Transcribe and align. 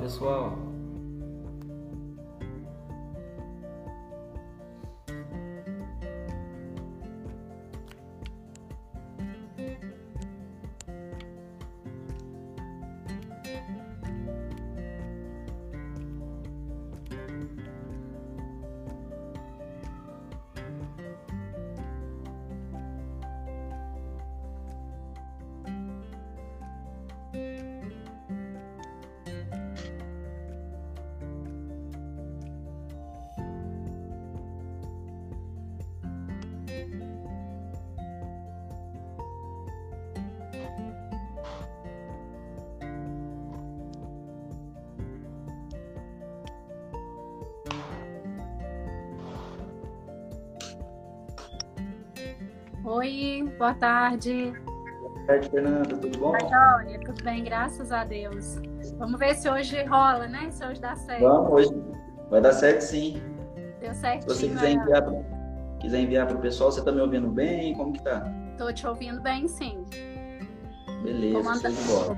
pessoal. 0.00 0.69
Oi, 53.00 53.50
boa 53.58 53.72
tarde. 53.72 54.52
Boa 55.00 55.26
tarde, 55.26 55.48
Fernanda, 55.48 55.96
tudo 55.96 56.18
bom? 56.18 56.32
Oi, 56.32 56.98
tudo 56.98 57.24
bem, 57.24 57.42
graças 57.42 57.90
a 57.92 58.04
Deus. 58.04 58.60
Vamos 58.98 59.18
ver 59.18 59.34
se 59.36 59.48
hoje 59.48 59.82
rola, 59.84 60.28
né? 60.28 60.50
Se 60.50 60.62
hoje 60.66 60.82
dá 60.82 60.94
certo. 60.94 61.22
Vamos, 61.22 61.50
hoje 61.50 61.82
vai 62.28 62.42
dar 62.42 62.52
certo 62.52 62.82
sim. 62.82 63.22
Deu 63.80 63.94
certinho. 63.94 64.20
Se 64.20 64.28
você 64.28 64.48
quiser 64.50 64.70
enviar, 64.72 65.02
pro, 65.02 65.24
quiser 65.80 65.98
enviar 65.98 66.26
para 66.26 66.36
o 66.36 66.40
pessoal, 66.42 66.70
você 66.70 66.80
está 66.80 66.92
me 66.92 67.00
ouvindo 67.00 67.28
bem? 67.28 67.74
Como 67.74 67.94
que 67.94 68.04
tá? 68.04 68.22
Tô 68.58 68.70
te 68.70 68.86
ouvindo 68.86 69.22
bem, 69.22 69.48
sim. 69.48 69.82
Beleza, 71.02 71.32
vou 71.32 71.42
mandar, 71.42 71.70
vou, 71.70 72.16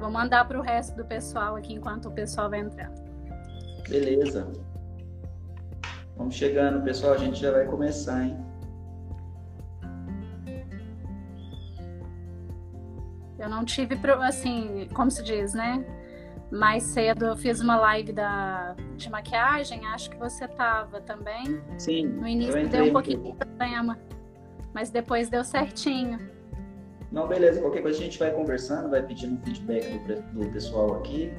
vou 0.00 0.10
mandar 0.10 0.48
para 0.48 0.58
o 0.58 0.62
resto 0.62 0.96
do 0.96 1.04
pessoal 1.04 1.54
aqui 1.54 1.74
enquanto 1.74 2.08
o 2.08 2.10
pessoal 2.10 2.50
vai 2.50 2.58
entrando. 2.58 3.00
Beleza. 3.88 4.50
Vamos 6.16 6.34
chegando, 6.34 6.82
pessoal. 6.82 7.12
A 7.12 7.18
gente 7.18 7.40
já 7.40 7.52
vai 7.52 7.66
começar, 7.66 8.24
hein? 8.24 8.43
Eu 13.44 13.50
não 13.50 13.62
tive, 13.62 13.94
assim, 14.22 14.88
como 14.94 15.10
se 15.10 15.22
diz, 15.22 15.52
né? 15.52 15.84
Mais 16.50 16.82
cedo 16.82 17.26
eu 17.26 17.36
fiz 17.36 17.60
uma 17.60 17.76
live 17.76 18.10
da, 18.10 18.74
de 18.96 19.10
maquiagem, 19.10 19.84
acho 19.88 20.08
que 20.08 20.16
você 20.16 20.48
tava 20.48 20.98
também. 21.02 21.60
Sim. 21.76 22.06
No 22.06 22.26
início 22.26 22.66
deu 22.70 22.86
um 22.86 22.92
pouquinho 22.92 23.22
de 23.22 23.32
problema, 23.34 23.98
mas 24.72 24.88
depois 24.88 25.28
deu 25.28 25.44
certinho. 25.44 26.18
Não, 27.12 27.28
beleza. 27.28 27.60
Qualquer 27.60 27.82
coisa 27.82 27.98
a 27.98 28.02
gente 28.02 28.18
vai 28.18 28.30
conversando, 28.30 28.88
vai 28.88 29.02
pedindo 29.02 29.34
um 29.34 29.42
feedback 29.44 29.98
do, 30.06 30.22
do 30.40 30.50
pessoal 30.50 30.94
aqui. 30.96 31.30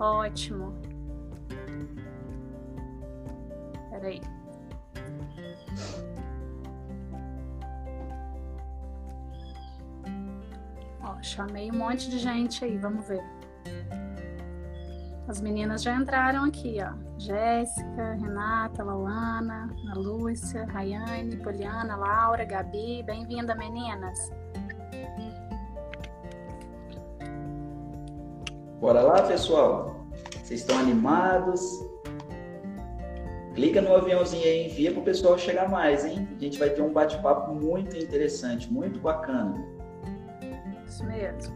Ótimo. 0.00 0.74
Peraí. 3.90 4.20
Chamei 11.22 11.70
um 11.70 11.76
monte 11.76 12.08
de 12.10 12.18
gente 12.18 12.64
aí, 12.64 12.76
vamos 12.78 13.06
ver. 13.06 13.22
As 15.28 15.40
meninas 15.40 15.82
já 15.82 15.94
entraram 15.94 16.44
aqui, 16.44 16.78
ó. 16.80 16.92
Jéssica, 17.18 18.12
Renata, 18.20 18.84
Lauana, 18.84 19.68
Ana 19.84 19.94
Lúcia, 19.96 20.64
Rayane, 20.66 21.36
Poliana, 21.38 21.96
Laura, 21.96 22.44
Gabi. 22.44 23.02
Bem-vinda, 23.02 23.54
meninas. 23.56 24.30
Bora 28.80 29.00
lá, 29.00 29.22
pessoal? 29.22 30.06
Vocês 30.44 30.60
estão 30.60 30.78
animados? 30.78 31.60
Clica 33.54 33.80
no 33.80 33.96
aviãozinho 33.96 34.44
aí 34.44 34.66
envia 34.66 34.92
para 34.92 35.00
o 35.00 35.04
pessoal 35.04 35.36
chegar 35.36 35.68
mais, 35.68 36.04
hein? 36.04 36.28
A 36.36 36.38
gente 36.38 36.58
vai 36.58 36.70
ter 36.70 36.82
um 36.82 36.92
bate-papo 36.92 37.52
muito 37.52 37.96
interessante, 37.96 38.72
muito 38.72 39.00
bacana. 39.00 39.75
Isso 40.96 41.04
mesmo. 41.04 41.54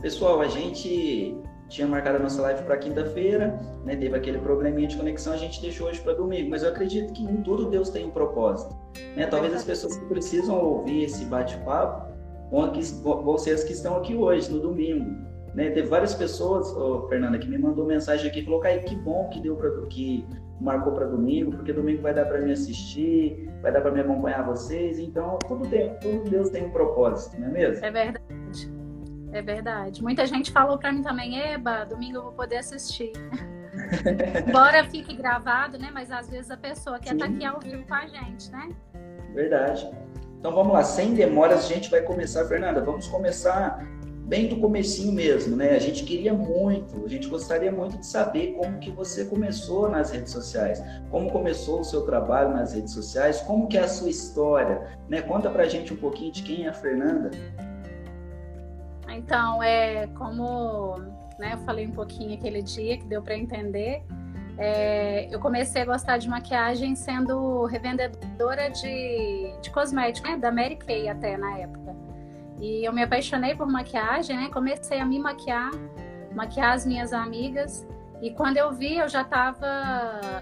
Pessoal, 0.00 0.40
a 0.40 0.48
gente 0.48 1.36
tinha 1.68 1.86
marcado 1.86 2.16
a 2.16 2.20
nossa 2.20 2.40
live 2.40 2.62
para 2.62 2.78
quinta-feira, 2.78 3.60
né? 3.84 3.94
Teve 3.94 4.16
aquele 4.16 4.38
probleminha 4.38 4.88
de 4.88 4.96
conexão, 4.96 5.34
a 5.34 5.36
gente 5.36 5.60
deixou 5.60 5.88
hoje 5.88 6.00
para 6.00 6.14
domingo. 6.14 6.48
Mas 6.48 6.62
eu 6.62 6.70
acredito 6.70 7.12
que 7.12 7.22
em 7.22 7.42
tudo 7.42 7.68
Deus 7.68 7.90
tem 7.90 8.06
um 8.06 8.10
propósito. 8.10 8.74
Né? 9.14 9.26
Talvez 9.26 9.52
as 9.52 9.62
pessoas 9.62 9.98
que 9.98 10.06
precisam 10.06 10.58
ouvir 10.58 11.04
esse 11.04 11.26
bate-papo 11.26 12.08
vão 12.50 13.36
ser 13.36 13.50
as 13.50 13.62
que 13.62 13.74
estão 13.74 13.98
aqui 13.98 14.16
hoje, 14.16 14.50
no 14.50 14.60
domingo. 14.60 15.10
Né? 15.54 15.68
Teve 15.72 15.88
várias 15.88 16.14
pessoas, 16.14 16.74
oh, 16.74 17.06
Fernanda, 17.06 17.38
que 17.38 17.46
me 17.46 17.58
mandou 17.58 17.84
mensagem 17.84 18.30
aqui, 18.30 18.42
falou, 18.42 18.60
Caio, 18.60 18.82
que 18.84 18.96
bom 18.96 19.28
que 19.28 19.40
deu 19.40 19.56
para 19.56 19.70
que 19.88 20.26
marcou 20.60 20.92
para 20.92 21.06
domingo, 21.06 21.52
porque 21.52 21.72
domingo 21.72 22.02
vai 22.02 22.12
dar 22.12 22.26
para 22.26 22.40
me 22.40 22.52
assistir, 22.52 23.48
vai 23.62 23.72
dar 23.72 23.80
para 23.80 23.90
me 23.90 24.00
acompanhar 24.00 24.44
vocês. 24.44 24.98
Então, 24.98 25.38
tudo, 25.48 25.66
tem, 25.68 25.94
tudo 26.00 26.28
Deus 26.28 26.50
tem 26.50 26.66
um 26.66 26.70
propósito, 26.70 27.40
não 27.40 27.48
é 27.48 27.50
mesmo? 27.50 27.84
É 27.84 27.90
verdade. 27.90 28.72
É 29.32 29.42
verdade. 29.42 30.02
Muita 30.02 30.26
gente 30.26 30.50
falou 30.50 30.78
para 30.78 30.92
mim 30.92 31.02
também, 31.02 31.38
Eba, 31.38 31.84
domingo 31.84 32.18
eu 32.18 32.22
vou 32.24 32.32
poder 32.32 32.58
assistir. 32.58 33.12
Embora 34.46 34.84
fique 34.84 35.14
gravado, 35.14 35.78
né? 35.78 35.90
Mas 35.92 36.10
às 36.10 36.28
vezes 36.28 36.50
a 36.50 36.56
pessoa 36.56 36.98
quer 36.98 37.14
estar 37.14 37.26
tá 37.26 37.32
aqui 37.32 37.44
ao 37.44 37.60
vivo 37.60 37.86
com 37.86 37.94
a 37.94 38.06
gente, 38.06 38.50
né? 38.50 38.68
Verdade. 39.34 39.88
Então 40.38 40.54
vamos 40.54 40.72
lá, 40.72 40.82
sem 40.82 41.14
demoras 41.14 41.64
a 41.64 41.68
gente 41.68 41.90
vai 41.90 42.02
começar, 42.02 42.44
Fernanda. 42.46 42.80
Vamos 42.80 43.06
começar 43.08 43.86
bem 44.30 44.46
do 44.46 44.58
comecinho 44.58 45.12
mesmo, 45.12 45.56
né? 45.56 45.70
A 45.70 45.78
gente 45.80 46.04
queria 46.04 46.32
muito, 46.32 47.04
a 47.04 47.08
gente 47.08 47.26
gostaria 47.26 47.72
muito 47.72 47.98
de 47.98 48.06
saber 48.06 48.52
como 48.52 48.78
que 48.78 48.88
você 48.88 49.24
começou 49.24 49.90
nas 49.90 50.12
redes 50.12 50.30
sociais, 50.30 50.80
como 51.10 51.32
começou 51.32 51.80
o 51.80 51.84
seu 51.84 52.02
trabalho 52.02 52.50
nas 52.50 52.72
redes 52.72 52.94
sociais, 52.94 53.40
como 53.40 53.66
que 53.66 53.76
é 53.76 53.80
a 53.80 53.88
sua 53.88 54.08
história, 54.08 54.96
né? 55.08 55.20
Conta 55.20 55.50
pra 55.50 55.66
gente 55.66 55.92
um 55.92 55.96
pouquinho 55.96 56.30
de 56.30 56.44
quem 56.44 56.66
é 56.66 56.68
a 56.68 56.72
Fernanda. 56.72 57.32
Então, 59.08 59.60
é 59.60 60.06
como 60.16 60.96
né, 61.36 61.54
eu 61.54 61.58
falei 61.66 61.88
um 61.88 61.92
pouquinho 61.92 62.32
aquele 62.32 62.62
dia 62.62 62.96
que 62.98 63.06
deu 63.06 63.20
para 63.20 63.36
entender. 63.36 64.04
É, 64.56 65.26
eu 65.34 65.40
comecei 65.40 65.82
a 65.82 65.84
gostar 65.84 66.18
de 66.18 66.28
maquiagem 66.28 66.94
sendo 66.94 67.64
revendedora 67.64 68.70
de, 68.70 69.52
de 69.60 69.70
cosméticos, 69.70 70.30
né, 70.30 70.36
da 70.36 70.52
Mary 70.52 70.76
Kay 70.76 71.08
até 71.08 71.36
na 71.36 71.58
época. 71.58 72.09
E 72.60 72.86
eu 72.86 72.92
me 72.92 73.02
apaixonei 73.02 73.54
por 73.54 73.66
maquiagem, 73.66 74.36
né? 74.36 74.50
Comecei 74.52 75.00
a 75.00 75.06
me 75.06 75.18
maquiar, 75.18 75.70
maquiar 76.34 76.74
as 76.74 76.86
minhas 76.86 77.12
amigas. 77.12 77.86
E 78.20 78.30
quando 78.32 78.58
eu 78.58 78.70
vi, 78.72 78.98
eu 78.98 79.08
já 79.08 79.22
estava 79.22 79.66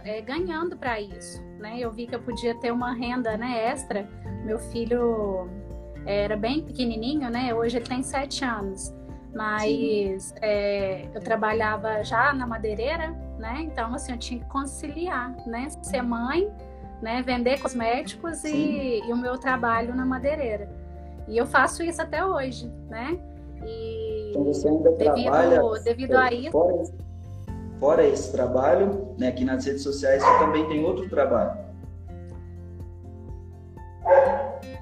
é, 0.05 0.21
ganhando 0.21 0.77
para 0.77 1.01
isso, 1.01 1.41
né? 1.59 1.79
Eu 1.79 1.93
vi 1.93 2.07
que 2.07 2.15
eu 2.15 2.21
podia 2.21 2.55
ter 2.57 2.73
uma 2.73 2.93
renda, 2.93 3.37
né, 3.37 3.71
extra. 3.71 4.09
Meu 4.45 4.59
filho 4.59 5.49
era 6.05 6.37
bem 6.37 6.63
pequenininho, 6.63 7.31
né? 7.31 7.55
Hoje 7.55 7.77
ele 7.77 7.87
tem 7.87 8.03
sete 8.03 8.45
anos. 8.45 8.93
Mas 9.33 10.35
é, 10.41 11.07
eu 11.15 11.21
trabalhava 11.21 12.03
já 12.03 12.33
na 12.33 12.47
madeireira, 12.47 13.11
né? 13.39 13.59
Então, 13.61 13.95
assim, 13.95 14.13
eu 14.13 14.19
tinha 14.19 14.41
que 14.41 14.47
conciliar, 14.47 15.37
né? 15.47 15.69
Ser 15.83 16.03
mãe, 16.03 16.51
né? 17.01 17.23
Vender 17.23 17.61
cosméticos 17.61 18.43
e, 18.45 19.01
e, 19.07 19.13
o 19.13 19.17
meu 19.17 19.39
trabalho 19.39 19.95
na 19.95 20.05
madeireira. 20.05 20.69
E 21.29 21.37
eu 21.37 21.47
faço 21.47 21.83
isso 21.83 22.01
até 22.01 22.25
hoje, 22.25 22.71
né? 22.89 23.19
E 23.65 24.31
então 24.31 24.45
você 24.45 24.69
ainda 24.69 24.91
devido, 24.93 25.23
trabalha 25.23 25.63
devido 25.85 26.15
a 26.15 26.33
isso. 26.33 26.51
Fora, 26.51 26.83
fora 27.79 28.07
esse 28.07 28.33
trabalho, 28.33 29.15
né? 29.19 29.29
Aqui 29.29 29.45
nas 29.45 29.65
redes 29.65 29.83
sociais 29.83 30.23
você 30.23 30.39
também 30.39 30.67
tem 30.69 30.85
outro 30.85 31.09
trabalho. 31.09 31.69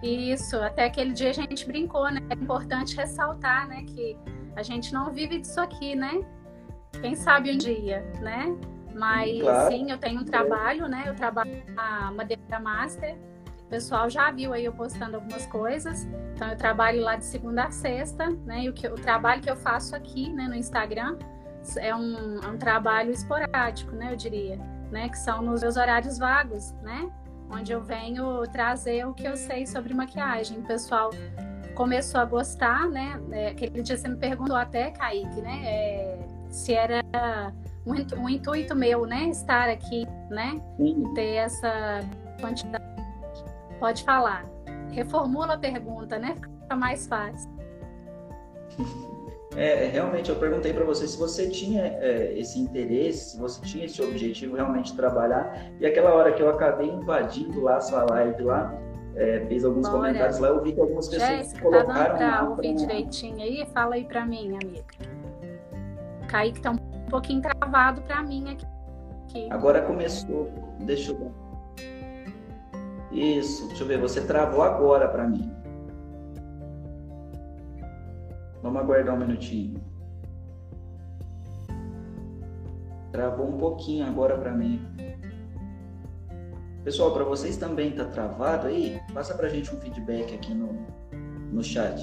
Isso, 0.02 0.56
até 0.56 0.84
aquele 0.84 1.12
dia 1.12 1.31
a 1.31 1.32
gente 1.32 1.66
brincou, 1.66 2.10
né? 2.10 2.20
É 2.31 2.34
importante 2.34 2.96
ressaltar, 2.96 3.66
né, 3.66 3.82
que 3.87 4.16
a 4.54 4.62
gente 4.62 4.93
não 4.93 5.10
vive 5.10 5.40
disso 5.40 5.60
aqui, 5.60 5.96
né? 5.96 6.25
Quem 7.00 7.14
sabe 7.14 7.52
um 7.52 7.58
dia, 7.58 8.02
né? 8.20 8.56
Mas 8.94 9.40
claro. 9.40 9.70
sim, 9.70 9.90
eu 9.90 9.98
tenho 9.98 10.20
um 10.20 10.25
trabalho, 10.25 10.88
né? 10.88 11.04
Eu 11.06 11.14
trabalho 11.14 11.62
na 11.75 12.10
Madeira 12.12 12.60
Master. 12.60 13.16
O 13.67 13.69
pessoal 13.69 14.09
já 14.09 14.31
viu 14.31 14.53
aí 14.53 14.65
eu 14.65 14.73
postando 14.73 15.17
algumas 15.17 15.47
coisas. 15.47 16.07
Então 16.35 16.49
eu 16.49 16.57
trabalho 16.57 17.03
lá 17.03 17.17
de 17.17 17.25
segunda 17.25 17.65
a 17.65 17.71
sexta, 17.71 18.31
né? 18.45 18.63
E 18.63 18.69
o, 18.69 18.73
que, 18.73 18.87
o 18.87 18.95
trabalho 18.95 19.43
que 19.43 19.51
eu 19.51 19.57
faço 19.57 19.95
aqui, 19.95 20.33
né, 20.33 20.47
no 20.49 20.55
Instagram, 20.55 21.19
é 21.79 21.95
um, 21.95 22.41
é 22.43 22.47
um 22.47 22.57
trabalho 22.57 23.11
esporádico, 23.11 23.93
né? 23.93 24.13
Eu 24.13 24.17
diria, 24.17 24.57
né? 24.91 25.09
Que 25.09 25.19
são 25.19 25.43
nos 25.43 25.63
meus 25.63 25.77
horários 25.77 26.19
vagos, 26.19 26.73
né? 26.83 27.11
onde 27.51 27.73
eu 27.73 27.81
venho 27.81 28.43
trazer 28.49 29.07
o 29.07 29.15
que 29.15 29.27
eu 29.27 29.37
sei 29.37 29.67
sobre 29.67 29.95
maquiagem. 29.95 30.59
O 30.59 30.63
pessoal 30.63 31.11
começou 31.75 32.21
a 32.21 32.25
gostar, 32.25 32.89
né? 32.89 33.21
É, 33.31 33.49
aquele 33.49 33.83
dia 33.83 33.97
você 33.97 34.09
me 34.09 34.17
perguntou 34.17 34.57
até, 34.57 34.91
Kaique, 34.91 35.41
né? 35.41 35.63
É, 35.65 36.19
se 36.51 36.75
era 36.75 37.03
um, 37.85 38.23
um, 38.23 38.29
intuito 38.29 38.75
meu, 38.75 39.07
né? 39.07 39.29
Estar 39.29 39.69
aqui, 39.69 40.07
né? 40.31 40.61
Sim. 40.77 41.13
Ter 41.15 41.35
essa 41.37 42.01
quantidade. 42.41 42.86
Pode 43.78 44.05
falar. 44.05 44.44
Reformula 44.90 45.55
a 45.55 45.58
pergunta, 45.58 46.19
né? 46.19 46.37
Fica 46.62 46.76
mais 46.76 47.06
fácil. 47.06 47.50
É, 49.56 49.87
realmente, 49.87 50.28
eu 50.28 50.37
perguntei 50.37 50.73
para 50.75 50.84
você 50.84 51.08
se 51.08 51.17
você 51.19 51.49
tinha 51.49 51.82
é, 51.82 52.34
esse 52.38 52.58
interesse, 52.58 53.31
se 53.31 53.40
você 53.40 53.61
tinha 53.62 53.87
esse 53.87 54.02
objetivo 54.02 54.56
realmente 54.56 54.90
de 54.90 54.96
trabalhar. 54.96 55.70
E 55.81 55.87
aquela 55.87 56.12
hora 56.12 56.32
que 56.32 56.43
eu 56.43 56.50
acabei 56.50 56.88
invadindo 56.88 57.62
lá 57.62 57.76
a 57.76 57.81
sua 57.81 58.05
live 58.11 58.43
lá, 58.43 58.75
é, 59.14 59.46
fiz 59.49 59.64
alguns 59.64 59.88
Bora. 59.88 59.99
comentários 59.99 60.38
lá, 60.38 60.49
eu 60.49 60.62
vi 60.62 60.72
que 60.72 60.81
algumas 60.81 61.08
pessoas 61.08 61.29
Jéssica, 61.31 61.62
colocaram... 61.62 61.94
tá 61.94 62.02
dando 62.05 62.17
pra 62.19 62.50
ouvir 62.50 62.75
pra... 62.75 62.87
direitinho 62.87 63.40
aí? 63.40 63.67
Fala 63.72 63.94
aí 63.94 64.05
para 64.05 64.26
mim, 64.26 64.58
amiga. 64.62 64.84
Kaique 66.29 66.61
tá 66.61 66.72
um 66.72 67.08
pouquinho 67.08 67.40
travado 67.40 68.02
para 68.02 68.22
mim 68.22 68.50
aqui. 68.50 69.49
Agora 69.50 69.81
começou, 69.82 70.50
deixa 70.81 71.12
eu 71.12 71.19
ver. 71.19 71.45
Isso, 73.17 73.67
deixa 73.69 73.83
eu 73.83 73.89
ver, 73.89 73.99
você 73.99 74.21
travou 74.21 74.61
agora 74.61 75.09
para 75.09 75.27
mim. 75.27 75.51
Vamos 78.63 78.83
aguardar 78.83 79.15
um 79.15 79.19
minutinho. 79.19 79.83
Travou 83.11 83.49
um 83.49 83.57
pouquinho 83.57 84.07
agora 84.07 84.37
para 84.37 84.53
mim. 84.53 84.83
Pessoal, 86.85 87.15
para 87.15 87.25
vocês 87.25 87.57
também 87.57 87.93
tá 87.93 88.05
travado 88.05 88.67
aí? 88.67 89.01
Passa 89.15 89.35
para 89.35 89.47
a 89.47 89.51
gente 89.51 89.75
um 89.75 89.81
feedback 89.81 90.35
aqui 90.35 90.53
no, 90.53 90.87
no 91.51 91.65
chat. 91.65 91.99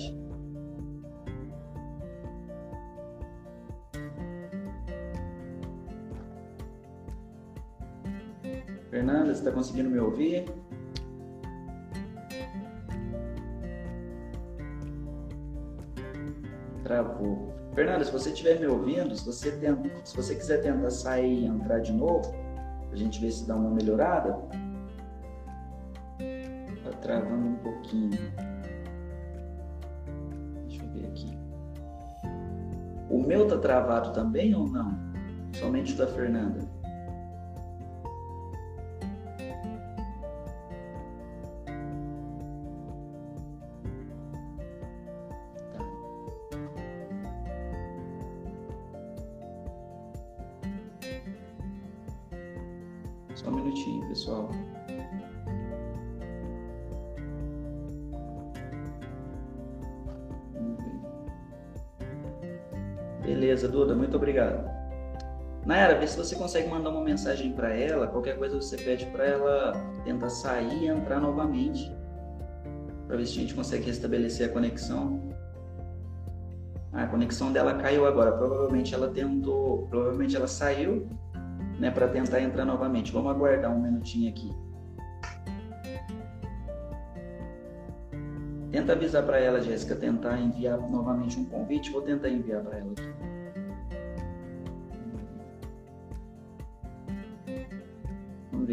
Fernanda, 8.90 9.26
você 9.26 9.32
está 9.32 9.52
conseguindo 9.52 9.92
me 9.92 10.00
ouvir? 10.00 10.46
Travou. 16.84 17.54
Fernanda, 17.74 18.04
se 18.04 18.12
você 18.12 18.30
estiver 18.30 18.60
me 18.60 18.68
ouvindo, 18.68 19.16
se 19.16 19.26
você, 19.26 19.52
tenta, 19.54 19.90
se 20.04 20.16
você 20.16 20.36
quiser 20.36 20.62
tentar 20.62 20.90
sair 20.92 21.44
e 21.44 21.46
entrar 21.46 21.80
de 21.80 21.92
novo, 21.92 22.34
a 22.92 22.96
gente 22.96 23.20
ver 23.20 23.32
se 23.32 23.48
dá 23.48 23.56
uma 23.56 23.72
melhorada. 23.72 24.38
Tá 26.84 26.90
travando 27.02 27.48
um 27.48 27.56
pouquinho. 27.56 28.12
Deixa 30.68 30.84
eu 30.84 30.90
ver 30.92 31.08
aqui. 31.08 31.38
O 33.10 33.20
meu 33.20 33.48
tá 33.48 33.58
travado 33.58 34.12
também 34.12 34.54
ou 34.54 34.68
não? 34.68 34.96
Somente 35.54 35.94
o 35.94 35.98
da 35.98 36.08
Fernanda. 36.08 36.83
Se 66.14 66.20
você 66.20 66.36
consegue 66.36 66.70
mandar 66.70 66.92
uma 66.92 67.02
mensagem 67.02 67.54
para 67.54 67.74
ela. 67.74 68.06
Qualquer 68.06 68.38
coisa 68.38 68.56
você 68.56 68.78
pede 68.78 69.08
para 69.08 69.26
ela 69.26 69.72
tentar 70.06 70.30
sair 70.30 70.84
e 70.84 70.88
entrar 70.88 71.20
novamente. 71.20 71.92
Para 73.08 73.18
ver 73.18 73.26
se 73.26 73.32
a 73.32 73.42
gente 73.42 73.56
consegue 73.56 73.88
restabelecer 73.88 74.48
a 74.48 74.54
conexão. 74.54 75.34
A 76.92 77.08
conexão 77.08 77.52
dela 77.52 77.74
caiu 77.80 78.06
agora. 78.06 78.32
Provavelmente 78.32 78.94
ela 78.94 79.10
tentou, 79.10 79.88
provavelmente 79.88 80.36
ela 80.36 80.48
saiu, 80.48 81.10
né, 81.80 81.90
para 81.90 82.08
tentar 82.08 82.42
entrar 82.42 82.64
novamente. 82.64 83.12
Vamos 83.12 83.32
aguardar 83.32 83.76
um 83.76 83.82
minutinho 83.82 84.30
aqui. 84.30 84.52
Tenta 88.70 88.92
avisar 88.92 89.24
para 89.24 89.40
ela, 89.40 89.60
Jéssica, 89.62 89.96
tentar 89.96 90.40
enviar 90.40 90.78
novamente 90.78 91.40
um 91.40 91.46
convite. 91.46 91.92
Vou 91.92 92.04
tentar 92.04 92.30
enviar 92.30 92.62
para 92.62 92.78
ela 92.78 92.92
aqui. 92.92 93.23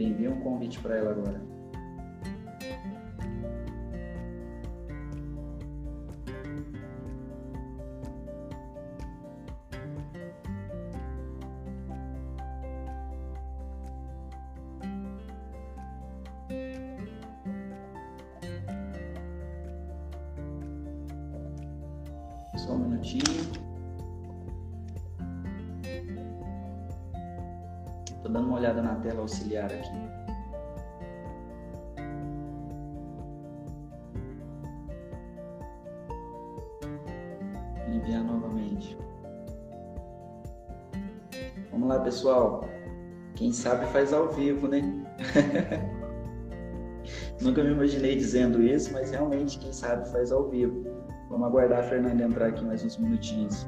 Envia 0.03 0.31
um 0.31 0.41
convite 0.41 0.81
para 0.81 0.97
ela 0.97 1.11
agora. 1.11 1.60
Enviar 38.01 38.25
novamente. 38.25 38.97
Vamos 41.71 41.89
lá, 41.89 42.01
pessoal. 42.01 42.65
Quem 43.37 43.53
sabe 43.53 43.87
faz 43.87 44.13
ao 44.13 44.31
vivo, 44.31 44.69
né? 44.69 44.81
Nunca 47.41 47.63
me 47.63 47.73
imaginei 47.73 48.17
dizendo 48.17 48.63
isso, 48.63 48.93
mas 48.93 49.11
realmente 49.11 49.59
quem 49.59 49.73
sabe 49.73 50.09
faz 50.11 50.33
ao 50.33 50.49
vivo. 50.49 50.85
Vamos 51.29 51.47
aguardar 51.47 51.81
a 51.81 51.83
Fernanda 51.85 52.25
entrar 52.25 52.49
aqui 52.49 52.65
mais 52.65 52.85
uns 52.85 52.97
minutinhos. 52.99 53.67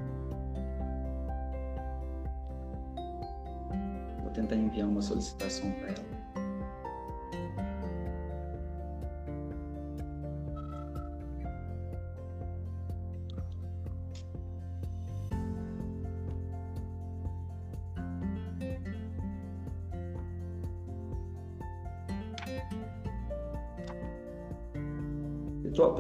tentar 4.33 4.57
enviar 4.57 4.89
uma 4.89 5.03
solicitação 5.03 5.71
para 5.73 5.89
ela. 5.89 6.12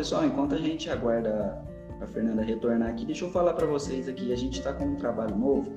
Pessoal, 0.02 0.26
enquanto 0.26 0.56
a 0.56 0.58
gente 0.58 0.90
aguarda 0.90 1.62
a 2.00 2.06
Fernanda 2.08 2.42
retornar 2.42 2.88
aqui, 2.88 3.06
deixa 3.06 3.24
eu 3.24 3.30
falar 3.30 3.52
para 3.52 3.68
vocês 3.68 4.08
aqui, 4.08 4.32
a 4.32 4.36
gente 4.36 4.58
está 4.58 4.72
com 4.72 4.84
um 4.84 4.96
trabalho 4.96 5.36
novo 5.36 5.76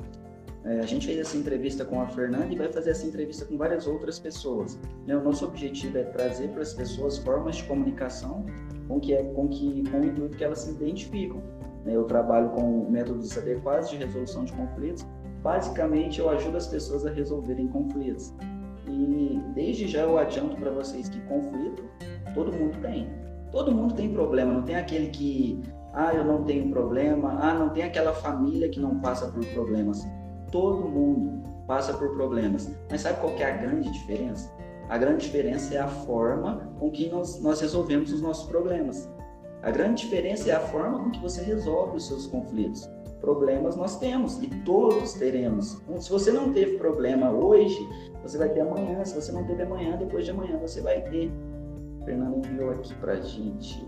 é, 0.64 0.80
a 0.80 0.86
gente 0.88 1.06
fez 1.06 1.20
essa 1.20 1.38
entrevista 1.38 1.86
com 1.86 2.02
a 2.02 2.08
Fernanda 2.08 2.48
e 2.52 2.56
vai 2.56 2.68
fazer 2.74 2.90
essa 2.90 3.06
entrevista 3.06 3.46
com 3.46 3.56
várias 3.56 3.86
outras 3.86 4.18
pessoas. 4.18 4.80
Né? 5.06 5.16
O 5.16 5.24
nosso 5.24 5.46
objetivo 5.46 6.00
é 6.00 6.06
trazer 6.06 6.48
para 6.48 6.64
as 6.64 6.74
pessoas 6.74 7.20
formas 7.20 7.58
de 7.58 7.66
comunicação 7.66 8.44
com 8.88 9.00
que 9.00 9.14
é 9.14 9.22
com 9.22 9.48
que 9.48 9.84
com 9.92 10.00
o 10.00 10.06
intuito 10.06 10.36
que 10.36 10.44
elas 10.44 10.58
se 10.58 10.72
identificam. 10.72 11.44
Né? 11.86 11.96
Eu 11.96 12.06
trabalho 12.06 12.50
com 12.50 12.90
métodos 12.90 13.38
adequados 13.38 13.92
de 13.92 13.98
resolução 13.98 14.44
de 14.44 14.54
conflitos. 14.54 15.06
Basicamente, 15.44 16.20
eu 16.20 16.32
ajudo 16.32 16.58
as 16.58 16.66
pessoas 16.66 17.06
a 17.06 17.12
resolverem 17.12 17.68
conflitos. 17.68 18.34
E 18.88 19.40
desde 19.54 19.88
já 19.88 20.02
eu 20.02 20.18
adianto 20.18 20.56
para 20.56 20.72
vocês 20.72 21.08
que 21.10 21.22
conflito 21.28 21.84
todo 22.34 22.52
mundo 22.52 22.76
tem. 22.82 23.08
Todo 23.52 23.72
mundo 23.72 23.94
tem 23.94 24.12
problema, 24.12 24.54
não 24.54 24.64
tem 24.64 24.76
aquele 24.76 25.10
que 25.10 25.62
ah, 25.94 26.14
eu 26.14 26.26
não 26.26 26.44
tenho 26.44 26.70
problema, 26.70 27.38
ah, 27.42 27.54
não 27.54 27.70
tem 27.70 27.84
aquela 27.84 28.14
família 28.14 28.70
que 28.70 28.80
não 28.80 29.00
passa 29.00 29.28
por 29.28 29.46
problemas 29.48 30.06
todo 30.56 30.88
mundo 30.88 31.44
passa 31.68 31.94
por 31.94 32.16
problemas. 32.16 32.72
Mas 32.90 33.02
sabe 33.02 33.20
qual 33.20 33.34
é 33.34 33.44
a 33.44 33.58
grande 33.58 33.92
diferença? 33.92 34.50
A 34.88 34.98
grande 34.98 35.26
diferença 35.26 35.74
é 35.74 35.80
a 35.80 35.88
forma 35.88 36.72
com 36.80 36.90
que 36.92 37.10
nós, 37.10 37.42
nós 37.42 37.60
resolvemos 37.60 38.14
os 38.14 38.22
nossos 38.22 38.48
problemas. 38.48 39.10
A 39.64 39.72
grande 39.72 40.04
diferença 40.04 40.50
é 40.50 40.54
a 40.54 40.60
forma 40.62 41.04
com 41.04 41.12
que 41.12 41.20
você 41.20 41.42
resolve 41.42 41.98
os 41.98 42.08
seus 42.08 42.28
conflitos. 42.28 42.90
Problemas 43.20 43.76
nós 43.76 43.98
temos 44.00 44.42
e 44.42 44.48
todos 44.64 45.14
teremos. 45.14 45.82
Então, 45.82 46.00
se 46.00 46.10
você 46.10 46.32
não 46.32 46.54
teve 46.54 46.78
problema 46.78 47.32
hoje, 47.32 47.78
você 48.22 48.38
vai 48.38 48.50
ter 48.50 48.62
amanhã. 48.62 49.04
Se 49.04 49.16
você 49.16 49.32
não 49.32 49.44
teve 49.44 49.64
amanhã, 49.64 49.98
depois 49.98 50.24
de 50.24 50.32
amanhã 50.32 50.58
você 50.58 50.80
vai 50.80 51.02
ter. 51.02 51.30
Fernando 52.06 52.46
enviou 52.46 52.70
aqui 52.70 52.94
pra 52.96 53.16
gente. 53.20 53.84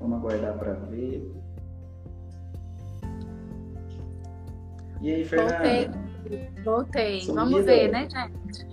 Vamos 0.00 0.18
aguardar 0.18 0.58
para 0.58 0.72
ver. 0.72 1.32
E 5.00 5.14
aí, 5.14 5.24
Fernando? 5.24 5.50
Voltei. 5.52 6.50
Voltei. 6.64 7.26
Vamos 7.26 7.64
ver, 7.64 7.92
né, 7.92 8.08
gente? 8.10 8.66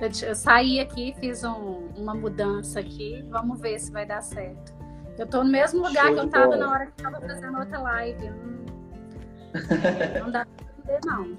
eu 0.26 0.34
saí 0.34 0.80
aqui, 0.80 1.14
fiz 1.20 1.44
um 1.44 1.87
uma 2.00 2.14
mudança 2.14 2.80
aqui. 2.80 3.24
Vamos 3.28 3.60
ver 3.60 3.78
se 3.78 3.90
vai 3.92 4.06
dar 4.06 4.22
certo. 4.22 4.74
Eu 5.18 5.26
tô 5.26 5.42
no 5.42 5.50
mesmo 5.50 5.82
lugar 5.86 6.06
Show 6.06 6.14
que 6.14 6.20
eu 6.20 6.24
estava 6.26 6.56
na 6.56 6.70
hora 6.70 6.86
que 6.86 6.92
estava 6.96 7.20
fazendo 7.20 7.58
outra 7.58 7.78
live. 7.80 8.30
Não, 8.30 10.24
não 10.24 10.30
dá 10.30 10.46
para 10.46 10.64
entender, 10.64 11.00
não. 11.06 11.38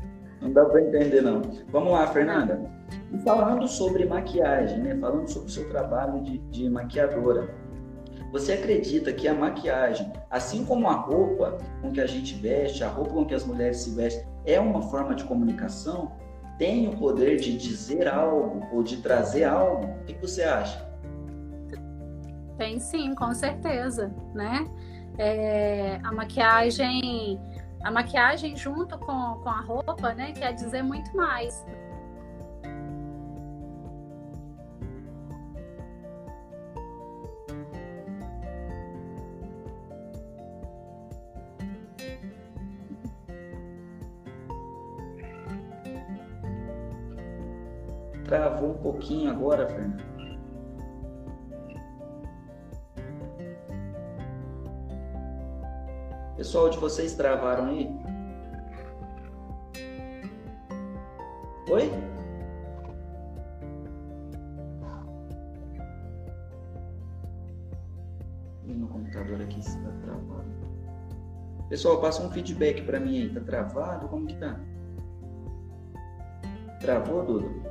Não 0.40 0.50
dá 0.52 0.64
para 0.64 0.80
entender, 0.80 1.20
não. 1.20 1.42
Vamos 1.68 1.92
lá, 1.92 2.06
Fernanda. 2.06 2.62
E 3.12 3.18
falando 3.18 3.68
sobre 3.68 4.06
maquiagem, 4.06 4.78
né? 4.78 4.96
Falando 4.96 5.28
sobre 5.28 5.48
o 5.48 5.52
seu 5.52 5.68
trabalho 5.68 6.22
de, 6.22 6.38
de 6.38 6.70
maquiadora. 6.70 7.54
Você 8.32 8.52
acredita 8.54 9.12
que 9.12 9.28
a 9.28 9.34
maquiagem, 9.34 10.10
assim 10.30 10.64
como 10.64 10.88
a 10.88 10.94
roupa 10.94 11.58
com 11.82 11.90
que 11.90 12.00
a 12.00 12.06
gente 12.06 12.34
veste, 12.36 12.82
a 12.82 12.88
roupa 12.88 13.10
com 13.10 13.26
que 13.26 13.34
as 13.34 13.44
mulheres 13.44 13.78
se 13.78 13.94
vestem, 13.94 14.24
é 14.46 14.58
uma 14.58 14.82
forma 14.82 15.14
de 15.14 15.24
comunicação? 15.24 16.12
Tem 16.60 16.86
o 16.88 16.94
poder 16.94 17.36
de 17.38 17.56
dizer 17.56 18.06
algo 18.06 18.68
ou 18.70 18.82
de 18.82 18.98
trazer 18.98 19.44
algo? 19.44 19.86
O 19.86 20.04
que 20.04 20.12
você 20.20 20.42
acha? 20.42 20.86
Tem 22.58 22.78
sim, 22.78 23.14
com 23.14 23.32
certeza, 23.32 24.14
né? 24.34 24.66
É, 25.16 25.98
a 26.04 26.12
maquiagem, 26.12 27.40
a 27.82 27.90
maquiagem 27.90 28.54
junto 28.58 28.98
com, 28.98 29.40
com 29.42 29.48
a 29.48 29.60
roupa, 29.62 30.12
né, 30.12 30.32
quer 30.32 30.52
dizer 30.52 30.82
muito 30.82 31.16
mais. 31.16 31.64
Travou 48.30 48.70
um 48.70 48.78
pouquinho 48.78 49.28
agora, 49.28 49.66
Fernando. 49.66 50.04
Pessoal 56.36 56.70
de 56.70 56.78
vocês 56.78 57.16
travaram 57.16 57.70
aí? 57.70 57.90
Oi? 61.70 61.90
E 68.64 68.72
no 68.72 68.86
computador 68.86 69.42
aqui 69.42 69.58
está 69.58 69.90
travado. 70.04 70.44
Pessoal, 71.68 72.00
passa 72.00 72.22
um 72.22 72.30
feedback 72.30 72.82
para 72.82 73.00
mim 73.00 73.22
aí. 73.22 73.34
Tá 73.34 73.40
travado? 73.40 74.06
Como 74.06 74.24
que 74.24 74.36
tá? 74.36 74.60
Travou, 76.80 77.26
Dudu? 77.26 77.69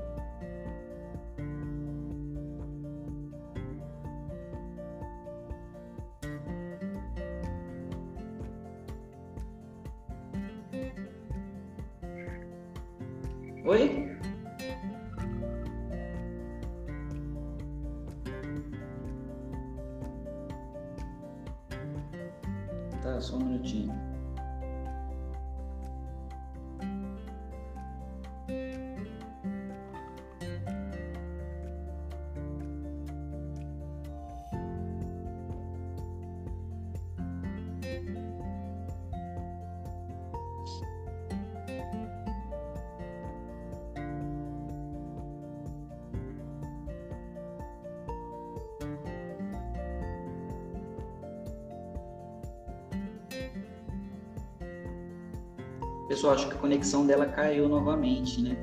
Pessoal, 56.30 56.36
acho 56.36 56.48
que 56.48 56.54
a 56.54 56.58
conexão 56.60 57.08
dela 57.08 57.26
caiu 57.26 57.68
novamente, 57.68 58.42
né? 58.42 58.56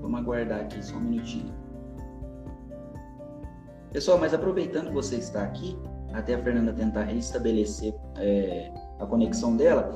Vamos 0.00 0.18
aguardar 0.18 0.60
aqui 0.60 0.82
só 0.82 0.96
um 0.96 1.00
minutinho. 1.00 1.52
Pessoal, 3.92 4.18
mas 4.18 4.32
aproveitando 4.32 4.88
que 4.88 4.94
você 4.94 5.16
está 5.16 5.42
aqui, 5.42 5.76
até 6.14 6.34
a 6.34 6.42
Fernanda 6.42 6.72
tentar 6.72 7.02
restabelecer 7.02 7.94
é, 8.16 8.72
a 8.98 9.04
conexão 9.04 9.56
dela, 9.56 9.92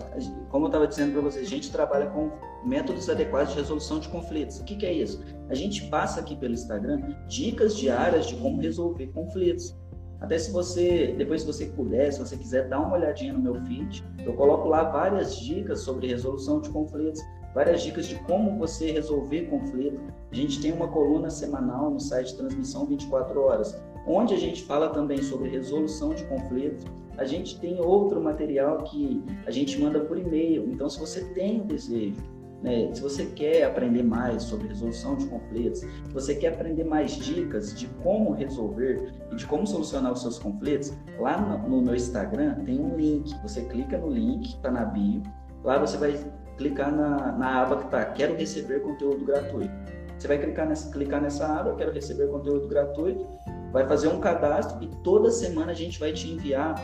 como 0.50 0.67
eu 0.67 0.69
estava 0.69 0.87
dizendo 0.87 1.12
para 1.12 1.23
vocês, 1.23 1.47
a 1.47 1.50
gente 1.50 1.73
trabalha 1.73 2.07
com 2.11 2.31
métodos 2.67 3.09
adequados 3.09 3.55
de 3.55 3.61
resolução 3.61 3.99
de 3.99 4.09
conflitos. 4.11 4.61
O 4.61 4.65
que, 4.65 4.77
que 4.77 4.85
é 4.85 4.93
isso? 4.93 5.25
A 5.49 5.55
gente 5.55 5.89
passa 5.89 6.21
aqui 6.21 6.37
pelo 6.37 6.53
Instagram 6.53 7.15
dicas 7.29 7.75
diárias 7.75 8.27
de 8.27 8.37
como 8.37 8.61
resolver 8.61 9.07
conflitos. 9.09 9.75
Até 10.21 10.39
se 10.39 10.53
você, 10.53 11.15
depois 11.17 11.41
se 11.41 11.47
você 11.47 11.67
puder, 11.67 12.12
se 12.12 12.19
você 12.19 12.37
quiser 12.37 12.69
dar 12.69 12.81
uma 12.81 12.97
olhadinha 12.97 13.33
no 13.33 13.41
meu 13.41 13.55
feed, 13.65 14.05
eu 14.25 14.35
coloco 14.35 14.69
lá 14.69 14.85
várias 14.85 15.37
dicas 15.37 15.81
sobre 15.81 16.07
resolução 16.07 16.61
de 16.61 16.69
conflitos, 16.69 17.23
várias 17.55 17.83
dicas 17.83 18.07
de 18.07 18.17
como 18.25 18.59
você 18.59 18.93
resolver 18.93 19.47
conflito. 19.47 20.00
A 20.31 20.35
gente 20.35 20.61
tem 20.61 20.73
uma 20.73 20.89
coluna 20.89 21.31
semanal 21.31 21.91
no 21.91 21.99
site 21.99 22.37
Transmissão 22.37 22.87
24 22.87 23.41
Horas, 23.41 23.81
onde 24.07 24.35
a 24.35 24.39
gente 24.39 24.62
fala 24.65 24.91
também 24.91 25.23
sobre 25.23 25.49
resolução 25.49 26.11
de 26.11 26.25
conflitos. 26.25 26.85
A 27.17 27.25
gente 27.25 27.59
tem 27.59 27.81
outro 27.81 28.21
material 28.21 28.85
que 28.85 29.23
a 29.47 29.50
gente 29.50 29.81
manda 29.81 30.00
por 30.00 30.19
e-mail. 30.19 30.71
Então, 30.71 30.89
se 30.89 30.99
você 30.99 31.25
tem 31.33 31.61
o 31.61 31.65
desejo 31.65 32.39
né? 32.62 32.90
Se 32.95 33.00
você 33.00 33.26
quer 33.26 33.64
aprender 33.64 34.02
mais 34.02 34.43
sobre 34.43 34.69
resolução 34.69 35.17
de 35.17 35.26
conflitos, 35.26 35.81
se 35.81 36.12
você 36.12 36.35
quer 36.35 36.55
aprender 36.55 36.85
mais 36.85 37.12
dicas 37.12 37.75
de 37.75 37.87
como 38.02 38.33
resolver 38.33 39.12
e 39.33 39.37
de 39.37 39.47
como 39.47 39.67
solucionar 39.67 40.12
os 40.12 40.21
seus 40.21 40.38
conflitos, 40.38 40.93
lá 41.19 41.40
no, 41.40 41.69
no 41.69 41.83
meu 41.83 41.95
Instagram 41.95 42.57
tem 42.64 42.79
um 42.79 42.97
link. 42.97 43.35
Você 43.43 43.62
clica 43.62 43.97
no 43.97 44.09
link, 44.09 44.49
está 44.49 44.71
na 44.71 44.85
bio. 44.85 45.23
Lá 45.64 45.79
você 45.79 45.97
vai 45.97 46.19
clicar 46.57 46.95
na, 46.95 47.33
na 47.33 47.62
aba 47.62 47.79
que 47.79 47.85
está 47.85 48.05
Quero 48.05 48.37
receber 48.37 48.81
conteúdo 48.81 49.25
gratuito. 49.25 49.73
Você 50.19 50.29
vai 50.29 50.38
clicar 50.38 50.69
nessa, 50.69 50.90
clicar 50.90 51.23
nessa 51.23 51.47
aba, 51.47 51.75
Quero 51.76 51.93
receber 51.93 52.29
conteúdo 52.29 52.69
gratuito, 52.69 53.26
vai 53.73 53.87
fazer 53.87 54.09
um 54.09 54.21
cadastro 54.21 54.83
e 54.85 54.88
toda 55.02 55.31
semana 55.31 55.73
a 55.73 55.75
gente 55.75 55.99
vai 55.99 56.12
te 56.12 56.31
enviar. 56.31 56.75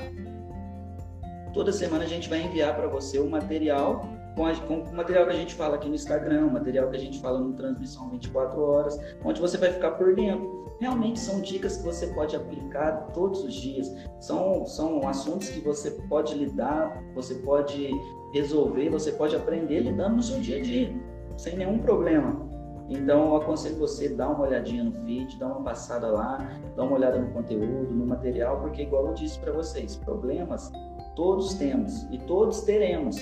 Toda 1.53 1.71
semana 1.71 2.05
a 2.05 2.07
gente 2.07 2.31
vai 2.31 2.43
enviar 2.43 2.75
para 2.75 2.87
você 2.87 3.19
o 3.19 3.29
material 3.29 4.16
com, 4.37 4.45
a, 4.45 4.55
com, 4.55 4.81
o 4.81 4.95
material 4.95 5.25
que 5.25 5.33
a 5.33 5.37
gente 5.37 5.55
fala 5.55 5.77
aqui 5.77 5.89
no 5.89 5.95
Instagram, 5.95 6.47
o 6.47 6.53
material 6.53 6.91
que 6.91 6.97
a 6.97 7.01
gente 7.01 7.19
fala 7.21 7.41
no 7.41 7.55
Transmissão 7.55 8.11
24 8.11 8.61
Horas, 8.61 9.01
onde 9.25 9.41
você 9.41 9.57
vai 9.57 9.73
ficar 9.73 9.93
por 9.93 10.15
dentro. 10.15 10.67
Realmente 10.79 11.19
são 11.19 11.41
dicas 11.41 11.79
que 11.79 11.85
você 11.85 12.09
pode 12.09 12.37
aplicar 12.37 13.09
todos 13.15 13.43
os 13.43 13.55
dias, 13.55 13.91
são, 14.21 14.67
são 14.67 15.09
assuntos 15.09 15.49
que 15.49 15.61
você 15.61 15.91
pode 16.07 16.35
lidar, 16.35 17.03
você 17.15 17.35
pode 17.37 17.91
resolver, 18.35 18.91
você 18.91 19.11
pode 19.13 19.35
aprender 19.35 19.81
lidando 19.81 20.17
no 20.17 20.23
seu 20.23 20.39
dia 20.39 20.59
a 20.59 20.63
dia, 20.63 20.95
sem 21.39 21.57
nenhum 21.57 21.79
problema. 21.79 22.45
Então, 22.91 23.31
eu 23.31 23.37
aconselho 23.37 23.77
você 23.79 24.11
dar 24.11 24.29
uma 24.29 24.47
olhadinha 24.47 24.85
no 24.85 24.93
feed, 24.93 25.39
dar 25.39 25.47
uma 25.47 25.63
passada 25.63 26.09
lá, 26.09 26.47
dar 26.77 26.85
uma 26.85 26.95
olhada 26.95 27.19
no 27.19 27.33
conteúdo, 27.33 27.93
no 27.93 28.07
material, 28.07 28.61
porque, 28.61 28.83
igual 28.83 29.07
eu 29.07 29.15
disse 29.15 29.41
para 29.41 29.53
vocês, 29.53 29.97
problemas 29.97 30.71
todos 31.17 31.55
temos 31.55 32.07
e 32.13 32.19
todos 32.19 32.61
teremos 32.61 33.17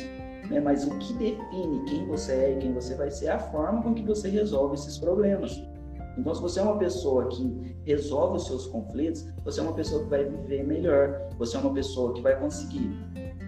né? 0.51 0.61
mas 0.61 0.87
o 0.87 0.99
que 0.99 1.13
define 1.15 1.85
quem 1.87 2.07
você 2.07 2.33
é 2.33 2.53
e 2.53 2.59
quem 2.59 2.73
você 2.73 2.95
vai 2.95 3.11
ser 3.11 3.27
é 3.27 3.33
a 3.33 3.39
forma 3.39 3.83
com 3.83 3.95
que 3.95 4.03
você 4.03 4.29
resolve 4.29 4.75
esses 4.75 4.99
problemas. 4.99 5.63
Então, 6.17 6.33
se 6.35 6.41
você 6.41 6.61
é 6.61 6.63
uma 6.63 6.79
pessoa 6.79 7.27
que 7.29 7.77
resolve 7.85 8.37
os 8.37 8.47
seus 8.47 8.67
conflitos, 8.67 9.27
você 9.45 9.59
é 9.59 9.63
uma 9.63 9.73
pessoa 9.73 10.05
que 10.05 10.11
vai 10.11 10.25
viver 10.25 10.65
melhor, 10.65 11.29
você 11.37 11.57
é 11.57 11.61
uma 11.61 11.75
pessoa 11.75 12.13
que 12.13 12.23
vai 12.23 12.39
conseguir 12.39 12.93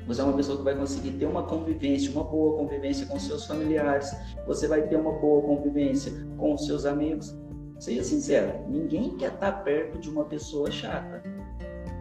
você 0.06 0.20
é 0.20 0.24
uma 0.24 0.34
pessoa 0.34 0.56
que 0.56 0.62
vai 0.62 0.76
conseguir 0.76 1.18
ter 1.18 1.26
uma 1.26 1.42
convivência, 1.42 2.12
uma 2.12 2.22
boa 2.22 2.56
convivência 2.56 3.06
com 3.06 3.18
seus 3.18 3.44
familiares, 3.44 4.16
você 4.46 4.68
vai 4.68 4.82
ter 4.82 4.96
uma 4.96 5.12
boa 5.12 5.42
convivência 5.42 6.12
com 6.38 6.56
seus 6.56 6.86
amigos. 6.86 7.36
Seja 7.80 8.04
sincero, 8.04 8.52
ninguém 8.68 9.16
quer 9.16 9.32
estar 9.32 9.64
perto 9.64 9.98
de 9.98 10.08
uma 10.08 10.24
pessoa 10.24 10.70
chata. 10.70 11.22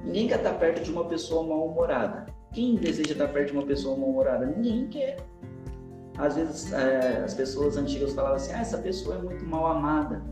Ninguém 0.03 0.27
quer 0.27 0.37
estar 0.37 0.53
perto 0.53 0.83
de 0.83 0.91
uma 0.91 1.05
pessoa 1.05 1.47
mal-humorada. 1.47 2.27
Quem 2.55 2.75
deseja 2.75 3.11
estar 3.11 3.27
perto 3.27 3.51
de 3.51 3.57
uma 3.57 3.65
pessoa 3.65 3.97
mal-humorada? 3.97 4.45
Ninguém 4.45 4.87
quer. 4.87 5.17
Às 6.17 6.35
vezes 6.35 6.71
é, 6.71 7.21
as 7.21 7.33
pessoas 7.33 7.75
antigas 7.75 8.13
falavam 8.13 8.37
assim: 8.37 8.53
ah, 8.53 8.61
essa 8.61 8.77
pessoa 8.77 9.17
é 9.17 9.21
muito 9.21 9.45
mal 9.45 9.67
amada. 9.67 10.23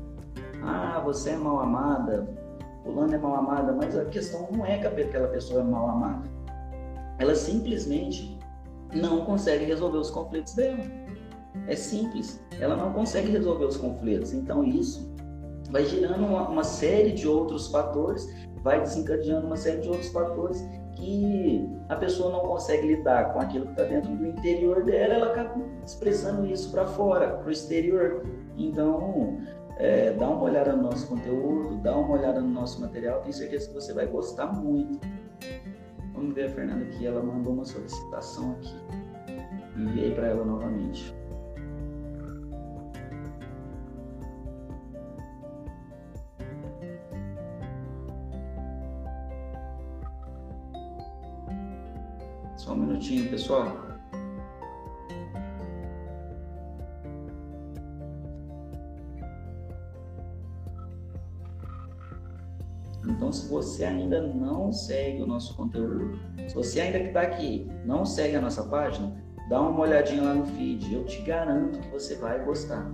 Ah, 0.63 1.01
você 1.03 1.31
é 1.31 1.35
mal 1.35 1.59
amada. 1.59 2.25
fulano 2.81 3.13
é 3.13 3.17
mal 3.17 3.35
amada, 3.35 3.73
mas 3.73 3.97
a 3.97 4.05
questão 4.05 4.47
não 4.53 4.65
é 4.65 4.77
que 4.77 4.87
aquela 4.87 5.27
pessoa 5.27 5.59
é 5.59 5.63
mal 5.65 5.89
amada. 5.89 6.23
Ela 7.19 7.35
simplesmente 7.35 8.39
não 8.95 9.25
consegue 9.25 9.65
resolver 9.65 9.97
os 9.97 10.09
conflitos 10.09 10.53
dela. 10.55 10.79
É 11.67 11.75
simples. 11.75 12.41
Ela 12.57 12.77
não 12.77 12.93
consegue 12.93 13.29
resolver 13.31 13.65
os 13.65 13.75
conflitos. 13.75 14.31
Então 14.31 14.63
isso 14.63 15.13
vai 15.69 15.83
gerando 15.83 16.25
uma, 16.25 16.47
uma 16.47 16.63
série 16.63 17.11
de 17.11 17.27
outros 17.27 17.67
fatores, 17.67 18.25
vai 18.61 18.79
desencadeando 18.79 19.45
uma 19.45 19.57
série 19.57 19.81
de 19.81 19.89
outros 19.89 20.07
fatores 20.07 20.65
que 20.95 21.69
a 21.89 21.95
pessoa 21.95 22.31
não 22.31 22.41
consegue 22.41 22.87
lidar 22.87 23.33
com 23.33 23.39
aquilo 23.39 23.65
que 23.65 23.71
está 23.71 23.83
dentro 23.83 24.15
do 24.15 24.25
interior 24.25 24.83
dela, 24.83 25.13
ela 25.13 25.31
acaba 25.31 25.61
expressando 25.85 26.45
isso 26.45 26.71
para 26.71 26.85
fora, 26.85 27.37
para 27.37 27.47
o 27.47 27.51
exterior. 27.51 28.23
Então, 28.57 29.37
é, 29.77 30.11
dá 30.13 30.29
uma 30.29 30.43
olhada 30.43 30.75
no 30.75 30.83
nosso 30.83 31.07
conteúdo, 31.07 31.77
dá 31.77 31.95
uma 31.95 32.15
olhada 32.15 32.39
no 32.39 32.49
nosso 32.49 32.79
material, 32.79 33.21
tenho 33.21 33.33
certeza 33.33 33.67
que 33.67 33.73
você 33.73 33.93
vai 33.93 34.05
gostar 34.07 34.47
muito. 34.47 34.99
Vamos 36.13 36.35
ver 36.35 36.45
a 36.45 36.49
Fernanda 36.49 36.85
aqui, 36.85 37.05
ela 37.05 37.21
mandou 37.21 37.53
uma 37.53 37.65
solicitação 37.65 38.51
aqui. 38.51 38.75
Enviei 39.75 40.11
para 40.11 40.27
ela 40.27 40.45
novamente. 40.45 41.13
Só 52.63 52.71
um 52.71 52.77
minutinho, 52.77 53.29
pessoal. 53.29 53.75
Então, 63.05 63.33
se 63.33 63.49
você 63.49 63.83
ainda 63.83 64.21
não 64.21 64.71
segue 64.71 65.21
o 65.21 65.27
nosso 65.27 65.57
conteúdo, 65.57 66.17
se 66.47 66.55
você 66.55 66.79
ainda 66.79 66.99
que 66.99 67.07
está 67.07 67.23
aqui 67.23 67.69
não 67.83 68.05
segue 68.05 68.37
a 68.37 68.41
nossa 68.41 68.63
página, 68.63 69.13
dá 69.49 69.59
uma 69.59 69.81
olhadinha 69.81 70.23
lá 70.23 70.33
no 70.33 70.45
feed. 70.45 70.93
Eu 70.93 71.03
te 71.03 71.21
garanto 71.21 71.77
que 71.79 71.89
você 71.89 72.15
vai 72.15 72.45
gostar. 72.45 72.89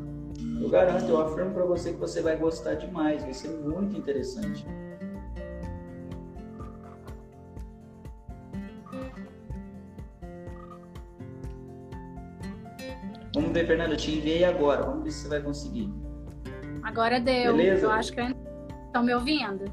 Eu 0.59 0.67
garanto, 0.67 1.05
eu 1.05 1.21
afirmo 1.21 1.53
para 1.53 1.65
você 1.65 1.93
que 1.93 1.99
você 1.99 2.23
vai 2.23 2.37
gostar 2.37 2.73
demais. 2.73 3.21
Vai 3.21 3.35
ser 3.35 3.49
muito 3.49 3.95
interessante. 3.95 4.65
Vamos 13.33 13.51
ver, 13.51 13.67
Fernanda, 13.67 13.93
eu 13.93 13.97
te 13.97 14.11
enviei 14.11 14.43
agora. 14.43 14.83
Vamos 14.83 15.03
ver 15.03 15.11
se 15.11 15.23
você 15.23 15.29
vai 15.29 15.41
conseguir. 15.41 15.93
Agora 16.83 17.19
deu. 17.19 17.55
Beleza? 17.55 17.85
Eu 17.85 17.91
acho 17.91 18.11
que 18.13 18.21
estão 18.87 19.03
me 19.03 19.13
ouvindo. 19.13 19.65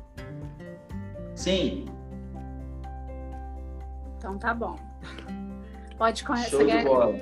Sim. 1.34 1.86
Então 4.18 4.38
tá 4.38 4.52
bom. 4.52 4.78
Pode 5.96 6.25
bola. 6.84 7.14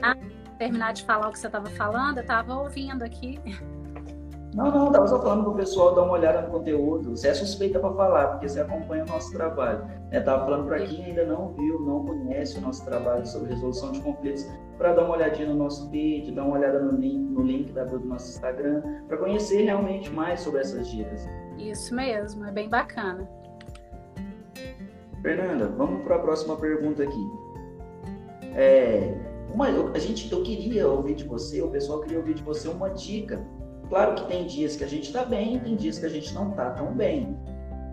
terminar 0.58 0.92
de 0.92 1.04
falar 1.04 1.28
o 1.28 1.32
que 1.32 1.38
você 1.38 1.46
estava 1.46 1.70
falando? 1.70 2.18
Eu 2.18 2.22
estava 2.22 2.54
ouvindo 2.54 3.02
aqui. 3.02 3.40
Não, 4.54 4.70
não, 4.70 4.86
estava 4.86 5.08
só 5.08 5.20
falando 5.20 5.42
para 5.42 5.52
o 5.52 5.56
pessoal 5.56 5.96
dar 5.96 6.02
uma 6.02 6.12
olhada 6.12 6.42
no 6.42 6.48
conteúdo. 6.52 7.10
Você 7.10 7.26
é 7.26 7.34
suspeita 7.34 7.80
para 7.80 7.92
falar, 7.92 8.28
porque 8.28 8.48
você 8.48 8.60
acompanha 8.60 9.02
o 9.02 9.06
nosso 9.08 9.32
trabalho. 9.32 9.84
Estava 10.12 10.38
né? 10.38 10.44
falando 10.44 10.66
para 10.68 10.86
quem 10.86 11.06
ainda 11.06 11.26
não 11.26 11.48
viu, 11.54 11.80
não 11.80 12.06
conhece 12.06 12.58
o 12.58 12.60
nosso 12.60 12.84
trabalho 12.84 13.26
sobre 13.26 13.52
resolução 13.52 13.90
de 13.90 14.00
conflitos, 14.00 14.48
para 14.78 14.92
dar 14.92 15.06
uma 15.06 15.16
olhadinha 15.16 15.48
no 15.48 15.56
nosso 15.56 15.90
feed, 15.90 16.30
dar 16.30 16.44
uma 16.44 16.56
olhada 16.56 16.78
no 16.78 16.92
link, 16.92 17.32
no 17.32 17.42
link 17.42 17.72
da, 17.72 17.82
do 17.82 17.98
nosso 17.98 18.30
Instagram, 18.30 18.80
para 19.08 19.16
conhecer 19.16 19.62
realmente 19.62 20.08
mais 20.10 20.38
sobre 20.38 20.60
essas 20.60 20.88
dicas. 20.88 21.28
Isso 21.58 21.92
mesmo, 21.92 22.44
é 22.44 22.52
bem 22.52 22.68
bacana. 22.68 23.28
Fernanda, 25.20 25.66
vamos 25.66 26.04
para 26.04 26.14
a 26.14 26.18
próxima 26.20 26.54
pergunta 26.56 27.02
aqui. 27.02 27.30
É, 28.54 29.12
uma, 29.52 29.66
a 29.66 29.98
gente, 29.98 30.30
eu 30.30 30.44
queria 30.44 30.86
ouvir 30.86 31.16
de 31.16 31.24
você, 31.24 31.60
o 31.60 31.68
pessoal 31.70 32.00
queria 32.02 32.18
ouvir 32.18 32.34
de 32.34 32.42
você 32.44 32.68
uma 32.68 32.90
dica 32.90 33.44
Claro 33.88 34.14
que 34.14 34.26
tem 34.26 34.46
dias 34.46 34.76
que 34.76 34.84
a 34.84 34.88
gente 34.88 35.04
está 35.04 35.24
bem, 35.24 35.58
tem 35.58 35.76
dias 35.76 35.98
que 35.98 36.06
a 36.06 36.08
gente 36.08 36.32
não 36.34 36.50
está 36.50 36.70
tão 36.70 36.94
bem. 36.94 37.36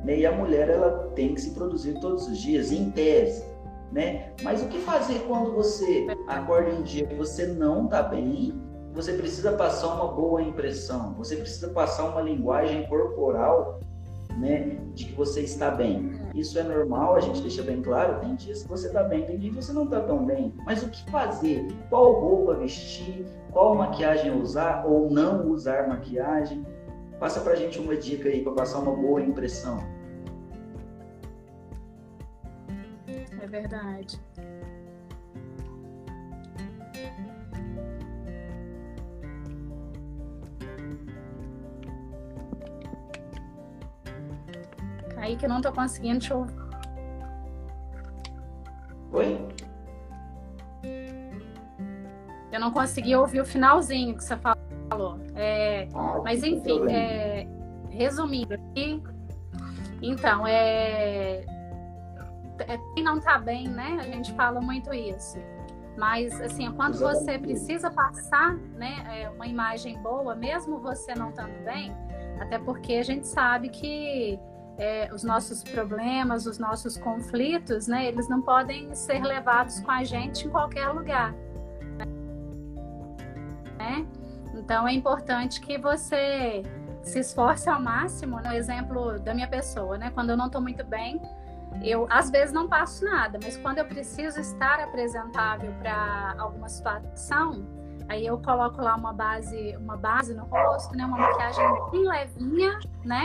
Né? 0.03 0.19
E 0.19 0.25
a 0.25 0.31
mulher 0.31 0.69
ela 0.69 1.11
tem 1.15 1.33
que 1.33 1.41
se 1.41 1.51
produzir 1.51 1.99
todos 1.99 2.27
os 2.27 2.37
dias, 2.37 2.71
em 2.71 2.91
tese. 2.91 3.45
Né? 3.91 4.31
Mas 4.41 4.61
o 4.61 4.67
que 4.67 4.79
fazer 4.79 5.19
quando 5.27 5.53
você 5.53 6.07
acorda 6.27 6.71
um 6.71 6.81
dia 6.81 7.05
que 7.05 7.15
você 7.15 7.45
não 7.45 7.85
está 7.85 8.01
bem? 8.01 8.53
Você 8.93 9.13
precisa 9.13 9.53
passar 9.53 9.95
uma 9.95 10.11
boa 10.13 10.41
impressão, 10.41 11.13
você 11.13 11.35
precisa 11.35 11.69
passar 11.69 12.05
uma 12.05 12.21
linguagem 12.21 12.85
corporal 12.87 13.79
né, 14.41 14.77
de 14.95 15.05
que 15.05 15.13
você 15.13 15.41
está 15.41 15.69
bem. 15.69 16.19
Isso 16.33 16.57
é 16.57 16.63
normal, 16.63 17.15
a 17.15 17.19
gente 17.19 17.41
deixa 17.41 17.61
bem 17.61 17.81
claro. 17.81 18.19
Tem 18.19 18.35
dias 18.35 18.63
que 18.63 18.69
você 18.69 18.87
está 18.87 19.03
bem, 19.03 19.23
tem 19.23 19.37
dias 19.37 19.55
que 19.55 19.63
você 19.63 19.71
não 19.71 19.83
está 19.83 20.01
tão 20.01 20.25
bem. 20.25 20.53
Mas 20.65 20.81
o 20.81 20.89
que 20.89 21.09
fazer? 21.11 21.67
Qual 21.89 22.19
roupa 22.19 22.55
vestir? 22.55 23.25
Qual 23.51 23.75
maquiagem 23.75 24.31
usar 24.31 24.85
ou 24.85 25.11
não 25.11 25.47
usar 25.47 25.87
maquiagem? 25.87 26.65
Passa 27.19 27.39
pra 27.41 27.55
gente 27.55 27.77
uma 27.79 27.95
dica 27.95 28.29
aí 28.29 28.41
para 28.41 28.53
passar 28.53 28.79
uma 28.79 28.95
boa 28.95 29.21
impressão. 29.21 29.77
É 33.41 33.47
verdade. 33.47 34.19
Aí 45.21 45.37
que 45.37 45.45
eu 45.45 45.49
não 45.49 45.61
tô 45.61 45.71
conseguindo 45.71 46.19
te 46.19 46.33
ouvir. 46.33 46.53
Oi? 49.13 49.47
Eu 52.51 52.59
não 52.59 52.71
consegui 52.71 53.15
ouvir 53.15 53.39
o 53.39 53.45
finalzinho 53.45 54.17
que 54.17 54.23
você 54.23 54.35
falou. 54.35 55.17
É, 55.35 55.87
ah, 55.93 56.19
mas 56.21 56.43
enfim, 56.43 56.91
é, 56.91 57.47
resumindo 57.89 58.55
aqui, 58.55 59.01
então, 60.01 60.47
é, 60.47 61.45
é, 62.59 62.77
quem 62.95 63.03
não 63.03 63.19
tá 63.19 63.37
bem, 63.37 63.67
né? 63.67 63.97
A 63.99 64.03
gente 64.03 64.33
fala 64.33 64.59
muito 64.59 64.91
isso. 64.93 65.37
Mas, 65.97 66.39
assim, 66.41 66.71
quando 66.71 66.97
você 66.97 67.37
precisa 67.37 67.91
passar 67.91 68.55
né, 68.55 69.05
é, 69.07 69.29
uma 69.29 69.45
imagem 69.45 70.01
boa, 70.01 70.33
mesmo 70.33 70.79
você 70.79 71.13
não 71.13 71.29
estando 71.29 71.63
bem, 71.63 71.95
até 72.39 72.57
porque 72.57 72.93
a 72.93 73.03
gente 73.03 73.27
sabe 73.27 73.69
que 73.69 74.39
é, 74.81 75.13
os 75.13 75.23
nossos 75.23 75.63
problemas, 75.63 76.47
os 76.47 76.57
nossos 76.57 76.97
conflitos, 76.97 77.87
né, 77.87 78.07
eles 78.07 78.27
não 78.27 78.41
podem 78.41 78.95
ser 78.95 79.21
levados 79.21 79.79
com 79.79 79.91
a 79.91 80.03
gente 80.03 80.47
em 80.47 80.49
qualquer 80.49 80.87
lugar. 80.87 81.35
Né? 83.77 84.07
Então 84.55 84.87
é 84.87 84.93
importante 84.93 85.61
que 85.61 85.77
você 85.77 86.63
se 87.03 87.19
esforce 87.19 87.69
ao 87.69 87.79
máximo. 87.79 88.37
No 88.37 88.43
né? 88.43 88.57
exemplo 88.57 89.19
da 89.19 89.35
minha 89.35 89.47
pessoa, 89.47 89.99
né? 89.99 90.09
Quando 90.11 90.31
eu 90.31 90.37
não 90.37 90.47
estou 90.47 90.61
muito 90.61 90.83
bem, 90.83 91.21
eu 91.83 92.07
às 92.09 92.31
vezes 92.31 92.51
não 92.51 92.67
passo 92.67 93.05
nada, 93.05 93.39
mas 93.41 93.57
quando 93.57 93.77
eu 93.77 93.85
preciso 93.85 94.39
estar 94.39 94.79
apresentável 94.79 95.71
para 95.79 96.35
alguma 96.39 96.67
situação, 96.69 97.67
Aí 98.11 98.25
eu 98.25 98.37
coloco 98.39 98.81
lá 98.81 98.97
uma 98.97 99.13
base, 99.13 99.73
uma 99.77 99.95
base 99.95 100.33
no 100.33 100.43
rosto, 100.43 100.93
né? 100.97 101.05
Uma 101.05 101.17
maquiagem 101.17 101.65
bem 101.91 102.05
levinha, 102.05 102.77
né? 103.05 103.23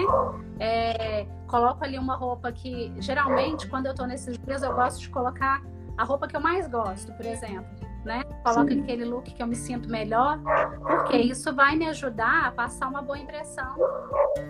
É, 0.61 1.27
coloco 1.49 1.83
ali 1.83 1.99
uma 1.99 2.14
roupa 2.14 2.53
que 2.53 2.94
geralmente 2.99 3.68
quando 3.68 3.87
eu 3.87 3.94
tô 3.96 4.07
nesses 4.07 4.38
dias 4.38 4.62
eu 4.62 4.72
gosto 4.72 5.01
de 5.01 5.09
colocar 5.09 5.61
a 5.99 6.05
roupa 6.05 6.29
que 6.29 6.37
eu 6.37 6.40
mais 6.40 6.68
gosto, 6.68 7.12
por 7.14 7.27
exemplo, 7.27 7.66
né? 8.05 8.22
Coloco 8.44 8.70
Sim. 8.70 8.83
aquele 8.83 9.05
look 9.05 9.35
que 9.35 9.42
eu 9.42 9.46
me 9.49 9.57
sinto 9.57 9.90
melhor, 9.90 10.38
porque 10.87 11.16
isso 11.16 11.53
vai 11.53 11.75
me 11.75 11.88
ajudar 11.88 12.46
a 12.46 12.53
passar 12.53 12.87
uma 12.87 13.03
boa 13.03 13.18
impressão, 13.18 13.75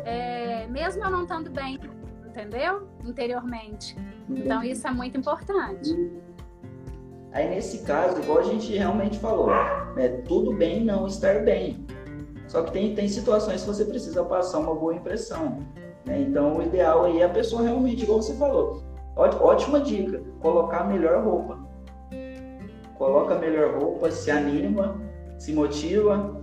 é, 0.05 0.67
mesmo 0.67 1.03
eu 1.03 1.11
não 1.11 1.23
estando 1.23 1.49
bem, 1.51 1.81
entendeu? 2.27 2.87
Interiormente. 3.07 3.97
Então 4.29 4.63
isso 4.63 4.87
é 4.87 4.91
muito 4.91 5.17
importante. 5.17 5.97
Aí 7.37 7.51
nesse 7.51 7.81
caso, 7.81 8.19
igual 8.23 8.39
a 8.39 8.45
gente 8.45 8.75
realmente 8.75 9.19
falou, 9.19 9.51
é 9.99 10.09
tudo 10.27 10.55
bem 10.55 10.83
não 10.83 11.07
estar 11.07 11.45
bem. 11.45 11.87
Só 12.49 12.63
que 12.63 12.73
tem, 12.73 12.95
tem 12.95 13.07
situações 13.11 13.61
que 13.61 13.67
você 13.67 13.85
precisa 13.85 14.25
passar 14.25 14.61
uma 14.61 14.75
boa 14.75 14.95
impressão. 14.95 15.59
Né? 16.07 16.23
Então 16.23 16.57
o 16.57 16.63
ideal 16.63 17.05
aí 17.05 17.21
é 17.21 17.25
a 17.27 17.29
pessoa 17.29 17.61
realmente, 17.61 18.05
igual 18.05 18.23
você 18.23 18.35
falou, 18.37 18.83
ótima 19.15 19.81
dica, 19.81 20.23
colocar 20.41 20.79
a 20.79 20.85
melhor 20.85 21.23
roupa. 21.23 21.59
Coloca 22.97 23.35
a 23.35 23.39
melhor 23.39 23.79
roupa, 23.79 24.11
se 24.11 24.31
anima, 24.31 24.99
se 25.39 25.53
motiva. 25.53 26.43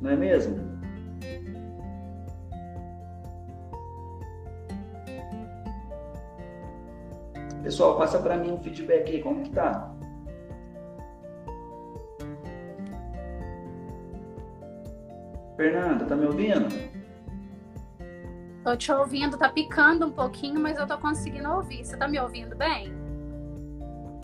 Não 0.00 0.10
é 0.12 0.16
mesmo? 0.16 0.71
Pessoal, 7.72 7.96
passa 7.96 8.18
para 8.18 8.36
mim 8.36 8.52
um 8.52 8.58
feedback 8.58 9.10
aí, 9.10 9.22
como 9.22 9.44
que 9.44 9.48
tá? 9.48 9.90
Fernanda, 15.56 16.04
tá 16.04 16.14
me 16.14 16.26
ouvindo? 16.26 16.68
Tô 18.62 18.76
te 18.76 18.92
ouvindo, 18.92 19.38
tá 19.38 19.48
picando 19.48 20.04
um 20.04 20.10
pouquinho, 20.10 20.60
mas 20.60 20.76
eu 20.76 20.86
tô 20.86 20.98
conseguindo 20.98 21.48
ouvir. 21.50 21.82
Você 21.82 21.96
tá 21.96 22.06
me 22.06 22.20
ouvindo 22.20 22.54
bem? 22.54 22.92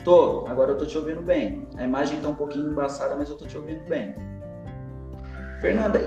Tô, 0.04 0.44
agora 0.46 0.72
eu 0.72 0.76
tô 0.76 0.84
te 0.84 0.98
ouvindo 0.98 1.22
bem. 1.22 1.66
A 1.78 1.84
imagem 1.84 2.20
tá 2.20 2.28
um 2.28 2.34
pouquinho 2.34 2.70
embaçada, 2.70 3.16
mas 3.16 3.30
eu 3.30 3.36
tô 3.38 3.46
te 3.46 3.56
ouvindo 3.56 3.82
bem. 3.88 4.14
Fernanda, 5.62 5.98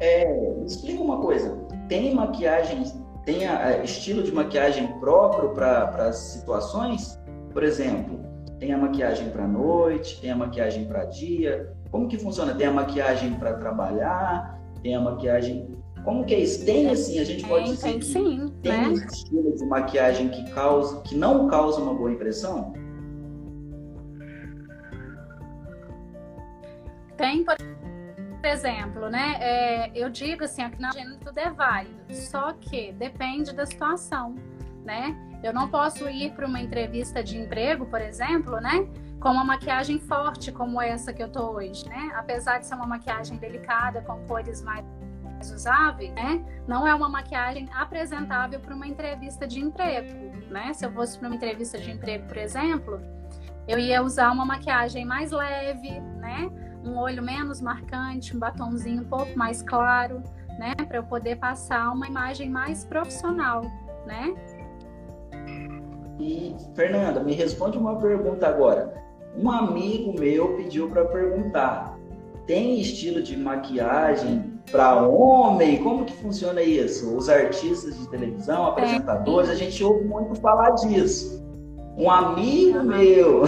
é, 0.00 0.34
me 0.56 0.66
explica 0.66 1.00
uma 1.00 1.20
coisa. 1.20 1.64
Tem 1.88 2.12
maquiagem, 2.12 3.05
tem 3.26 3.44
a, 3.46 3.66
a 3.66 3.84
estilo 3.84 4.22
de 4.22 4.32
maquiagem 4.32 4.86
próprio 5.00 5.50
para 5.50 6.06
as 6.06 6.16
situações? 6.16 7.20
Por 7.52 7.62
exemplo, 7.64 8.24
tem 8.58 8.72
a 8.72 8.78
maquiagem 8.78 9.30
para 9.30 9.46
noite, 9.46 10.20
tem 10.20 10.30
a 10.30 10.36
maquiagem 10.36 10.86
para 10.86 11.04
dia. 11.04 11.74
Como 11.90 12.08
que 12.08 12.16
funciona? 12.16 12.54
Tem 12.54 12.68
a 12.68 12.72
maquiagem 12.72 13.34
para 13.34 13.54
trabalhar, 13.54 14.58
tem 14.82 14.94
a 14.94 15.00
maquiagem 15.00 15.76
como 16.04 16.24
que 16.24 16.36
é 16.36 16.38
isso? 16.38 16.64
Tem 16.64 16.88
assim, 16.88 17.18
a 17.18 17.24
gente 17.24 17.44
pode 17.48 17.64
tem, 17.64 17.74
dizer 17.74 17.88
tem, 17.88 17.98
que 17.98 18.04
sim, 18.04 18.54
tem 18.62 18.72
né? 18.72 18.88
um 18.88 18.92
estilo 18.92 19.56
de 19.56 19.66
maquiagem 19.66 20.28
que 20.28 20.48
causa, 20.52 21.00
que 21.00 21.16
não 21.16 21.48
causa 21.48 21.80
uma 21.80 21.92
boa 21.94 22.12
impressão? 22.12 22.72
Tem, 27.16 27.42
por 27.42 27.56
exemplo, 28.46 29.08
né? 29.08 29.36
É, 29.40 29.90
eu 29.94 30.08
digo 30.08 30.44
assim, 30.44 30.62
aqui 30.62 30.80
na 30.80 30.88
agenda 30.88 31.16
tudo 31.22 31.38
é 31.38 31.50
válido, 31.50 32.14
só 32.14 32.52
que 32.52 32.92
depende 32.92 33.54
da 33.54 33.66
situação, 33.66 34.34
né? 34.84 35.16
Eu 35.42 35.52
não 35.52 35.68
posso 35.68 36.08
ir 36.08 36.32
para 36.32 36.46
uma 36.46 36.60
entrevista 36.60 37.22
de 37.22 37.38
emprego, 37.38 37.86
por 37.86 38.00
exemplo, 38.00 38.60
né? 38.60 38.86
Com 39.20 39.30
uma 39.30 39.44
maquiagem 39.44 39.98
forte 39.98 40.50
como 40.50 40.80
essa 40.80 41.12
que 41.12 41.22
eu 41.22 41.28
tô 41.30 41.52
hoje, 41.52 41.88
né? 41.88 42.12
Apesar 42.14 42.58
de 42.58 42.66
ser 42.66 42.74
uma 42.74 42.86
maquiagem 42.86 43.36
delicada, 43.36 44.00
com 44.02 44.18
cores 44.26 44.62
mais 44.62 44.84
usáveis, 45.52 46.12
né? 46.14 46.44
Não 46.66 46.86
é 46.86 46.94
uma 46.94 47.08
maquiagem 47.08 47.68
apresentável 47.74 48.58
para 48.58 48.74
uma 48.74 48.86
entrevista 48.86 49.46
de 49.46 49.60
emprego, 49.60 50.12
né? 50.50 50.72
Se 50.72 50.84
eu 50.84 50.92
fosse 50.92 51.18
para 51.18 51.28
uma 51.28 51.36
entrevista 51.36 51.78
de 51.78 51.90
emprego, 51.90 52.26
por 52.26 52.36
exemplo, 52.36 53.00
eu 53.68 53.78
ia 53.78 54.02
usar 54.02 54.30
uma 54.30 54.44
maquiagem 54.44 55.04
mais 55.04 55.30
leve, 55.30 56.00
né? 56.00 56.50
Um 56.86 56.96
olho 56.98 57.22
menos 57.22 57.60
marcante, 57.60 58.36
um 58.36 58.38
batonzinho 58.38 59.02
um 59.02 59.06
pouco 59.06 59.36
mais 59.36 59.60
claro, 59.60 60.22
né? 60.58 60.74
Para 60.86 60.98
eu 60.98 61.02
poder 61.02 61.36
passar 61.36 61.92
uma 61.92 62.06
imagem 62.06 62.48
mais 62.48 62.84
profissional, 62.84 63.62
né? 64.06 64.34
E 66.18 66.54
Fernanda, 66.74 67.22
me 67.22 67.32
responde 67.32 67.76
uma 67.76 67.96
pergunta 67.96 68.46
agora. 68.46 68.94
Um 69.36 69.50
amigo 69.50 70.18
meu 70.18 70.56
pediu 70.56 70.88
para 70.88 71.04
perguntar: 71.06 71.98
tem 72.46 72.80
estilo 72.80 73.22
de 73.22 73.36
maquiagem 73.36 74.52
para 74.70 75.02
homem? 75.02 75.82
Como 75.82 76.04
que 76.04 76.14
funciona 76.14 76.62
isso? 76.62 77.16
Os 77.16 77.28
artistas 77.28 77.98
de 77.98 78.08
televisão, 78.08 78.66
apresentadores, 78.66 79.50
a 79.50 79.54
gente 79.54 79.82
ouve 79.82 80.04
muito 80.04 80.40
falar 80.40 80.70
disso. 80.70 81.44
Um 81.98 82.10
amigo 82.10 82.78
uhum. 82.78 82.84
meu. 82.84 83.42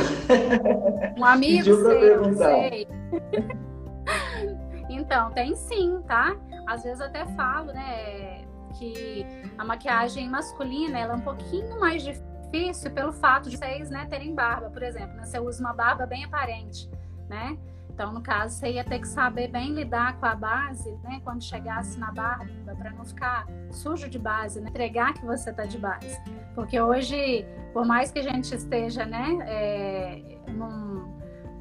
Um 1.16 1.24
amigo 1.24 1.59
pediu 1.64 1.83
para 1.83 2.01
perguntar. 2.01 2.55
Sei. 2.55 2.97
então, 4.88 5.31
tem 5.33 5.55
sim, 5.55 6.03
tá? 6.07 6.37
Às 6.66 6.83
vezes 6.83 7.01
até 7.01 7.27
falo, 7.27 7.73
né, 7.73 8.44
que 8.79 9.27
a 9.57 9.64
maquiagem 9.64 10.29
masculina 10.29 10.99
ela 10.99 11.14
é 11.14 11.16
um 11.16 11.21
pouquinho 11.21 11.79
mais 11.81 12.03
difícil 12.03 12.90
pelo 12.92 13.12
fato 13.12 13.51
de 13.51 13.57
vocês, 13.57 13.90
né, 13.90 14.07
terem 14.07 14.35
barba, 14.35 14.71
por 14.71 14.83
exemplo. 14.83 15.16
Né? 15.16 15.25
Você 15.25 15.38
usa 15.38 15.61
uma 15.61 15.73
barba 15.73 16.07
bem 16.07 16.25
aparente, 16.25 16.90
né? 17.29 17.59
Então, 17.99 18.12
no 18.12 18.23
caso, 18.23 18.55
você 18.55 18.75
ia 18.75 18.85
ter 18.85 19.01
que 19.01 19.09
saber 19.09 19.49
bem 19.49 19.73
lidar 19.73 20.21
com 20.21 20.27
a 20.27 20.35
base, 20.37 20.88
né? 21.03 21.21
Quando 21.25 21.42
chegasse 21.42 21.99
na 21.99 22.12
barba, 22.12 22.47
para 22.77 22.90
não 22.90 23.05
ficar 23.05 23.44
sujo 23.73 24.09
de 24.09 24.21
base, 24.21 24.61
né? 24.61 24.68
entregar 24.71 25.14
que 25.14 25.27
você 25.27 25.51
está 25.51 25.64
de 25.64 25.79
base. 25.79 26.16
Porque 26.55 26.81
hoje, 26.81 27.44
por 27.73 27.85
mais 27.85 28.12
que 28.12 28.21
a 28.21 28.23
gente 28.23 28.55
esteja, 28.55 29.05
né, 29.05 29.38
é, 29.49 30.38
num, 30.53 31.17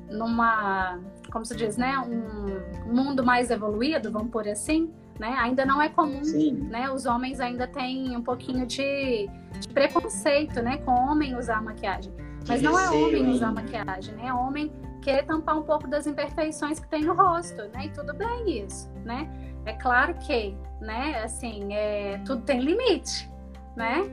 numa, 0.10 1.00
como 1.32 1.46
se 1.46 1.56
diz, 1.56 1.78
né, 1.78 1.98
um 2.00 2.94
mundo 2.94 3.24
mais 3.24 3.52
evoluído, 3.52 4.12
vamos 4.12 4.32
por 4.32 4.48
assim, 4.48 4.92
né? 5.20 5.36
Ainda 5.40 5.66
não 5.66 5.82
é 5.82 5.90
comum, 5.90 6.24
Sim. 6.24 6.54
né? 6.70 6.90
Os 6.90 7.06
homens 7.06 7.40
ainda 7.40 7.68
têm 7.68 8.16
um 8.16 8.22
pouquinho 8.22 8.66
de, 8.66 9.28
de 9.60 9.68
preconceito, 9.70 10.62
né, 10.62 10.78
com 10.78 10.92
homem 10.92 11.36
usar 11.38 11.62
maquiagem. 11.62 12.14
Mas 12.48 12.62
não 12.62 12.80
é 12.80 12.90
homem 12.90 13.28
usar 13.30 13.52
maquiagem, 13.52 14.16
né? 14.16 14.28
É 14.28 14.34
homem 14.34 14.72
querer 15.02 15.24
tampar 15.24 15.58
um 15.58 15.64
pouco 15.64 15.88
das 15.88 16.08
imperfeições 16.08 16.80
que 16.80 16.88
tem 16.88 17.04
no 17.04 17.14
rosto, 17.14 17.64
né? 17.74 17.86
E 17.86 17.90
tudo 17.90 18.14
bem 18.14 18.64
isso, 18.64 18.90
né? 19.04 19.30
É 19.66 19.74
claro 19.74 20.14
que, 20.16 20.56
né, 20.80 21.22
assim, 21.24 21.74
é, 21.74 22.22
tudo 22.26 22.42
tem 22.44 22.62
limite, 22.62 23.30
né? 23.76 24.04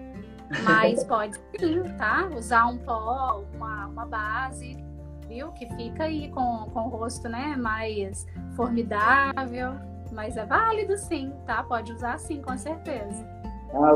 Mas 0.63 1.05
pode 1.05 1.37
sim, 1.59 1.83
tá? 1.97 2.29
Usar 2.37 2.67
um 2.67 2.79
pó, 2.79 3.45
uma, 3.55 3.87
uma 3.87 4.05
base, 4.05 4.84
viu? 5.29 5.53
Que 5.53 5.67
fica 5.75 6.05
aí 6.05 6.29
com, 6.31 6.69
com 6.73 6.81
o 6.81 6.89
rosto, 6.89 7.29
né, 7.29 7.57
mais 7.57 8.27
formidável. 8.57 9.75
Mas 10.13 10.37
é 10.37 10.45
válido 10.45 10.97
sim, 10.97 11.33
tá? 11.47 11.63
Pode 11.63 11.93
usar 11.93 12.19
sim, 12.19 12.41
com 12.41 12.57
certeza. 12.57 13.27
Ah, 13.73 13.91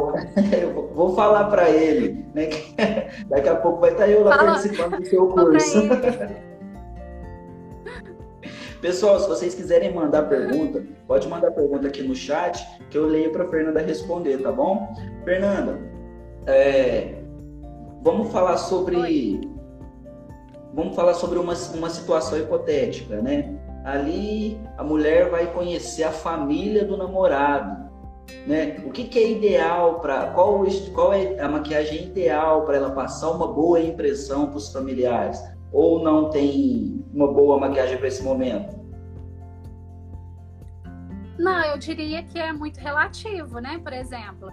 eu 0.56 0.90
vou 0.94 1.14
falar 1.14 1.44
para 1.44 1.70
ele, 1.70 2.24
né? 2.34 2.48
Daqui 3.28 3.48
a 3.48 3.56
pouco 3.56 3.80
vai 3.80 3.92
estar 3.92 4.08
eu 4.08 4.24
lá 4.24 4.36
Fala. 4.36 4.52
participando 4.52 4.98
do 4.98 5.06
seu 5.06 5.28
curso. 5.28 5.82
Pessoal, 8.80 9.18
se 9.18 9.28
vocês 9.28 9.54
quiserem 9.56 9.92
mandar 9.92 10.28
pergunta, 10.28 10.84
pode 11.06 11.28
mandar 11.28 11.50
pergunta 11.50 11.88
aqui 11.88 12.00
no 12.02 12.14
chat 12.14 12.64
que 12.90 12.96
eu 12.96 13.06
leio 13.06 13.32
para 13.32 13.48
Fernanda 13.48 13.80
responder, 13.80 14.38
tá 14.38 14.52
bom? 14.52 14.94
Fernanda, 15.24 15.80
é, 16.46 17.16
vamos 18.02 18.30
falar 18.30 18.56
sobre 18.56 18.96
Oi. 18.96 19.47
Vamos 20.72 20.94
falar 20.94 21.14
sobre 21.14 21.38
uma, 21.38 21.54
uma 21.74 21.90
situação 21.90 22.38
hipotética, 22.38 23.20
né? 23.20 23.54
Ali 23.84 24.60
a 24.76 24.84
mulher 24.84 25.30
vai 25.30 25.46
conhecer 25.52 26.04
a 26.04 26.12
família 26.12 26.84
do 26.84 26.96
namorado, 26.96 27.88
né? 28.46 28.82
O 28.84 28.90
que, 28.90 29.04
que 29.04 29.18
é 29.18 29.30
ideal 29.30 30.00
para 30.00 30.30
qual 30.30 30.64
qual 30.94 31.12
é 31.12 31.40
a 31.40 31.48
maquiagem 31.48 32.04
ideal 32.04 32.64
para 32.64 32.76
ela 32.76 32.90
passar 32.90 33.30
uma 33.30 33.46
boa 33.46 33.80
impressão 33.80 34.46
para 34.46 34.56
os 34.56 34.72
familiares? 34.72 35.42
Ou 35.72 36.02
não 36.02 36.30
tem 36.30 37.04
uma 37.12 37.32
boa 37.32 37.58
maquiagem 37.58 37.98
para 37.98 38.08
esse 38.08 38.22
momento? 38.22 38.78
Não, 41.38 41.62
eu 41.66 41.78
diria 41.78 42.22
que 42.22 42.38
é 42.38 42.52
muito 42.52 42.78
relativo, 42.78 43.60
né? 43.60 43.78
Por 43.78 43.92
exemplo, 43.92 44.50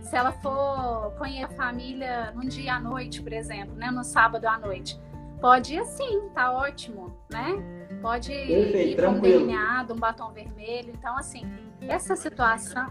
se 0.00 0.14
ela 0.14 0.30
for 0.30 1.12
conhecer 1.18 1.44
a 1.44 1.56
família 1.56 2.32
num 2.32 2.46
dia 2.46 2.74
à 2.74 2.80
noite, 2.80 3.20
por 3.20 3.32
exemplo, 3.32 3.74
né? 3.74 3.90
No 3.90 4.04
sábado 4.04 4.46
à 4.46 4.58
noite, 4.58 5.00
pode 5.42 5.74
ir 5.74 5.84
sim, 5.84 6.28
tá 6.32 6.52
ótimo, 6.52 7.12
né? 7.28 7.56
Pode 8.00 8.30
Perfeito, 8.30 9.00
ir 9.00 9.04
com 9.04 9.10
um 9.10 9.20
delineado, 9.20 9.92
um 9.92 9.96
batom 9.96 10.32
vermelho. 10.32 10.92
Então, 10.96 11.18
assim, 11.18 11.42
essa 11.80 12.14
situação, 12.14 12.86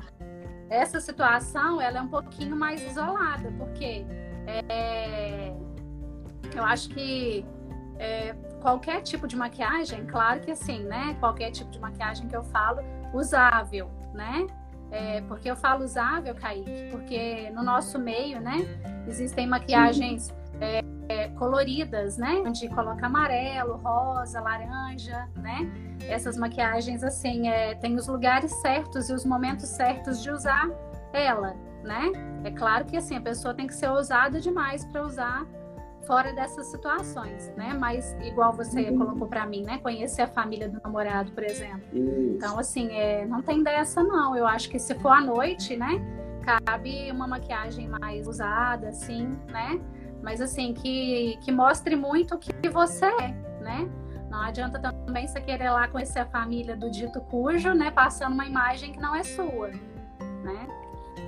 essa 0.69 0.99
situação, 0.99 1.81
ela 1.81 1.99
é 1.99 2.01
um 2.01 2.09
pouquinho 2.09 2.55
mais 2.55 2.83
isolada, 2.83 3.51
porque 3.57 4.05
é, 4.45 5.53
eu 6.53 6.63
acho 6.65 6.89
que 6.89 7.45
é, 7.97 8.35
qualquer 8.61 9.01
tipo 9.01 9.27
de 9.27 9.37
maquiagem, 9.37 10.05
claro 10.05 10.41
que 10.41 10.51
assim, 10.51 10.83
né? 10.83 11.15
Qualquer 11.21 11.51
tipo 11.51 11.71
de 11.71 11.79
maquiagem 11.79 12.27
que 12.27 12.35
eu 12.35 12.43
falo, 12.43 12.81
usável, 13.13 13.89
né? 14.13 14.45
É, 14.91 15.21
porque 15.21 15.49
eu 15.49 15.55
falo 15.55 15.85
usável, 15.85 16.35
Kaique, 16.35 16.89
porque 16.91 17.49
no 17.51 17.63
nosso 17.63 17.97
meio, 17.97 18.41
né, 18.41 18.57
existem 19.07 19.47
maquiagens 19.47 20.33
é, 20.61 20.81
é, 21.09 21.27
coloridas, 21.29 22.17
né, 22.17 22.41
onde 22.45 22.69
coloca 22.69 23.05
amarelo, 23.05 23.77
rosa, 23.77 24.39
laranja, 24.39 25.27
né? 25.35 25.69
Essas 26.07 26.37
maquiagens, 26.37 27.03
assim, 27.03 27.49
é, 27.49 27.75
tem 27.75 27.95
os 27.95 28.07
lugares 28.07 28.51
certos 28.61 29.09
e 29.09 29.13
os 29.13 29.25
momentos 29.25 29.67
certos 29.67 30.21
de 30.23 30.31
usar 30.31 30.69
ela, 31.11 31.55
né? 31.83 32.11
É 32.43 32.51
claro 32.51 32.85
que, 32.85 32.95
assim, 32.95 33.17
a 33.17 33.21
pessoa 33.21 33.53
tem 33.53 33.67
que 33.67 33.73
ser 33.73 33.89
ousada 33.89 34.39
demais 34.39 34.85
para 34.85 35.03
usar 35.03 35.45
fora 36.05 36.33
dessas 36.33 36.67
situações, 36.67 37.51
né? 37.55 37.75
Mas 37.77 38.15
igual 38.21 38.53
você 38.53 38.89
uhum. 38.89 38.97
colocou 38.97 39.27
para 39.27 39.45
mim, 39.45 39.63
né? 39.63 39.77
Conhecer 39.79 40.23
a 40.23 40.27
família 40.27 40.67
do 40.67 40.81
namorado, 40.81 41.31
por 41.31 41.43
exemplo. 41.43 41.83
Isso. 41.93 42.35
Então, 42.35 42.57
assim, 42.57 42.91
é, 42.91 43.25
não 43.25 43.41
tem 43.41 43.63
dessa 43.63 44.03
não. 44.03 44.35
Eu 44.35 44.47
acho 44.47 44.69
que 44.69 44.79
se 44.79 44.95
for 44.95 45.09
à 45.09 45.21
noite, 45.21 45.75
né? 45.75 46.01
Cabe 46.65 47.11
uma 47.11 47.27
maquiagem 47.27 47.87
mais 47.87 48.27
usada, 48.27 48.89
assim, 48.89 49.29
né? 49.47 49.79
Mas 50.21 50.41
assim, 50.41 50.73
que, 50.73 51.37
que 51.41 51.51
mostre 51.51 51.95
muito 51.95 52.35
o 52.35 52.37
que 52.37 52.69
você 52.69 53.05
é, 53.05 53.33
né? 53.61 53.89
Não 54.29 54.41
adianta 54.41 54.79
também 54.79 55.27
você 55.27 55.41
querer 55.41 55.69
lá 55.71 55.87
conhecer 55.87 56.19
a 56.19 56.25
família 56.25 56.75
do 56.75 56.89
dito 56.89 57.19
cujo, 57.21 57.73
né? 57.73 57.91
Passando 57.91 58.33
uma 58.33 58.45
imagem 58.45 58.93
que 58.93 58.99
não 58.99 59.15
é 59.15 59.23
sua, 59.23 59.69
né? 60.43 60.67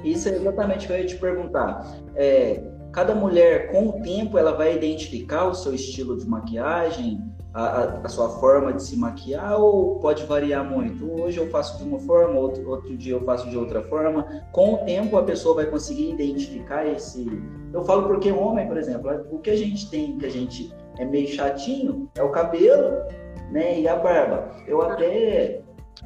Isso 0.04 0.30
é 0.30 0.36
exatamente 0.36 0.86
o 0.86 0.88
que 0.88 0.94
eu 0.94 1.00
ia 1.00 1.06
te 1.06 1.18
perguntar. 1.18 1.86
É, 2.16 2.64
cada 2.92 3.14
mulher, 3.14 3.72
com 3.72 3.90
o 3.90 4.02
tempo, 4.02 4.38
ela 4.38 4.54
vai 4.54 4.76
identificar 4.76 5.46
o 5.46 5.54
seu 5.54 5.74
estilo 5.74 6.18
de 6.18 6.28
maquiagem 6.28 7.22
a, 7.54 8.00
a, 8.04 8.10
sua 8.10 8.30
forma 8.40 8.74
de 8.74 8.82
se 8.82 8.98
maquiar 8.98 9.60
ou 9.60 10.00
pode 10.00 10.26
variar 10.26 10.64
muito? 10.68 11.22
Hoje 11.22 11.38
eu 11.38 11.50
faço 11.50 11.78
de 11.78 11.84
uma 11.84 12.00
forma, 12.00 12.40
outro, 12.40 12.68
outro 12.68 12.98
dia 12.98 13.14
eu 13.14 13.24
faço 13.24 13.48
de 13.50 13.56
outra 13.56 13.84
forma. 13.84 14.44
Com 14.52 14.74
o 14.74 14.78
tempo 14.80 15.16
a 15.18 15.24
pessoa 15.24 15.56
vai 15.56 15.68
conseguir 15.68 16.12
identificar 16.12 16.86
esse. 16.86 17.26
Eu 17.74 17.84
falo 17.84 18.08
porque 18.08 18.32
homem, 18.32 18.68
por 18.68 18.78
exemplo, 18.78 19.10
o 19.32 19.40
que 19.40 19.50
a 19.50 19.58
gente 19.58 19.90
tem, 19.90 20.18
que 20.18 20.26
a 20.26 20.30
gente 20.30 20.72
é 21.00 21.06
meio 21.06 21.28
chatinho, 21.28 22.08
é 22.16 22.22
o 22.22 22.30
cabelo 22.30 23.02
né, 23.52 23.80
e 23.80 23.88
a 23.88 23.96
barba. 23.96 24.52
Eu 24.68 24.82
até 24.82 25.62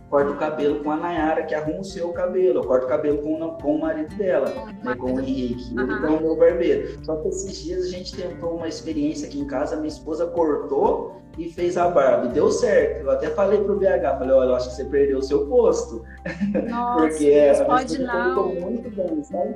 corto 0.09 0.31
o 0.31 0.37
cabelo 0.37 0.81
com 0.81 0.91
a 0.91 0.95
Nayara, 0.95 1.43
que 1.43 1.53
arruma 1.53 1.81
o 1.81 1.83
seu 1.83 2.09
cabelo. 2.13 2.59
Eu 2.59 2.63
corto 2.63 2.85
o 2.85 2.89
cabelo 2.89 3.17
com, 3.17 3.57
com 3.61 3.75
o 3.75 3.81
marido 3.81 4.15
dela, 4.15 4.53
né, 4.81 4.95
com 4.95 5.13
o 5.13 5.19
Henrique. 5.19 5.71
Ele 5.71 5.81
uhum. 5.81 6.05
é 6.05 6.09
o 6.09 6.21
meu 6.21 6.35
barbeiro. 6.37 7.05
Só 7.05 7.17
que 7.17 7.27
esses 7.27 7.57
dias 7.57 7.85
a 7.85 7.89
gente 7.89 8.15
tentou 8.15 8.55
uma 8.55 8.67
experiência 8.67 9.27
aqui 9.27 9.39
em 9.39 9.47
casa, 9.47 9.75
minha 9.75 9.89
esposa 9.89 10.25
cortou 10.27 11.21
e 11.37 11.51
fez 11.51 11.77
a 11.77 11.89
barba. 11.89 12.27
E 12.27 12.29
deu 12.29 12.49
certo. 12.49 13.01
Eu 13.01 13.11
até 13.11 13.29
falei 13.31 13.61
pro 13.61 13.77
BH, 13.77 14.17
falei, 14.17 14.31
olha, 14.31 14.49
eu 14.49 14.55
acho 14.55 14.69
que 14.69 14.75
você 14.75 14.85
perdeu 14.85 15.19
o 15.19 15.23
seu 15.23 15.47
posto. 15.47 16.03
Nossa, 16.69 17.07
Porque 17.07 17.29
é, 17.29 17.63
pode 17.65 18.01
não. 18.01 18.55
muito 18.55 18.89
bem, 18.89 19.21
sabe? 19.23 19.55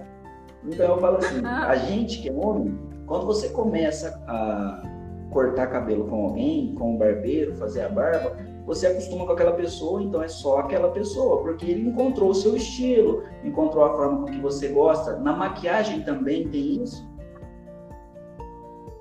Então 0.63 0.85
eu 0.85 0.97
falo 0.99 1.17
assim, 1.17 1.45
a 1.45 1.75
gente 1.75 2.21
que 2.21 2.29
é 2.29 2.33
homem, 2.33 2.77
quando 3.05 3.25
você 3.25 3.49
começa 3.49 4.21
a 4.27 4.83
cortar 5.31 5.67
cabelo 5.67 6.07
com 6.07 6.25
alguém, 6.25 6.75
com 6.75 6.95
um 6.95 6.97
barbeiro, 6.97 7.55
fazer 7.55 7.83
a 7.83 7.89
barba, 7.89 8.37
você 8.65 8.87
acostuma 8.87 9.25
com 9.25 9.31
aquela 9.31 9.53
pessoa, 9.53 10.01
então 10.03 10.21
é 10.21 10.27
só 10.27 10.59
aquela 10.59 10.91
pessoa, 10.91 11.41
porque 11.41 11.65
ele 11.65 11.89
encontrou 11.89 12.29
o 12.29 12.35
seu 12.35 12.55
estilo, 12.55 13.23
encontrou 13.43 13.83
a 13.83 13.95
forma 13.95 14.19
com 14.19 14.25
que 14.25 14.39
você 14.39 14.67
gosta. 14.67 15.17
Na 15.17 15.33
maquiagem 15.33 16.03
também 16.03 16.47
tem 16.47 16.83
isso? 16.83 17.09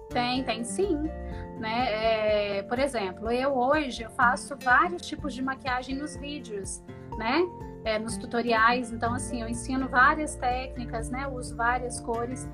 Tem, 0.08 0.42
tem 0.44 0.64
sim. 0.64 0.96
Né? 1.58 2.58
É, 2.58 2.62
por 2.62 2.78
exemplo, 2.78 3.30
eu 3.30 3.54
hoje 3.54 4.02
eu 4.02 4.10
faço 4.10 4.56
vários 4.64 5.02
tipos 5.02 5.34
de 5.34 5.42
maquiagem 5.42 5.94
nos 5.94 6.16
vídeos, 6.16 6.82
né? 7.18 7.42
É, 7.84 7.98
nos 7.98 8.18
tutoriais, 8.18 8.92
então 8.92 9.14
assim, 9.14 9.40
eu 9.40 9.48
ensino 9.48 9.88
várias 9.88 10.34
técnicas, 10.34 11.08
né? 11.08 11.26
uso 11.26 11.56
várias 11.56 11.98
cores, 11.98 12.46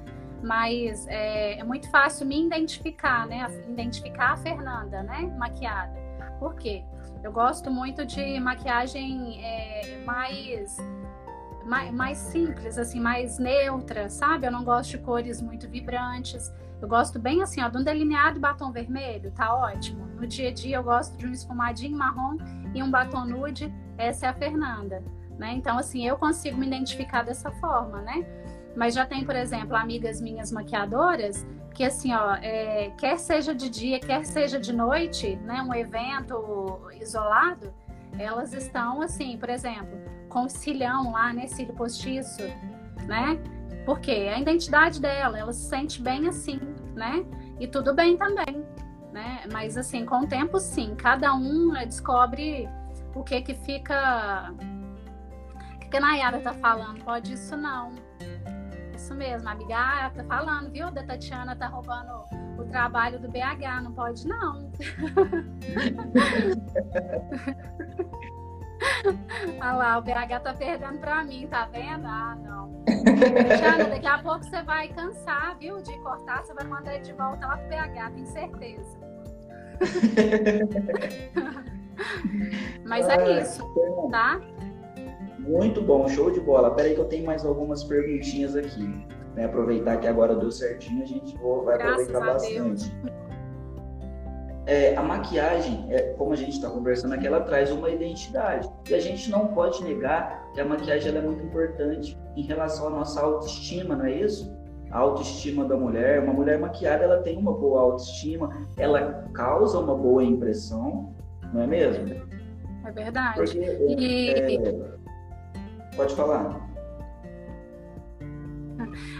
mas 0.42 1.06
é, 1.08 1.58
é 1.58 1.64
muito 1.64 1.90
fácil 1.90 2.26
me 2.26 2.46
identificar, 2.46 3.26
né? 3.26 3.44
Identificar 3.68 4.34
a 4.34 4.36
Fernanda, 4.36 5.02
né? 5.02 5.22
Maquiada. 5.36 5.94
Por 6.38 6.54
quê? 6.54 6.84
Eu 7.22 7.32
gosto 7.32 7.70
muito 7.70 8.04
de 8.04 8.38
maquiagem 8.38 9.44
é, 9.44 10.02
mais, 10.04 10.76
mais, 11.92 12.18
simples, 12.18 12.78
assim, 12.78 13.00
mais 13.00 13.38
neutra, 13.38 14.08
sabe? 14.08 14.46
Eu 14.46 14.52
não 14.52 14.62
gosto 14.62 14.90
de 14.90 14.98
cores 14.98 15.40
muito 15.40 15.68
vibrantes. 15.68 16.52
Eu 16.80 16.86
gosto 16.86 17.18
bem 17.18 17.42
assim, 17.42 17.62
ó, 17.62 17.68
de 17.68 17.78
um 17.78 17.82
delineado 17.82 18.38
batom 18.38 18.70
vermelho, 18.70 19.32
tá 19.32 19.54
ótimo. 19.54 20.06
No 20.06 20.26
dia 20.26 20.50
a 20.50 20.52
dia 20.52 20.76
eu 20.76 20.84
gosto 20.84 21.16
de 21.16 21.26
um 21.26 21.32
esfumadinho 21.32 21.96
marrom 21.96 22.36
e 22.74 22.82
um 22.82 22.90
batom 22.90 23.24
nude. 23.24 23.72
Essa 23.98 24.26
é 24.26 24.28
a 24.28 24.35
Fernanda, 24.35 25.02
né? 25.38 25.52
Então 25.54 25.78
assim, 25.78 26.06
eu 26.06 26.16
consigo 26.16 26.56
me 26.56 26.66
identificar 26.66 27.22
dessa 27.22 27.50
forma, 27.52 28.00
né? 28.02 28.26
Mas 28.76 28.94
já 28.94 29.06
tem, 29.06 29.24
por 29.24 29.35
exemplo, 29.35 29.74
amigas 29.74 30.20
minhas 30.20 30.52
maquiadoras 30.52 31.46
que 31.76 31.85
assim, 31.85 32.12
ó, 32.14 32.35
é, 32.37 32.90
quer 32.96 33.18
seja 33.18 33.54
de 33.54 33.68
dia, 33.68 34.00
quer 34.00 34.24
seja 34.24 34.59
de 34.59 34.72
noite, 34.72 35.37
né, 35.44 35.61
um 35.61 35.74
evento 35.74 36.80
isolado, 36.98 37.72
elas 38.18 38.54
estão 38.54 39.02
assim, 39.02 39.37
por 39.37 39.50
exemplo, 39.50 40.00
com 40.30 40.44
o 40.44 40.48
cilhão 40.48 41.12
lá, 41.12 41.35
né, 41.35 41.46
cílio 41.46 41.74
postiço, 41.74 42.42
né? 43.06 43.38
Porque 43.85 44.11
é 44.11 44.35
a 44.35 44.40
identidade 44.40 45.02
dela, 45.02 45.38
ela 45.38 45.52
se 45.52 45.68
sente 45.68 46.00
bem 46.00 46.26
assim, 46.26 46.59
né? 46.94 47.26
E 47.61 47.66
tudo 47.66 47.94
bem 47.94 48.16
também, 48.16 48.64
né? 49.12 49.42
Mas 49.52 49.76
assim, 49.76 50.06
com 50.06 50.20
o 50.20 50.26
tempo 50.26 50.59
sim, 50.59 50.94
cada 50.96 51.35
um 51.35 51.72
né, 51.72 51.85
descobre 51.85 52.66
o 53.16 53.24
que 53.24 53.40
que 53.40 53.55
fica 53.55 54.52
o 54.55 55.79
que, 55.79 55.88
que 55.88 55.96
a 55.96 56.00
Nayara 56.00 56.40
tá 56.40 56.52
falando, 56.55 57.02
pode 57.05 57.33
isso 57.33 57.57
não 57.57 57.92
isso 59.07 59.14
mesmo, 59.14 59.48
a 59.48 59.52
amiga 59.52 59.76
ah, 59.76 60.11
tá 60.11 60.24
falando, 60.24 60.68
viu? 60.70 60.90
Da 60.90 61.05
Tatiana 61.05 61.55
tá 61.55 61.68
roubando 61.68 62.24
o 62.59 62.64
trabalho 62.64 63.20
do 63.20 63.29
BH, 63.29 63.83
não 63.83 63.92
pode 63.92 64.26
não. 64.26 64.72
Olha 69.61 69.72
lá, 69.72 69.98
o 69.98 70.02
BH 70.02 70.40
tá 70.42 70.52
perdendo 70.55 70.98
pra 70.98 71.22
mim, 71.22 71.46
tá 71.46 71.66
vendo? 71.66 72.05
Ah, 72.07 72.37
não. 72.42 72.83
Tatiana, 72.85 73.85
daqui 73.90 74.07
a 74.07 74.18
pouco 74.18 74.44
você 74.44 74.62
vai 74.62 74.88
cansar, 74.88 75.57
viu? 75.59 75.81
De 75.81 75.96
cortar, 75.98 76.42
você 76.42 76.52
vai 76.55 76.64
mandar 76.64 76.94
ele 76.94 77.05
de 77.05 77.12
volta 77.12 77.46
lá 77.46 77.59
pro 77.59 77.68
BH, 77.68 78.11
tenho 78.14 78.26
certeza. 78.26 78.98
Mas 82.85 83.09
é 83.09 83.40
isso, 83.40 83.62
tá? 84.11 84.40
Muito 85.38 85.80
bom, 85.80 86.09
show 86.09 86.30
de 86.30 86.40
bola. 86.40 86.72
Peraí 86.72 86.94
que 86.94 87.00
eu 87.00 87.04
tenho 87.04 87.24
mais 87.24 87.44
algumas 87.44 87.85
perguntinhas 87.85 88.56
aqui. 88.56 89.06
Né? 89.35 89.44
Aproveitar 89.44 89.98
que 89.98 90.06
agora 90.06 90.35
deu 90.35 90.50
certinho, 90.50 91.02
a 91.02 91.06
gente 91.06 91.37
vai 91.37 91.78
Graças 91.78 92.09
aproveitar 92.09 92.20
bastante. 92.20 92.92
É, 94.66 94.96
a 94.96 95.02
maquiagem, 95.02 95.87
é, 95.90 96.14
como 96.14 96.32
a 96.32 96.37
gente 96.37 96.54
está 96.54 96.68
conversando 96.68 97.14
aqui, 97.14 97.24
ela 97.26 97.40
traz 97.40 97.70
uma 97.70 97.88
identidade. 97.88 98.68
E 98.90 98.94
a 98.94 98.98
gente 98.98 99.30
não 99.30 99.48
pode 99.48 99.85
negar 99.85 100.50
que 100.52 100.61
a 100.61 100.64
maquiagem 100.64 101.16
é 101.16 101.20
muito 101.20 101.44
importante 101.44 102.18
em 102.35 102.42
relação 102.42 102.88
à 102.88 102.90
nossa 102.90 103.20
autoestima, 103.20 103.94
não 103.94 104.06
é 104.06 104.12
isso? 104.12 104.52
A 104.90 104.98
autoestima 104.98 105.64
da 105.64 105.76
mulher. 105.76 106.20
Uma 106.20 106.32
mulher 106.32 106.59
maquiada, 106.59 107.04
ela 107.04 107.22
tem 107.22 107.38
uma 107.38 107.52
boa 107.52 107.80
autoestima, 107.80 108.66
ela 108.76 109.28
causa 109.32 109.78
uma 109.78 109.94
boa 109.94 110.24
impressão, 110.24 111.14
não 111.52 111.62
é 111.62 111.66
mesmo? 111.66 112.26
É 112.85 112.92
verdade. 112.92 113.37
Porque, 113.37 113.59
e... 113.59 114.30
é, 114.30 114.96
Pode 115.96 116.14
falar. 116.14 116.61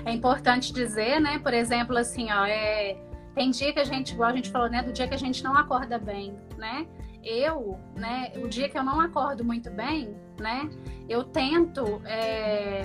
É 0.04 0.12
importante 0.12 0.72
dizer, 0.72 1.20
né? 1.20 1.38
Por 1.38 1.52
exemplo, 1.52 1.96
assim, 1.96 2.30
ó, 2.30 2.44
é... 2.44 2.96
tem 3.34 3.50
dia 3.50 3.72
que 3.72 3.80
a 3.80 3.84
gente, 3.84 4.12
igual 4.12 4.30
a 4.30 4.36
gente 4.36 4.50
falou, 4.50 4.68
né? 4.68 4.82
Do 4.82 4.92
dia 4.92 5.08
que 5.08 5.14
a 5.14 5.18
gente 5.18 5.42
não 5.42 5.56
acorda 5.56 5.98
bem, 5.98 6.36
né? 6.56 6.86
Eu, 7.24 7.78
né? 7.96 8.32
O 8.36 8.46
dia 8.46 8.68
que 8.68 8.78
eu 8.78 8.84
não 8.84 9.00
acordo 9.00 9.44
muito 9.44 9.70
bem, 9.70 10.14
né? 10.38 10.70
Eu 11.08 11.24
tento, 11.24 12.00
é... 12.04 12.82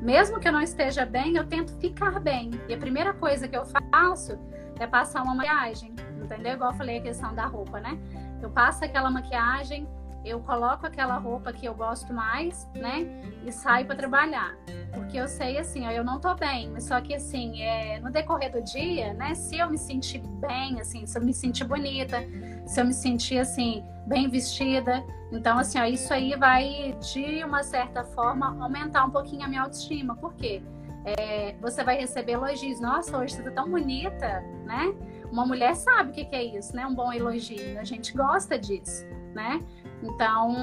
mesmo 0.00 0.38
que 0.38 0.46
eu 0.46 0.52
não 0.52 0.62
esteja 0.62 1.04
bem, 1.04 1.36
eu 1.36 1.46
tento 1.46 1.72
ficar 1.80 2.20
bem. 2.20 2.50
E 2.68 2.74
a 2.74 2.78
primeira 2.78 3.12
coisa 3.12 3.48
que 3.48 3.56
eu 3.56 3.64
faço 3.64 4.38
é 4.78 4.86
passar 4.86 5.22
uma 5.22 5.34
maquiagem, 5.34 5.94
entendeu? 6.22 6.54
Igual 6.54 6.70
eu 6.70 6.76
falei 6.76 6.98
a 6.98 7.02
questão 7.02 7.34
da 7.34 7.46
roupa, 7.46 7.80
né? 7.80 7.98
Eu 8.42 8.50
passo 8.50 8.84
aquela 8.84 9.10
maquiagem 9.10 9.86
eu 10.24 10.40
coloco 10.40 10.86
aquela 10.86 11.16
roupa 11.16 11.52
que 11.52 11.66
eu 11.66 11.74
gosto 11.74 12.12
mais, 12.12 12.68
né? 12.74 13.06
E 13.44 13.50
saio 13.50 13.86
para 13.86 13.96
trabalhar. 13.96 14.54
Porque 14.92 15.16
eu 15.16 15.26
sei 15.26 15.56
assim, 15.56 15.86
ó, 15.86 15.90
eu 15.90 16.04
não 16.04 16.20
tô 16.20 16.34
bem, 16.34 16.68
mas 16.70 16.84
só 16.84 17.00
que 17.00 17.14
assim, 17.14 17.62
é, 17.62 17.98
no 18.00 18.10
decorrer 18.10 18.52
do 18.52 18.62
dia, 18.62 19.14
né? 19.14 19.34
Se 19.34 19.58
eu 19.58 19.70
me 19.70 19.78
sentir 19.78 20.18
bem, 20.18 20.78
assim, 20.80 21.06
se 21.06 21.18
eu 21.18 21.24
me 21.24 21.32
sentir 21.32 21.64
bonita, 21.64 22.18
se 22.66 22.80
eu 22.80 22.84
me 22.84 22.92
sentir 22.92 23.38
assim, 23.38 23.82
bem 24.06 24.28
vestida, 24.28 25.02
então 25.32 25.58
assim, 25.58 25.78
ó, 25.78 25.84
isso 25.84 26.12
aí 26.12 26.36
vai 26.36 26.94
de 27.12 27.42
uma 27.42 27.62
certa 27.62 28.04
forma 28.04 28.62
aumentar 28.62 29.04
um 29.06 29.10
pouquinho 29.10 29.44
a 29.44 29.48
minha 29.48 29.62
autoestima. 29.62 30.14
Por 30.16 30.34
quê? 30.34 30.62
É, 31.04 31.54
você 31.62 31.82
vai 31.82 31.96
receber 31.96 32.32
elogios. 32.32 32.78
Nossa, 32.78 33.16
hoje 33.16 33.34
você 33.34 33.42
tá 33.42 33.50
tão 33.50 33.70
bonita, 33.70 34.44
né? 34.66 34.94
Uma 35.30 35.46
mulher 35.46 35.74
sabe 35.76 36.10
o 36.10 36.12
que, 36.12 36.24
que 36.24 36.34
é 36.34 36.42
isso, 36.42 36.74
né? 36.74 36.86
Um 36.86 36.94
bom 36.94 37.12
elogio. 37.12 37.78
A 37.78 37.84
gente 37.84 38.12
gosta 38.16 38.58
disso, 38.58 39.06
né? 39.34 39.60
Então, 40.02 40.54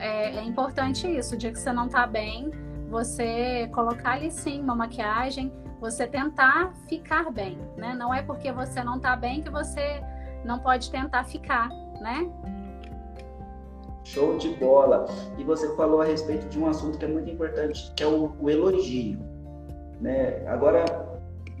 é, 0.00 0.36
é 0.36 0.44
importante 0.44 1.06
isso. 1.06 1.34
O 1.34 1.38
dia 1.38 1.52
que 1.52 1.58
você 1.58 1.72
não 1.72 1.88
tá 1.88 2.06
bem, 2.06 2.50
você 2.88 3.68
colocar 3.72 4.12
ali 4.12 4.30
sim 4.30 4.60
uma 4.60 4.74
maquiagem, 4.74 5.52
você 5.80 6.06
tentar 6.06 6.72
ficar 6.88 7.30
bem, 7.30 7.58
né? 7.76 7.94
Não 7.94 8.12
é 8.12 8.22
porque 8.22 8.50
você 8.52 8.82
não 8.82 8.98
tá 8.98 9.16
bem 9.16 9.42
que 9.42 9.50
você 9.50 10.02
não 10.44 10.58
pode 10.58 10.90
tentar 10.90 11.24
ficar, 11.24 11.68
né? 12.00 12.30
Show 14.04 14.36
de 14.38 14.48
bola! 14.56 15.06
E 15.38 15.44
você 15.44 15.74
falou 15.76 16.00
a 16.00 16.04
respeito 16.04 16.48
de 16.48 16.58
um 16.58 16.66
assunto 16.66 16.98
que 16.98 17.04
é 17.04 17.08
muito 17.08 17.30
importante, 17.30 17.92
que 17.94 18.02
é 18.02 18.06
o, 18.06 18.34
o 18.40 18.50
elogio. 18.50 19.20
Né? 20.00 20.44
Agora, 20.48 20.84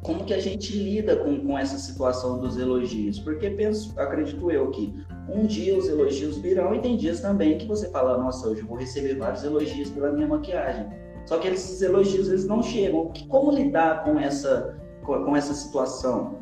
como 0.02 0.24
que 0.24 0.32
a 0.32 0.40
gente 0.40 0.76
lida 0.76 1.16
com, 1.16 1.38
com 1.46 1.58
essa 1.58 1.78
situação 1.78 2.38
dos 2.38 2.56
elogios? 2.56 3.18
Porque 3.18 3.50
penso, 3.50 3.98
acredito 3.98 4.50
eu 4.50 4.70
que 4.70 4.94
um 5.28 5.46
dia 5.46 5.76
os 5.76 5.88
elogios 5.88 6.38
virão 6.38 6.74
e 6.74 6.80
tem 6.80 6.96
dias 6.96 7.20
também 7.20 7.58
que 7.58 7.66
você 7.66 7.90
fala, 7.90 8.18
nossa, 8.18 8.48
hoje 8.48 8.62
eu 8.62 8.66
vou 8.66 8.78
receber 8.78 9.14
vários 9.14 9.44
elogios 9.44 9.90
pela 9.90 10.10
minha 10.10 10.26
maquiagem. 10.26 10.88
Só 11.26 11.38
que 11.38 11.48
esses 11.48 11.82
elogios 11.82 12.28
eles 12.28 12.46
não 12.46 12.62
chegam. 12.62 13.12
Como 13.28 13.52
lidar 13.52 14.04
com 14.04 14.18
essa, 14.18 14.78
com 15.04 15.36
essa 15.36 15.54
situação? 15.54 16.40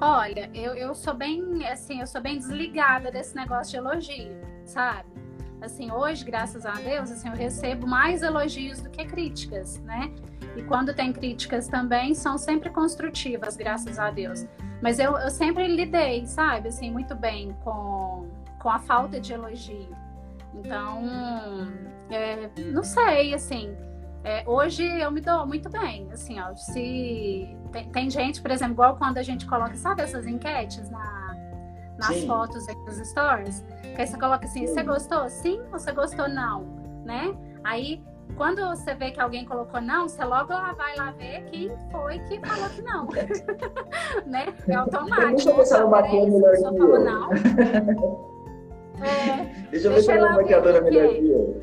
Olha, 0.00 0.50
eu, 0.54 0.74
eu 0.74 0.94
sou 0.94 1.14
bem, 1.14 1.66
assim, 1.66 2.00
eu 2.00 2.06
sou 2.06 2.20
bem 2.20 2.38
desligada 2.38 3.10
desse 3.10 3.34
negócio 3.34 3.72
de 3.72 3.76
elogio, 3.78 4.36
sabe? 4.64 5.08
Assim, 5.60 5.90
hoje, 5.90 6.22
graças 6.24 6.66
a 6.66 6.74
Deus, 6.74 7.10
assim, 7.10 7.28
eu 7.28 7.34
recebo 7.34 7.86
mais 7.86 8.22
elogios 8.22 8.80
do 8.80 8.90
que 8.90 9.04
críticas, 9.06 9.80
né? 9.80 10.14
E 10.56 10.62
quando 10.62 10.94
tem 10.94 11.12
críticas 11.12 11.68
também, 11.68 12.14
são 12.14 12.38
sempre 12.38 12.70
construtivas, 12.70 13.56
graças 13.56 13.98
a 13.98 14.10
Deus. 14.10 14.46
Mas 14.82 14.98
eu, 14.98 15.16
eu 15.18 15.30
sempre 15.30 15.66
lidei, 15.66 16.26
sabe, 16.26 16.68
assim, 16.68 16.90
muito 16.90 17.14
bem 17.14 17.56
com, 17.64 18.28
com 18.58 18.68
a 18.68 18.78
falta 18.78 19.20
de 19.20 19.32
elogio. 19.32 19.94
Então, 20.54 21.02
é, 22.10 22.50
não 22.72 22.82
sei, 22.82 23.34
assim, 23.34 23.76
é, 24.24 24.42
hoje 24.46 24.84
eu 24.84 25.10
me 25.10 25.20
dou 25.20 25.46
muito 25.46 25.68
bem, 25.68 26.08
assim, 26.10 26.40
ó, 26.40 26.54
se 26.54 27.56
tem, 27.70 27.88
tem, 27.90 28.10
gente, 28.10 28.40
por 28.40 28.50
exemplo, 28.50 28.74
igual 28.74 28.96
quando 28.96 29.18
a 29.18 29.22
gente 29.22 29.46
coloca, 29.46 29.76
sabe 29.76 30.02
essas 30.02 30.26
enquetes 30.26 30.90
na, 30.90 31.36
nas 31.98 32.16
Sim. 32.16 32.26
fotos 32.26 32.68
aqui 32.68 32.84
dos 32.84 32.96
stories, 33.08 33.64
que 33.82 34.00
aí 34.00 34.06
você 34.06 34.18
coloca 34.18 34.44
assim, 34.44 34.66
você 34.66 34.82
gostou? 34.82 35.28
Sim 35.28 35.60
ou 35.72 35.78
você 35.78 35.92
gostou 35.92 36.28
não, 36.28 36.64
né? 37.04 37.36
Aí 37.62 38.02
quando 38.36 38.66
você 38.66 38.94
vê 38.94 39.10
que 39.10 39.20
alguém 39.20 39.44
colocou 39.44 39.80
não, 39.80 40.08
você 40.08 40.24
logo 40.24 40.48
vai 40.48 40.96
lá 40.96 41.10
ver 41.12 41.44
quem 41.44 41.70
foi 41.90 42.18
que 42.20 42.38
falou 42.40 42.68
que 42.70 42.82
não. 42.82 43.06
né? 44.26 44.54
É 44.68 44.74
automático. 44.74 45.30
Deixa 45.36 45.50
eu 45.50 45.56
ver 45.56 45.66
se 45.66 45.74
ela 45.74 45.86
bateu 45.86 46.26
melhor 46.26 46.56
que 46.56 46.64
eu. 46.64 47.04
Não. 47.04 48.36
É, 49.02 49.44
deixa 49.70 49.88
eu 49.88 49.92
ver 49.92 50.02
se 50.02 50.10
ela 50.10 50.26
é 50.26 50.30
uma 50.30 50.36
maquiadora 50.40 50.80
melhor 50.80 51.08
que 51.08 51.28
eu. 51.28 51.60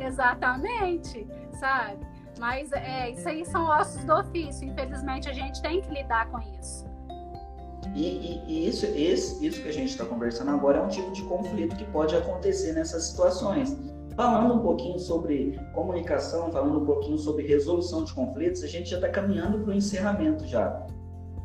Exatamente, 0.00 1.26
sabe? 1.58 2.06
Mas 2.38 2.70
é, 2.72 3.10
isso 3.10 3.28
aí 3.28 3.44
são 3.44 3.64
ossos 3.68 4.04
do 4.04 4.14
ofício. 4.14 4.68
Infelizmente, 4.68 5.28
a 5.28 5.32
gente 5.32 5.60
tem 5.62 5.80
que 5.80 5.90
lidar 5.92 6.30
com 6.30 6.38
isso. 6.60 6.86
E, 7.94 8.02
e, 8.02 8.44
e 8.46 8.68
isso, 8.68 8.86
esse, 8.86 9.44
isso 9.44 9.62
que 9.62 9.68
a 9.68 9.72
gente 9.72 9.90
está 9.90 10.04
conversando 10.04 10.50
agora 10.50 10.78
é 10.78 10.82
um 10.82 10.88
tipo 10.88 11.10
de 11.12 11.22
conflito 11.22 11.74
que 11.76 11.84
pode 11.86 12.14
acontecer 12.14 12.72
nessas 12.72 13.04
situações. 13.04 13.76
Falando 14.16 14.54
um 14.54 14.60
pouquinho 14.60 14.98
sobre 14.98 15.60
comunicação, 15.74 16.50
falando 16.50 16.80
um 16.80 16.86
pouquinho 16.86 17.18
sobre 17.18 17.46
resolução 17.46 18.02
de 18.02 18.14
conflitos, 18.14 18.64
a 18.64 18.66
gente 18.66 18.88
já 18.88 18.96
está 18.96 19.10
caminhando 19.10 19.58
para 19.58 19.70
o 19.70 19.74
encerramento 19.74 20.46
já. 20.46 20.86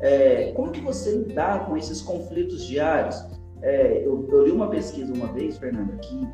É, 0.00 0.52
como 0.52 0.72
que 0.72 0.80
você 0.80 1.18
lidar 1.18 1.66
com 1.66 1.76
esses 1.76 2.00
conflitos 2.00 2.64
diários? 2.64 3.22
É, 3.60 3.98
eu, 4.04 4.26
eu, 4.28 4.44
li 4.44 4.50
uma 4.50 4.68
pesquisa 4.68 5.12
uma 5.12 5.26
vez, 5.28 5.58
Fernanda, 5.58 5.96
que 5.98 6.26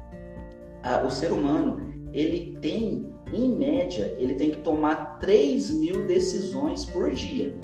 a, 0.85 1.05
o 1.05 1.11
ser 1.11 1.33
humano 1.33 1.93
ele 2.13 2.57
tem, 2.61 3.13
em 3.33 3.57
média, 3.57 4.15
ele 4.17 4.35
tem 4.35 4.53
que 4.53 4.59
tomar 4.59 5.19
3 5.19 5.73
mil 5.73 6.07
decisões 6.07 6.85
por 6.85 7.11
dia. 7.11 7.55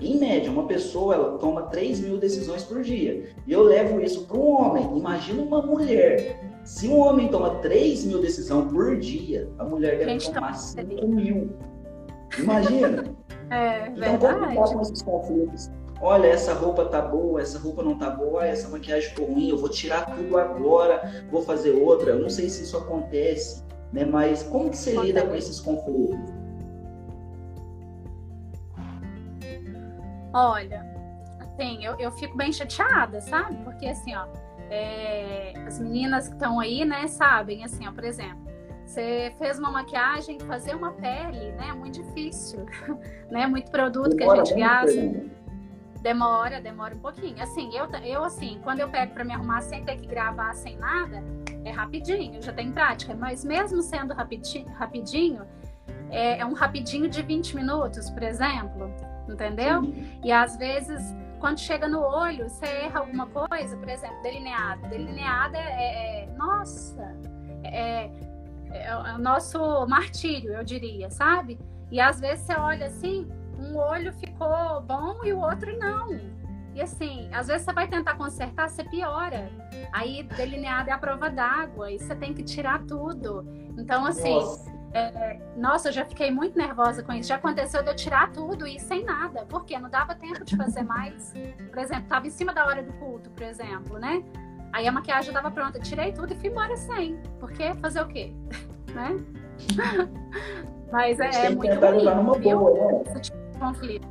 Em 0.00 0.18
média, 0.18 0.50
uma 0.50 0.66
pessoa 0.66 1.14
ela 1.14 1.38
toma 1.38 1.62
3 1.62 2.00
mil 2.00 2.18
decisões 2.18 2.64
por 2.64 2.82
dia. 2.82 3.30
E 3.46 3.52
eu 3.52 3.62
levo 3.62 4.00
isso 4.00 4.26
para 4.26 4.36
um 4.36 4.48
homem. 4.48 4.98
Imagina 4.98 5.40
uma 5.40 5.62
mulher. 5.62 6.45
Se 6.66 6.88
um 6.88 6.98
homem 6.98 7.28
toma 7.28 7.60
3 7.60 8.04
mil 8.06 8.20
decisões 8.20 8.72
por 8.72 8.98
dia, 8.98 9.48
a 9.56 9.64
mulher 9.64 9.98
deve 9.98 10.10
Gente, 10.10 10.32
tomar 10.32 10.52
5 10.54 11.06
mil. 11.06 11.56
Imagina. 12.38 13.04
É, 13.48 13.86
então, 13.90 14.18
verdade. 14.18 14.56
como 14.56 14.74
com 14.74 14.82
esses 14.82 15.02
conflitos? 15.02 15.70
Olha, 16.00 16.26
essa 16.26 16.52
roupa 16.52 16.86
tá 16.86 17.00
boa, 17.00 17.40
essa 17.40 17.60
roupa 17.60 17.80
não 17.80 17.96
tá 17.96 18.10
boa, 18.10 18.44
essa 18.44 18.68
maquiagem 18.68 19.10
ficou 19.10 19.26
ruim, 19.26 19.50
eu 19.50 19.56
vou 19.56 19.68
tirar 19.68 20.04
tudo 20.16 20.36
agora, 20.36 21.24
vou 21.30 21.42
fazer 21.42 21.70
outra. 21.70 22.10
Eu 22.10 22.18
não 22.18 22.28
sei 22.28 22.48
se 22.48 22.64
isso 22.64 22.76
acontece, 22.76 23.62
né? 23.92 24.04
Mas 24.04 24.42
como 24.42 24.68
que 24.68 24.76
você 24.76 24.90
acontece. 24.90 25.12
lida 25.12 25.26
com 25.28 25.34
esses 25.36 25.60
conflitos? 25.60 26.18
Olha, 30.32 30.84
assim, 31.38 31.84
eu, 31.84 31.94
eu 32.00 32.10
fico 32.10 32.36
bem 32.36 32.52
chateada, 32.52 33.20
sabe? 33.20 33.54
Porque 33.62 33.86
assim, 33.86 34.12
ó, 34.16 34.26
é, 34.70 35.52
as 35.66 35.78
meninas 35.78 36.28
que 36.28 36.34
estão 36.34 36.58
aí, 36.58 36.84
né, 36.84 37.06
sabem, 37.06 37.64
assim, 37.64 37.86
ó, 37.86 37.92
por 37.92 38.04
exemplo, 38.04 38.46
você 38.84 39.32
fez 39.38 39.58
uma 39.58 39.70
maquiagem, 39.70 40.38
fazer 40.40 40.74
uma 40.74 40.92
pele, 40.92 41.52
né, 41.52 41.68
é 41.70 41.72
muito 41.72 42.02
difícil, 42.02 42.66
né, 43.30 43.46
muito 43.46 43.70
produto 43.70 44.14
demora 44.14 44.42
que 44.42 44.42
a 44.42 44.44
gente 44.44 44.58
gasta. 44.58 45.36
Demora, 46.02 46.60
demora 46.60 46.94
um 46.94 47.00
pouquinho. 47.00 47.42
Assim, 47.42 47.76
eu, 47.76 47.86
eu 48.04 48.22
assim, 48.22 48.60
quando 48.62 48.78
eu 48.78 48.88
pego 48.88 49.12
para 49.12 49.24
me 49.24 49.32
arrumar 49.32 49.60
sem 49.60 49.84
ter 49.84 49.96
que 49.96 50.06
gravar, 50.06 50.54
sem 50.54 50.76
nada, 50.76 51.20
é 51.64 51.70
rapidinho, 51.72 52.36
eu 52.36 52.42
já 52.42 52.52
tenho 52.52 52.72
prática. 52.72 53.12
Mas 53.12 53.44
mesmo 53.44 53.82
sendo 53.82 54.14
rapidinho, 54.14 54.68
rapidinho 54.74 55.42
é, 56.10 56.38
é 56.38 56.46
um 56.46 56.52
rapidinho 56.52 57.08
de 57.08 57.22
20 57.22 57.56
minutos, 57.56 58.08
por 58.10 58.22
exemplo, 58.22 58.88
entendeu? 59.28 59.82
Sim. 59.82 60.20
E 60.22 60.30
às 60.30 60.56
vezes 60.56 61.02
quando 61.46 61.60
chega 61.60 61.86
no 61.86 62.00
olho, 62.00 62.48
você 62.48 62.66
erra 62.66 62.98
alguma 62.98 63.24
coisa, 63.28 63.76
por 63.76 63.88
exemplo, 63.88 64.20
delineado. 64.20 64.88
Delineado 64.88 65.54
é, 65.54 65.60
é, 65.60 66.24
é 66.24 66.26
nossa, 66.36 67.16
é, 67.62 68.10
é, 68.72 68.86
é, 68.88 68.96
o 69.14 69.18
nosso 69.18 69.86
martírio, 69.86 70.54
eu 70.54 70.64
diria, 70.64 71.08
sabe? 71.08 71.56
E 71.88 72.00
às 72.00 72.18
vezes 72.18 72.46
você 72.46 72.54
olha 72.56 72.86
assim, 72.86 73.30
um 73.60 73.76
olho 73.76 74.12
ficou 74.14 74.82
bom 74.82 75.24
e 75.24 75.32
o 75.32 75.38
outro 75.38 75.78
não. 75.78 76.18
E 76.74 76.82
assim, 76.82 77.28
às 77.32 77.46
vezes 77.46 77.64
você 77.64 77.72
vai 77.72 77.86
tentar 77.86 78.16
consertar, 78.16 78.68
você 78.68 78.82
piora. 78.82 79.48
Aí 79.92 80.24
delineado 80.24 80.90
é 80.90 80.92
a 80.94 80.98
prova 80.98 81.30
d'água 81.30 81.92
e 81.92 81.98
você 82.00 82.16
tem 82.16 82.34
que 82.34 82.42
tirar 82.42 82.82
tudo. 82.86 83.46
Então, 83.78 84.04
assim, 84.04 84.34
Nossa. 84.34 84.75
É, 84.92 85.38
nossa, 85.56 85.88
eu 85.88 85.92
já 85.92 86.04
fiquei 86.04 86.30
muito 86.30 86.56
nervosa 86.56 87.02
com 87.02 87.12
isso. 87.12 87.28
Já 87.28 87.36
aconteceu 87.36 87.82
de 87.82 87.90
eu 87.90 87.96
tirar 87.96 88.32
tudo 88.32 88.66
e 88.66 88.78
sem 88.80 89.04
nada, 89.04 89.44
porque 89.48 89.78
não 89.78 89.90
dava 89.90 90.14
tempo 90.14 90.44
de 90.44 90.56
fazer 90.56 90.82
mais. 90.82 91.34
Por 91.70 91.78
exemplo, 91.78 92.04
estava 92.04 92.26
em 92.26 92.30
cima 92.30 92.54
da 92.54 92.66
hora 92.66 92.82
do 92.82 92.92
culto, 92.94 93.30
por 93.30 93.42
exemplo, 93.42 93.98
né? 93.98 94.24
Aí 94.72 94.86
a 94.86 94.92
maquiagem 94.92 95.28
estava 95.28 95.50
pronta, 95.50 95.78
tirei 95.78 96.12
tudo 96.12 96.32
e 96.32 96.36
fui 96.36 96.48
embora 96.48 96.76
sem. 96.76 97.18
Porque 97.38 97.74
fazer 97.74 98.00
o 98.00 98.08
quê? 98.08 98.32
né? 98.94 99.16
Mas 100.90 101.18
é, 101.20 101.46
é 101.46 101.50
muito 101.50 101.74
ruim, 101.74 102.40
viu? 102.40 102.58
boa, 102.58 102.92
né? 102.92 103.02
Esse 103.06 103.20
tipo 103.22 103.38
de 103.52 103.58
conflito. 103.58 104.08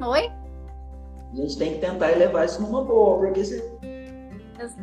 Oi? 0.00 0.32
A 1.32 1.36
gente 1.36 1.58
tem 1.58 1.74
que 1.74 1.80
tentar 1.80 2.06
levar 2.16 2.46
isso 2.46 2.62
numa 2.62 2.82
boa, 2.84 3.18
porque 3.18 3.44
se... 3.44 3.56
Ex 4.58 4.76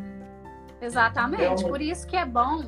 exatamente. 0.81 1.63
Por 1.63 1.81
isso 1.81 2.05
que 2.05 2.15
é 2.15 2.25
bom 2.25 2.61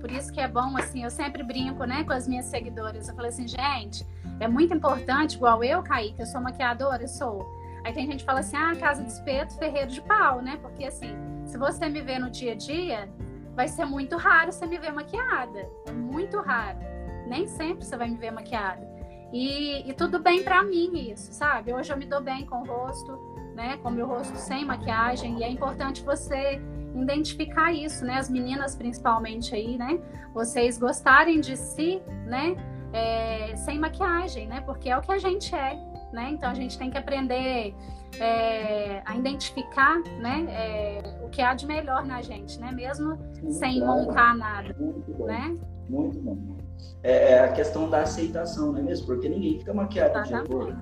por 0.00 0.10
isso 0.10 0.32
que 0.32 0.40
é 0.40 0.48
bom, 0.48 0.76
assim, 0.76 1.04
eu 1.04 1.10
sempre 1.10 1.42
brinco, 1.42 1.84
né, 1.84 2.02
com 2.04 2.12
as 2.12 2.26
minhas 2.26 2.46
seguidoras. 2.46 3.08
Eu 3.08 3.14
falei 3.14 3.30
assim, 3.30 3.46
gente, 3.46 4.06
é 4.40 4.48
muito 4.48 4.74
importante, 4.74 5.36
igual 5.36 5.62
eu, 5.62 5.82
Kaique, 5.82 6.20
eu 6.20 6.26
sou 6.26 6.40
maquiadora, 6.40 7.02
eu 7.02 7.08
sou. 7.08 7.46
Aí 7.84 7.92
tem 7.92 8.06
gente 8.06 8.20
que 8.20 8.26
fala 8.26 8.40
assim, 8.40 8.56
ah, 8.56 8.74
casa 8.76 9.02
de 9.02 9.10
espeto, 9.10 9.56
ferreiro 9.56 9.90
de 9.90 10.00
pau, 10.02 10.42
né? 10.42 10.58
Porque 10.60 10.84
assim, 10.84 11.14
se 11.44 11.56
você 11.56 11.88
me 11.88 12.00
ver 12.00 12.18
no 12.18 12.30
dia 12.30 12.52
a 12.52 12.54
dia, 12.54 13.08
vai 13.54 13.68
ser 13.68 13.84
muito 13.84 14.16
raro 14.16 14.52
você 14.52 14.66
me 14.66 14.78
ver 14.78 14.92
maquiada. 14.92 15.68
É 15.86 15.92
muito 15.92 16.38
raro. 16.40 16.78
Nem 17.26 17.46
sempre 17.46 17.84
você 17.84 17.96
vai 17.96 18.08
me 18.08 18.16
ver 18.16 18.30
maquiada. 18.30 18.88
E, 19.32 19.88
e 19.88 19.94
tudo 19.94 20.18
bem 20.18 20.42
para 20.42 20.62
mim 20.62 21.10
isso, 21.10 21.32
sabe? 21.32 21.72
Hoje 21.72 21.92
eu 21.92 21.96
me 21.96 22.04
dou 22.04 22.20
bem 22.20 22.44
com 22.44 22.62
o 22.62 22.66
rosto, 22.66 23.18
né? 23.54 23.76
Com 23.78 23.88
o 23.88 23.92
meu 23.92 24.06
rosto 24.06 24.36
sem 24.36 24.64
maquiagem. 24.64 25.38
E 25.38 25.44
é 25.44 25.48
importante 25.48 26.02
você 26.02 26.60
identificar 26.94 27.72
isso, 27.72 28.04
né? 28.04 28.16
As 28.16 28.28
meninas 28.28 28.74
principalmente 28.74 29.54
aí, 29.54 29.76
né? 29.76 30.00
Vocês 30.34 30.78
gostarem 30.78 31.40
de 31.40 31.56
si, 31.56 32.02
né? 32.26 32.56
É, 32.92 33.54
sem 33.56 33.78
maquiagem, 33.78 34.48
né? 34.48 34.60
Porque 34.62 34.88
é 34.90 34.98
o 34.98 35.00
que 35.00 35.12
a 35.12 35.18
gente 35.18 35.54
é, 35.54 35.74
né? 36.12 36.30
Então 36.32 36.50
a 36.50 36.54
gente 36.54 36.78
tem 36.78 36.90
que 36.90 36.98
aprender 36.98 37.74
é, 38.18 39.02
a 39.04 39.16
identificar, 39.16 40.00
né? 40.20 40.46
É, 40.48 41.02
o 41.24 41.28
que 41.28 41.40
há 41.40 41.54
de 41.54 41.66
melhor 41.66 42.04
na 42.04 42.20
gente, 42.22 42.58
né? 42.58 42.72
Mesmo 42.72 43.18
Sim, 43.34 43.52
sem 43.52 43.80
claro. 43.80 44.00
montar 44.02 44.34
nada, 44.34 44.74
Muito 44.78 45.12
bom. 45.12 45.26
né? 45.26 45.56
Muito 45.88 46.20
bom. 46.20 46.56
É, 47.02 47.32
é, 47.32 47.40
a 47.40 47.52
questão 47.52 47.88
da 47.88 48.02
aceitação, 48.02 48.72
não 48.72 48.78
é 48.78 48.82
mesmo? 48.82 49.06
Porque 49.06 49.28
ninguém 49.28 49.58
fica 49.58 49.72
maquiado 49.72 50.18
o 50.18 50.22
dia 50.22 50.42
todo. 50.44 50.76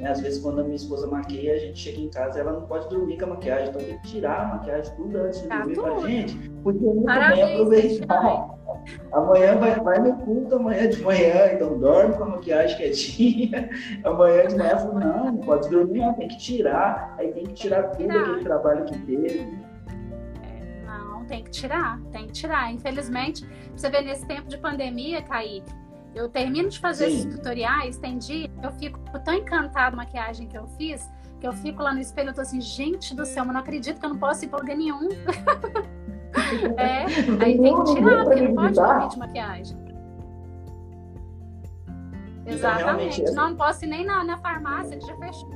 Né? 0.00 0.10
Às 0.10 0.20
vezes, 0.20 0.42
quando 0.42 0.60
a 0.60 0.64
minha 0.64 0.76
esposa 0.76 1.06
maquia, 1.06 1.54
a 1.54 1.58
gente 1.58 1.78
chega 1.78 2.00
em 2.00 2.08
casa 2.08 2.38
e 2.38 2.40
ela 2.40 2.52
não 2.52 2.62
pode 2.62 2.88
dormir 2.88 3.18
com 3.18 3.26
a 3.26 3.28
maquiagem, 3.28 3.68
então 3.68 3.82
tem 3.82 3.98
que 3.98 4.08
tirar 4.08 4.40
a 4.40 4.56
maquiagem 4.56 4.94
tudo 4.96 5.18
antes 5.18 5.42
de 5.42 5.48
tá 5.48 5.58
dormir. 5.58 5.74
Tudo. 5.74 6.08
gente, 6.08 6.50
podia 6.62 6.80
muito 6.80 7.04
Parabéns, 7.04 7.44
bem 7.44 7.54
aproveitar. 7.54 8.60
Amanhã 9.12 9.58
vai, 9.58 9.78
vai 9.80 9.98
no 9.98 10.16
culto, 10.16 10.56
amanhã 10.56 10.88
de 10.88 11.02
manhã, 11.02 11.52
então 11.52 11.78
dorme 11.78 12.16
com 12.16 12.24
a 12.24 12.28
maquiagem 12.28 12.76
quietinha. 12.78 13.68
Amanhã 14.04 14.46
de 14.46 14.56
manhã, 14.56 14.78
falo, 14.78 15.00
não, 15.00 15.24
não 15.26 15.36
pode 15.36 15.68
dormir, 15.68 16.00
não, 16.00 16.14
tem 16.14 16.28
que 16.28 16.38
tirar. 16.38 17.14
Aí 17.18 17.30
tem 17.32 17.44
que 17.44 17.52
tirar 17.52 17.82
tudo 17.90 18.08
tirar. 18.08 18.22
aquele 18.22 18.42
trabalho 18.42 18.84
que 18.86 18.98
teve 19.00 19.40
é, 20.42 20.84
Não, 20.86 21.26
tem 21.26 21.44
que 21.44 21.50
tirar, 21.50 22.00
tem 22.10 22.26
que 22.26 22.32
tirar. 22.32 22.72
Infelizmente, 22.72 23.46
você 23.76 23.90
vê 23.90 24.00
nesse 24.00 24.24
tempo 24.26 24.48
de 24.48 24.56
pandemia, 24.56 25.20
Kaique, 25.20 25.70
eu 26.14 26.28
termino 26.28 26.68
de 26.68 26.78
fazer 26.78 27.06
Sim. 27.06 27.16
esses 27.18 27.36
tutoriais, 27.36 27.96
tem 27.96 28.18
dia 28.18 28.50
eu 28.62 28.70
fico 28.72 28.98
tão 29.24 29.34
encantada 29.34 29.94
com 29.94 30.02
a 30.02 30.04
maquiagem 30.04 30.46
que 30.46 30.56
eu 30.56 30.66
fiz, 30.66 31.08
que 31.40 31.46
eu 31.46 31.52
fico 31.52 31.82
lá 31.82 31.92
no 31.92 32.00
espelho 32.00 32.30
e 32.30 32.34
tô 32.34 32.40
assim, 32.40 32.60
gente 32.60 33.14
do 33.14 33.24
céu, 33.24 33.44
mas 33.44 33.54
não 33.54 33.60
acredito 33.60 33.98
que 33.98 34.06
eu 34.06 34.10
não 34.10 34.18
posso 34.18 34.44
ir 34.44 34.48
pra 34.48 34.58
lugar 34.58 34.76
nenhum. 34.76 35.08
é, 36.76 37.04
aí 37.42 37.58
tem 37.58 37.84
que 37.84 37.94
tirar, 37.94 38.24
porque 38.24 38.42
não 38.42 38.54
pode 38.54 38.74
dormir 38.74 39.08
de 39.08 39.18
maquiagem. 39.18 39.90
Exatamente. 42.46 43.22
Não, 43.32 43.50
não 43.50 43.56
posso 43.56 43.84
ir 43.84 43.88
nem 43.88 44.04
na, 44.04 44.24
na 44.24 44.36
farmácia, 44.38 44.98
que 44.98 45.06
já 45.06 45.16
fechou. 45.16 45.50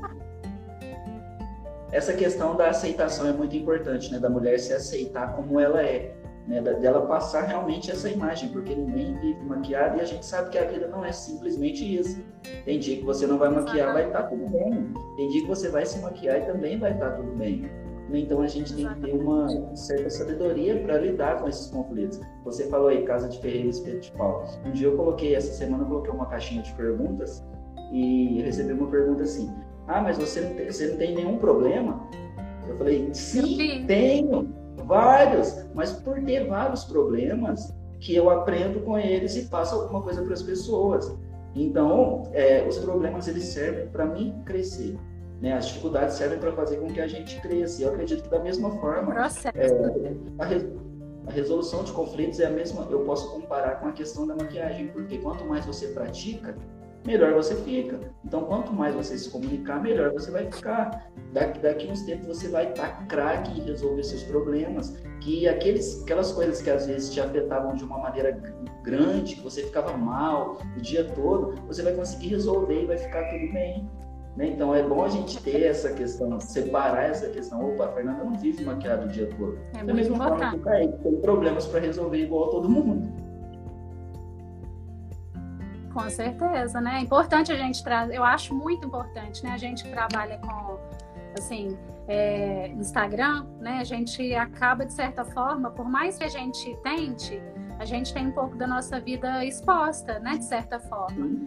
Essa 1.91 2.13
questão 2.13 2.57
da 2.57 2.71
aceitação 2.71 3.29
é 3.29 3.33
muito 3.33 3.55
importante, 3.57 4.11
né? 4.11 4.19
Da 4.19 4.29
mulher 4.29 4.59
se 4.59 4.73
aceitar 4.73 5.35
como 5.35 5.61
ela 5.61 5.83
é. 5.83 6.15
Né, 6.47 6.61
dela 6.61 7.07
passar 7.07 7.43
realmente 7.43 7.91
essa 7.91 8.09
imagem, 8.09 8.51
porque 8.51 8.75
ninguém 8.75 9.15
vive 9.19 9.43
maquiado 9.45 9.99
e 9.99 10.01
a 10.01 10.05
gente 10.05 10.25
sabe 10.25 10.51
que 10.51 10.59
a 10.59 10.65
vida 10.65 10.89
não 10.89 11.05
é 11.05 11.13
simplesmente 11.13 11.83
isso. 11.83 12.23
Tem 12.65 12.79
dia 12.79 12.97
que 12.97 13.05
você 13.05 13.27
não 13.27 13.39
vai 13.39 13.49
maquiar, 13.49 13.93
vai 13.93 14.07
estar 14.07 14.25
tá 14.25 14.29
tudo 14.29 14.47
bem. 14.51 14.93
Tem 15.17 15.29
dia 15.29 15.43
que 15.43 15.49
você 15.49 15.69
vai 15.71 15.87
se 15.87 15.99
maquiar 16.01 16.43
e 16.43 16.47
também 16.47 16.79
vai 16.79 16.93
estar 16.93 17.11
tá 17.11 17.17
tudo 17.17 17.33
bem. 17.37 17.69
Então 18.13 18.43
a 18.43 18.47
gente 18.47 18.75
tem 18.75 18.87
que 18.87 19.01
ter 19.01 19.13
uma 19.13 19.49
certa 19.75 20.11
sabedoria 20.11 20.79
para 20.83 20.99
lidar 20.99 21.41
com 21.41 21.49
esses 21.49 21.69
conflitos. 21.69 22.21
Você 22.45 22.69
falou 22.69 22.89
aí, 22.89 23.03
casa 23.05 23.29
de 23.29 23.41
ferreiro 23.41 23.71
espeto 23.71 24.01
de 24.01 24.13
pau. 24.13 24.45
Um 24.65 24.71
dia 24.73 24.89
eu 24.89 24.97
coloquei, 24.97 25.35
essa 25.35 25.53
semana 25.53 25.85
eu 25.85 25.89
coloquei 25.89 26.13
uma 26.13 26.27
caixinha 26.27 26.63
de 26.63 26.73
perguntas 26.75 27.43
e 27.93 28.43
recebi 28.43 28.73
uma 28.73 28.91
pergunta 28.91 29.23
assim: 29.23 29.51
Ah, 29.89 30.03
mas 30.03 30.19
você 30.19 30.43
não 30.43 30.55
tem, 30.55 30.71
você 30.71 30.89
não 30.89 30.97
tem 30.99 31.15
nenhum 31.15 31.39
problema? 31.39 32.07
Eu 32.69 32.77
falei: 32.77 33.09
Sim, 33.13 33.85
tenho 33.87 34.64
vários, 34.85 35.65
mas 35.75 35.93
por 35.93 36.21
ter 36.23 36.47
vários 36.47 36.85
problemas 36.85 37.73
que 38.01 38.15
eu 38.15 38.29
aprendo 38.29 38.81
com 38.81 38.99
eles 38.99 39.37
e 39.37 39.47
passo 39.47 39.75
alguma 39.75 40.03
coisa 40.03 40.23
para 40.23 40.35
as 40.35 40.43
pessoas. 40.43 41.17
Então, 41.55 42.29
é, 42.33 42.67
os 42.67 42.79
problemas 42.79 43.29
eles 43.29 43.45
servem 43.45 43.87
para 43.89 44.05
mim 44.05 44.43
crescer. 44.45 44.99
Né? 45.41 45.53
As 45.53 45.67
dificuldades 45.67 46.17
servem 46.17 46.39
para 46.39 46.53
fazer 46.53 46.77
com 46.77 46.89
que 46.89 47.01
a 47.01 47.07
gente 47.07 47.41
cresça. 47.41 47.81
E 47.81 47.85
eu 47.85 47.91
acredito 47.91 48.25
que 48.25 48.31
da 48.31 48.41
mesma 48.41 48.71
forma, 48.73 49.15
é, 49.55 50.15
a, 50.39 50.45
re, 50.45 50.73
a, 51.27 51.31
resolução 51.31 51.85
de 51.85 51.93
conflitos 51.93 52.41
é 52.41 52.47
a 52.47 52.51
mesma. 52.51 52.87
Eu 52.91 53.01
posso 53.01 53.31
comparar 53.33 53.81
com 53.81 53.89
a 53.89 53.93
questão 53.93 54.27
da 54.27 54.35
maquiagem, 54.35 54.89
porque 54.89 55.19
quanto 55.19 55.45
mais 55.45 55.65
você 55.65 55.89
pratica, 55.89 56.57
melhor 57.07 57.35
você 57.35 57.55
fica. 57.57 58.01
Então, 58.25 58.45
quanto 58.45 58.73
mais 58.73 58.95
você 58.95 59.17
se 59.19 59.31
comunicar, 59.31 59.83
melhor 59.83 60.13
você 60.13 60.31
vai 60.31 60.51
ficar. 60.51 61.11
Daqui, 61.33 61.59
daqui 61.61 61.91
uns 61.91 62.03
tempos 62.03 62.27
você 62.27 62.49
vai 62.49 62.71
estar 62.71 62.99
tá 62.99 63.05
craque 63.07 63.61
em 63.61 63.65
resolver 63.65 64.03
seus 64.03 64.23
problemas, 64.23 64.97
que 65.21 65.47
aqueles, 65.49 66.03
aquelas 66.03 66.33
coisas 66.33 66.63
que 66.63 66.71
às 66.71 66.87
vezes 66.87 67.13
te 67.13 67.21
afetavam 67.21 67.75
de 67.75 67.85
uma 67.85 67.99
maneira 67.99 68.41
grande, 68.83 69.37
que 69.37 69.43
você 69.43 69.63
ficava 69.63 69.97
mal 69.97 70.59
o 70.77 70.81
dia 70.81 71.05
todo, 71.05 71.55
você 71.67 71.83
vai 71.83 71.95
conseguir 71.95 72.29
resolver 72.29 72.83
e 72.83 72.87
vai 72.87 72.99
ficar 72.99 73.25
tudo 73.29 73.53
bem. 73.53 73.89
Né? 74.37 74.49
Então 74.49 74.75
é 74.75 74.83
bom 74.83 75.05
a 75.05 75.09
gente 75.09 75.41
ter 75.43 75.63
essa 75.63 75.93
questão, 75.93 76.41
separar 76.41 77.05
essa 77.05 77.29
questão. 77.29 77.73
Opa, 77.73 77.87
a 77.87 77.93
Fernanda 77.93 78.25
não 78.25 78.35
vive 78.35 78.65
maquiada 78.65 79.07
o 79.07 79.09
dia 79.09 79.29
todo. 79.37 79.59
É 79.79 79.85
da 79.85 79.95
mesma 79.95 80.17
forma 80.17 80.51
que 80.51 80.57
o 80.57 80.61
Kaique 80.61 80.99
tem 81.03 81.17
problemas 81.21 81.67
para 81.67 81.81
resolver 81.81 82.19
igual 82.19 82.51
todo 82.51 82.69
mundo. 82.69 83.24
Com 85.95 86.11
certeza, 86.11 86.81
né? 86.81 86.97
É 86.97 87.01
importante 87.01 87.53
a 87.53 87.57
gente 87.57 87.83
trazer, 87.83 88.17
eu 88.17 88.25
acho 88.25 88.53
muito 88.53 88.87
importante, 88.87 89.45
né? 89.45 89.53
A 89.53 89.57
gente 89.57 89.85
que 89.85 89.91
trabalha 89.91 90.39
com, 90.39 90.79
assim, 91.39 91.79
é, 92.09 92.69
Instagram, 92.69 93.47
né? 93.61 93.79
A 93.79 93.85
gente 93.85 94.35
acaba, 94.35 94.85
de 94.85 94.93
certa 94.93 95.25
forma, 95.25 95.71
por 95.71 95.89
mais 95.89 96.19
que 96.19 96.25
a 96.25 96.29
gente 96.29 96.77
tente, 96.83 97.41
a 97.79 97.85
gente 97.85 98.13
tem 98.13 98.27
um 98.27 98.33
pouco 98.33 98.57
da 98.57 98.67
nossa 98.67 99.01
vida 99.01 99.45
exposta, 99.45 100.19
né, 100.21 100.37
de 100.37 100.45
certa 100.45 100.79
forma. 100.79 101.45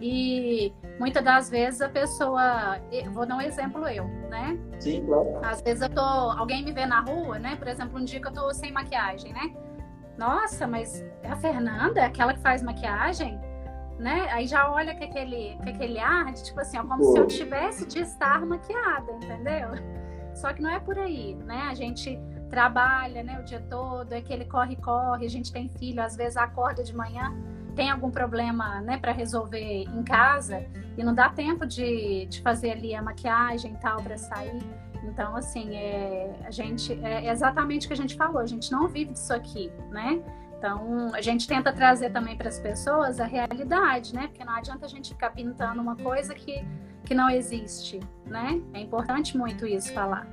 E 0.00 0.72
muitas 0.98 1.22
das 1.22 1.50
vezes 1.50 1.80
a 1.80 1.88
pessoa, 1.88 2.78
vou 3.12 3.26
dar 3.26 3.36
um 3.36 3.40
exemplo 3.40 3.86
eu, 3.88 4.04
né? 4.28 4.58
Sim, 4.78 5.04
claro. 5.06 5.40
Às 5.42 5.60
vezes 5.62 5.82
eu 5.82 5.90
tô, 5.90 6.00
alguém 6.00 6.64
me 6.64 6.72
vê 6.72 6.86
na 6.86 7.00
rua, 7.00 7.38
né? 7.38 7.56
Por 7.56 7.68
exemplo, 7.68 7.98
um 7.98 8.04
dia 8.04 8.20
que 8.20 8.28
eu 8.28 8.32
tô 8.32 8.52
sem 8.52 8.72
maquiagem, 8.72 9.32
né? 9.32 9.54
Nossa, 10.18 10.66
mas 10.66 11.02
é 11.22 11.28
a 11.28 11.36
Fernanda, 11.36 12.00
é 12.00 12.04
aquela 12.04 12.34
que 12.34 12.40
faz 12.40 12.62
maquiagem? 12.62 13.40
Né? 14.00 14.28
Aí 14.30 14.46
já 14.46 14.72
olha 14.72 14.94
com 14.94 15.04
aquele, 15.04 15.58
com 15.62 15.68
aquele 15.68 15.98
ar 15.98 16.32
de 16.32 16.42
tipo 16.42 16.58
assim, 16.58 16.78
ó, 16.78 16.82
como 16.82 17.04
Pô. 17.04 17.12
se 17.12 17.18
eu 17.18 17.26
tivesse 17.26 17.86
de 17.86 17.98
estar 17.98 18.46
maquiada, 18.46 19.12
entendeu? 19.12 19.68
Só 20.34 20.54
que 20.54 20.62
não 20.62 20.70
é 20.70 20.80
por 20.80 20.98
aí, 20.98 21.34
né? 21.44 21.68
A 21.70 21.74
gente 21.74 22.18
trabalha 22.48 23.22
né, 23.22 23.38
o 23.38 23.44
dia 23.44 23.62
todo, 23.68 24.10
é 24.14 24.16
aquele 24.16 24.46
corre-corre, 24.46 25.26
a 25.26 25.28
gente 25.28 25.52
tem 25.52 25.68
filho, 25.68 26.02
às 26.02 26.16
vezes 26.16 26.38
acorda 26.38 26.82
de 26.82 26.96
manhã, 26.96 27.30
tem 27.76 27.90
algum 27.90 28.10
problema 28.10 28.80
né, 28.80 28.96
para 28.96 29.12
resolver 29.12 29.84
em 29.84 30.02
casa 30.02 30.66
e 30.96 31.04
não 31.04 31.14
dá 31.14 31.28
tempo 31.28 31.66
de, 31.66 32.24
de 32.24 32.40
fazer 32.40 32.70
ali 32.70 32.94
a 32.94 33.02
maquiagem 33.02 33.74
e 33.74 33.76
tal 33.76 34.02
para 34.02 34.16
sair. 34.16 34.62
Então, 35.04 35.36
assim, 35.36 35.76
é, 35.76 36.40
a 36.44 36.50
gente 36.50 36.98
é 37.04 37.30
exatamente 37.30 37.84
o 37.84 37.88
que 37.88 37.94
a 37.94 37.96
gente 37.96 38.16
falou, 38.16 38.38
a 38.38 38.46
gente 38.46 38.72
não 38.72 38.88
vive 38.88 39.12
disso 39.12 39.34
aqui, 39.34 39.70
né? 39.90 40.22
Então, 40.60 41.08
a 41.14 41.22
gente 41.22 41.48
tenta 41.48 41.72
trazer 41.72 42.10
também 42.10 42.36
para 42.36 42.50
as 42.50 42.58
pessoas 42.58 43.18
a 43.18 43.24
realidade, 43.24 44.14
né? 44.14 44.28
Porque 44.28 44.44
não 44.44 44.52
adianta 44.52 44.84
a 44.84 44.88
gente 44.90 45.08
ficar 45.08 45.30
pintando 45.30 45.80
uma 45.80 45.96
coisa 45.96 46.34
que, 46.34 46.62
que 47.02 47.14
não 47.14 47.30
existe, 47.30 47.98
né? 48.26 48.60
É 48.74 48.80
importante 48.80 49.38
muito 49.38 49.66
isso 49.66 49.90
falar. 49.94 50.28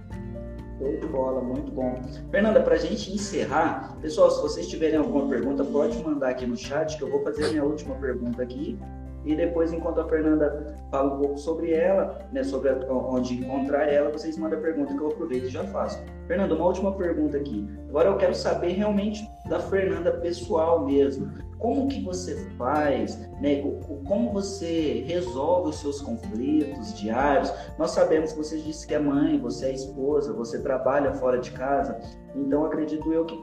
Show 0.78 1.00
de 1.00 1.08
bola, 1.08 1.42
muito 1.42 1.72
bom. 1.72 2.02
Fernanda, 2.30 2.62
para 2.62 2.76
a 2.76 2.78
gente 2.78 3.10
encerrar, 3.10 3.96
pessoal, 4.02 4.30
se 4.30 4.42
vocês 4.42 4.68
tiverem 4.68 4.98
alguma 4.98 5.30
pergunta, 5.30 5.64
pode 5.64 5.98
mandar 6.04 6.32
aqui 6.32 6.46
no 6.46 6.58
chat, 6.58 6.98
que 6.98 7.04
eu 7.04 7.10
vou 7.10 7.24
fazer 7.24 7.48
minha 7.48 7.64
última 7.64 7.96
pergunta 7.96 8.44
aqui. 8.44 8.78
E 9.28 9.36
depois, 9.36 9.74
enquanto 9.74 10.00
a 10.00 10.08
Fernanda 10.08 10.74
fala 10.90 11.14
um 11.14 11.20
pouco 11.20 11.38
sobre 11.38 11.74
ela, 11.74 12.18
né, 12.32 12.44
sobre 12.46 12.72
onde 12.90 13.36
encontrar 13.36 13.84
ela, 13.84 14.10
vocês 14.10 14.38
mandam 14.38 14.58
a 14.58 14.62
pergunta 14.62 14.94
que 14.94 15.02
eu 15.02 15.08
aproveito 15.08 15.44
e 15.44 15.50
já 15.50 15.66
faço. 15.66 16.02
Fernanda, 16.28 16.56
uma 16.56 16.66
última 16.66 16.94
pergunta 16.94 17.36
aqui. 17.36 17.68
Agora 17.90 18.10
eu 18.10 18.18
quero 18.18 18.34
saber 18.34 18.70
realmente 18.70 19.30
da 19.50 19.60
Fernanda 19.60 20.12
pessoal 20.12 20.86
mesmo. 20.86 21.30
Como 21.58 21.90
que 21.90 22.02
você 22.02 22.36
faz, 22.58 23.18
né? 23.42 23.62
Como 24.08 24.32
você 24.32 25.04
resolve 25.06 25.72
os 25.72 25.80
seus 25.80 26.02
conflitos 26.02 26.98
diários? 26.98 27.52
Nós 27.78 27.92
sabemos 27.92 28.32
que 28.32 28.38
você 28.38 28.58
disse 28.60 28.88
que 28.88 28.94
é 28.94 29.00
mãe, 29.00 29.38
você 29.40 29.68
é 29.68 29.74
esposa, 29.74 30.32
você 30.32 30.62
trabalha 30.62 31.14
fora 31.14 31.38
de 31.40 31.52
casa. 31.52 32.00
Então 32.34 32.64
acredito 32.64 33.12
eu 33.12 33.26
que, 33.26 33.38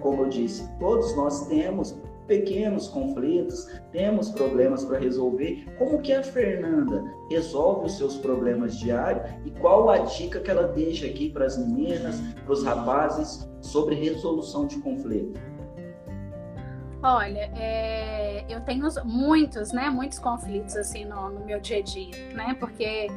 como 0.00 0.24
eu 0.24 0.28
disse, 0.28 0.68
todos 0.78 1.16
nós 1.16 1.46
temos 1.46 1.98
pequenos 2.30 2.86
conflitos, 2.86 3.66
temos 3.90 4.30
problemas 4.30 4.84
para 4.84 5.00
resolver. 5.00 5.66
Como 5.76 6.00
que 6.00 6.12
a 6.12 6.22
Fernanda 6.22 7.02
resolve 7.28 7.86
os 7.86 7.98
seus 7.98 8.16
problemas 8.18 8.78
diários 8.78 9.28
e 9.44 9.50
qual 9.50 9.90
a 9.90 9.98
dica 9.98 10.38
que 10.38 10.48
ela 10.48 10.68
deixa 10.68 11.06
aqui 11.06 11.28
para 11.28 11.46
as 11.46 11.58
meninas, 11.58 12.20
para 12.44 12.52
os 12.52 12.62
rapazes 12.62 13.50
sobre 13.60 13.96
resolução 13.96 14.68
de 14.68 14.78
conflito? 14.78 15.40
Olha, 17.02 17.50
é, 17.56 18.44
eu 18.48 18.60
tenho 18.60 18.86
muitos, 19.04 19.72
né, 19.72 19.90
muitos 19.90 20.20
conflitos 20.20 20.76
assim 20.76 21.04
no, 21.04 21.30
no 21.30 21.44
meu 21.44 21.58
dia 21.58 21.78
a 21.78 21.82
dia, 21.82 22.14
né, 22.32 22.56
porque 22.60 23.08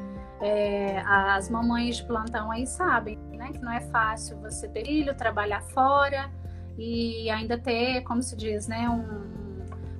é, 0.41 1.03
as 1.05 1.51
mamães 1.51 1.97
de 1.97 2.05
plantão 2.05 2.49
aí 2.49 2.65
sabem, 2.65 3.19
né, 3.33 3.51
que 3.51 3.59
não 3.59 3.71
é 3.71 3.81
fácil 3.81 4.39
você 4.39 4.67
ter 4.69 4.85
filho, 4.85 5.13
trabalhar 5.13 5.61
fora, 5.61 6.31
e 6.77 7.29
ainda 7.29 7.57
ter, 7.57 8.01
como 8.01 8.21
se 8.21 8.35
diz, 8.35 8.67
né, 8.67 8.89
um, 8.89 9.33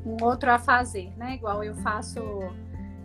um 0.05 0.23
outro 0.23 0.51
a 0.51 0.59
fazer, 0.59 1.13
né? 1.17 1.35
Igual 1.35 1.63
eu 1.63 1.75
faço, 1.75 2.19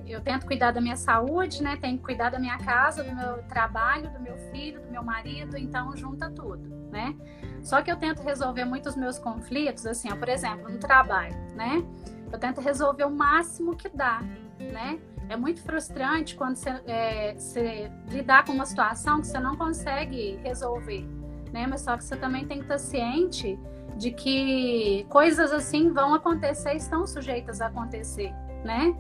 eu 0.06 0.20
tento 0.20 0.46
cuidar 0.46 0.72
da 0.72 0.80
minha 0.80 0.96
saúde, 0.96 1.62
né? 1.62 1.76
Tenho 1.76 1.98
que 1.98 2.04
cuidar 2.04 2.30
da 2.30 2.38
minha 2.38 2.58
casa, 2.58 3.04
do 3.04 3.14
meu 3.14 3.42
trabalho, 3.44 4.10
do 4.10 4.20
meu 4.20 4.36
filho, 4.50 4.80
do 4.80 4.90
meu 4.90 5.02
marido, 5.02 5.56
então 5.56 5.96
junta 5.96 6.30
tudo, 6.30 6.68
né? 6.90 7.14
Só 7.62 7.82
que 7.82 7.90
eu 7.90 7.96
tento 7.96 8.22
resolver 8.22 8.64
muitos 8.64 8.96
meus 8.96 9.18
conflitos, 9.18 9.86
assim, 9.86 10.10
ó, 10.10 10.16
por 10.16 10.28
exemplo, 10.28 10.70
no 10.70 10.78
trabalho, 10.78 11.36
né? 11.54 11.84
Eu 12.32 12.38
tento 12.38 12.60
resolver 12.60 13.04
o 13.04 13.10
máximo 13.10 13.76
que 13.76 13.88
dá, 13.88 14.22
né? 14.58 14.98
É 15.28 15.36
muito 15.36 15.62
frustrante 15.62 16.34
quando 16.34 16.56
você, 16.56 16.70
é, 16.86 17.34
você 17.34 17.92
lidar 18.08 18.44
com 18.44 18.52
uma 18.52 18.64
situação 18.64 19.20
que 19.20 19.26
você 19.26 19.38
não 19.38 19.56
consegue 19.56 20.36
resolver 20.42 21.06
né? 21.52 21.66
Mas 21.66 21.82
só 21.82 21.96
que 21.96 22.04
você 22.04 22.16
também 22.16 22.46
tem 22.46 22.58
que 22.58 22.64
estar 22.64 22.78
ciente 22.78 23.58
de 23.96 24.10
que 24.10 25.04
coisas 25.08 25.52
assim 25.52 25.92
vão 25.92 26.14
acontecer, 26.14 26.74
estão 26.74 27.06
sujeitas 27.06 27.60
a 27.60 27.66
acontecer, 27.66 28.32
né? 28.64 28.94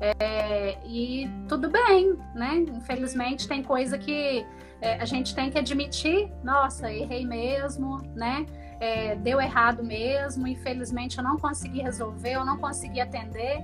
É, 0.00 0.78
e 0.84 1.28
tudo 1.48 1.70
bem, 1.70 2.16
né? 2.34 2.64
Infelizmente 2.68 3.48
tem 3.48 3.62
coisa 3.62 3.96
que 3.98 4.46
é, 4.80 4.94
a 5.00 5.04
gente 5.04 5.34
tem 5.34 5.50
que 5.50 5.58
admitir, 5.58 6.30
nossa, 6.42 6.92
errei 6.92 7.26
mesmo, 7.26 8.02
né? 8.14 8.44
É, 8.80 9.14
deu 9.16 9.40
errado 9.40 9.82
mesmo, 9.82 10.46
infelizmente 10.46 11.16
eu 11.18 11.24
não 11.24 11.38
consegui 11.38 11.80
resolver, 11.80 12.32
eu 12.32 12.44
não 12.44 12.58
consegui 12.58 13.00
atender. 13.00 13.58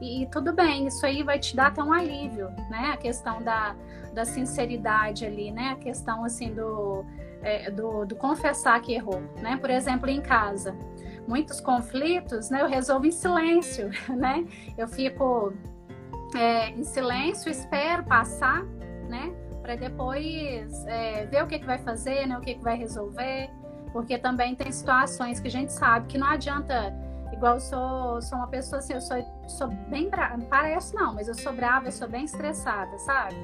E, 0.00 0.22
e, 0.22 0.26
tudo 0.26 0.52
bem, 0.52 0.86
isso 0.86 1.04
aí 1.04 1.22
vai 1.22 1.38
te 1.38 1.54
dar 1.54 1.68
até 1.68 1.82
um 1.82 1.92
alívio, 1.92 2.48
né? 2.70 2.90
A 2.92 2.96
questão 2.96 3.42
da, 3.42 3.76
da 4.12 4.24
sinceridade 4.24 5.24
ali, 5.24 5.50
né? 5.50 5.70
A 5.72 5.76
questão 5.76 6.24
assim 6.24 6.54
do 6.54 7.04
é, 7.42 7.70
do, 7.70 8.04
do, 8.04 8.16
confessar 8.16 8.80
que 8.80 8.94
errou, 8.94 9.20
né? 9.40 9.56
Por 9.56 9.70
exemplo, 9.70 10.08
em 10.08 10.20
casa, 10.20 10.74
muitos 11.26 11.60
conflitos, 11.60 12.50
né? 12.50 12.62
Eu 12.62 12.68
resolvo 12.68 13.06
em 13.06 13.10
silêncio, 13.10 13.90
né? 14.08 14.44
Eu 14.76 14.88
fico 14.88 15.52
é, 16.36 16.70
em 16.70 16.84
silêncio, 16.84 17.50
espero 17.50 18.04
passar, 18.04 18.62
né? 19.08 19.32
Para 19.60 19.76
depois 19.76 20.84
é, 20.86 21.26
ver 21.26 21.44
o 21.44 21.46
que, 21.46 21.58
que 21.58 21.66
vai 21.66 21.78
fazer, 21.78 22.26
né? 22.26 22.38
O 22.38 22.40
que, 22.40 22.54
que 22.54 22.62
vai 22.62 22.76
resolver, 22.76 23.50
porque 23.92 24.18
também 24.18 24.54
tem 24.54 24.70
situações 24.72 25.38
que 25.40 25.48
a 25.48 25.50
gente 25.50 25.72
sabe 25.72 26.06
que 26.06 26.18
não 26.18 26.28
adianta 26.28 26.92
igual 27.32 27.54
eu 27.54 27.60
sou, 27.60 28.22
sou 28.22 28.38
uma 28.38 28.46
pessoa 28.46 28.78
assim, 28.78 28.92
eu 28.92 29.00
sou, 29.00 29.16
sou 29.48 29.68
bem 29.88 30.08
brava, 30.08 30.38
parece 30.48 30.94
não, 30.94 31.14
mas 31.14 31.26
eu 31.26 31.34
sou 31.34 31.52
brava, 31.52 31.88
eu 31.88 31.92
sou 31.92 32.08
bem 32.08 32.24
estressada, 32.24 32.96
sabe? 32.98 33.34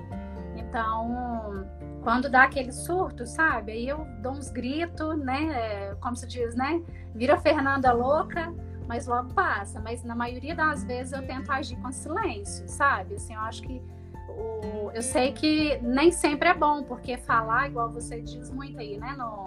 Então, 0.57 1.67
quando 2.09 2.31
dá 2.31 2.45
aquele 2.45 2.73
surto, 2.73 3.27
sabe? 3.27 3.71
Aí 3.71 3.87
eu 3.87 4.07
dou 4.23 4.33
uns 4.33 4.49
gritos, 4.49 5.19
né? 5.19 5.95
Como 6.01 6.17
se 6.17 6.27
diz, 6.27 6.55
né? 6.55 6.83
Vira 7.15 7.37
Fernanda 7.37 7.93
louca, 7.93 8.51
mas 8.87 9.07
logo 9.07 9.35
passa. 9.35 9.79
Mas 9.79 10.03
na 10.03 10.15
maioria 10.15 10.55
das 10.55 10.83
vezes 10.83 11.13
eu 11.13 11.21
tento 11.27 11.53
agir 11.53 11.77
com 11.77 11.93
silêncio, 11.93 12.67
sabe? 12.67 13.17
Assim, 13.17 13.35
eu 13.35 13.41
acho 13.41 13.61
que 13.61 13.83
o... 14.27 14.91
eu 14.95 15.03
sei 15.03 15.33
que 15.33 15.79
nem 15.83 16.11
sempre 16.11 16.49
é 16.49 16.55
bom, 16.55 16.83
porque 16.83 17.19
falar, 17.19 17.69
igual 17.69 17.91
você 17.91 18.23
diz 18.23 18.51
muito 18.51 18.81
aí, 18.81 18.97
né? 18.97 19.15
No, 19.15 19.45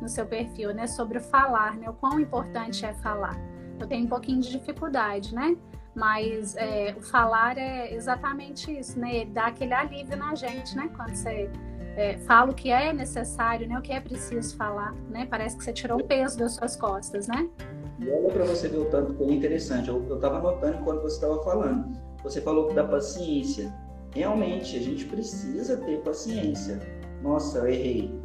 no 0.00 0.08
seu 0.08 0.26
perfil, 0.26 0.72
né? 0.72 0.86
Sobre 0.86 1.18
o 1.18 1.20
falar, 1.20 1.74
né? 1.74 1.90
O 1.90 1.94
quão 1.94 2.20
importante 2.20 2.86
é 2.86 2.94
falar. 2.94 3.34
Eu 3.80 3.86
tenho 3.88 4.04
um 4.04 4.08
pouquinho 4.08 4.40
de 4.40 4.52
dificuldade, 4.52 5.34
né? 5.34 5.56
Mas 5.92 6.54
é, 6.54 6.94
o 6.96 7.00
falar 7.00 7.58
é 7.58 7.92
exatamente 7.92 8.70
isso, 8.70 8.96
né? 8.96 9.24
Dá 9.24 9.46
aquele 9.46 9.74
alívio 9.74 10.16
na 10.16 10.36
gente, 10.36 10.76
né? 10.76 10.88
Quando 10.94 11.16
você 11.16 11.50
é, 11.96 12.18
fala 12.18 12.52
o 12.52 12.54
que 12.54 12.70
é 12.70 12.92
necessário, 12.92 13.66
né? 13.66 13.78
O 13.78 13.82
que 13.82 13.92
é 13.92 14.00
preciso 14.00 14.54
falar, 14.56 14.94
né? 15.08 15.26
Parece 15.28 15.56
que 15.56 15.64
você 15.64 15.72
tirou 15.72 15.98
um 15.98 16.06
peso 16.06 16.38
das 16.38 16.52
suas 16.52 16.76
costas, 16.76 17.26
né? 17.26 17.48
E 17.98 18.10
olha 18.10 18.28
para 18.28 18.44
você 18.44 18.68
ver 18.68 18.78
o 18.78 18.84
tanto 18.84 19.14
que 19.14 19.24
é 19.24 19.32
interessante. 19.32 19.88
Eu 19.88 20.14
estava 20.14 20.38
notando 20.38 20.76
enquanto 20.76 21.00
você 21.00 21.16
estava 21.16 21.42
falando. 21.42 21.96
Você 22.22 22.42
falou 22.42 22.72
da 22.74 22.84
paciência. 22.84 23.72
Realmente, 24.14 24.76
a 24.76 24.80
gente 24.80 25.06
precisa 25.06 25.78
ter 25.78 26.02
paciência. 26.02 26.78
Nossa, 27.22 27.58
eu 27.60 27.68
errei. 27.68 28.20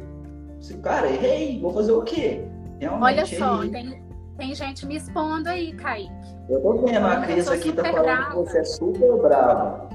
Cara, 0.82 1.08
errei. 1.08 1.58
Vou 1.60 1.72
fazer 1.72 1.92
o 1.92 2.02
quê? 2.02 2.44
Realmente, 2.78 3.04
olha 3.04 3.26
só, 3.26 3.58
tem, 3.68 4.04
tem 4.36 4.54
gente 4.54 4.86
me 4.86 4.96
expondo 4.96 5.48
aí, 5.48 5.72
Kaique. 5.72 6.12
Eu 6.48 6.60
tô 6.60 6.74
vendo, 6.78 7.06
a 7.06 7.22
Cris 7.22 7.48
aqui 7.48 7.72
tá 7.72 7.84
falando 7.84 8.28
que 8.28 8.36
você 8.36 8.58
é 8.58 8.64
super 8.64 9.16
brava. 9.18 9.88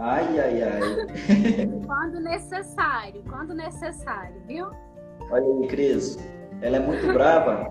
Ai, 0.00 0.40
ai, 0.40 0.62
ai. 0.62 0.80
quando 1.86 2.20
necessário, 2.20 3.22
quando 3.28 3.52
necessário, 3.52 4.40
viu? 4.46 4.68
Olha 5.30 5.44
aí, 5.44 5.68
Cris. 5.68 6.16
Ela 6.62 6.78
é 6.78 6.80
muito 6.80 7.06
brava. 7.12 7.70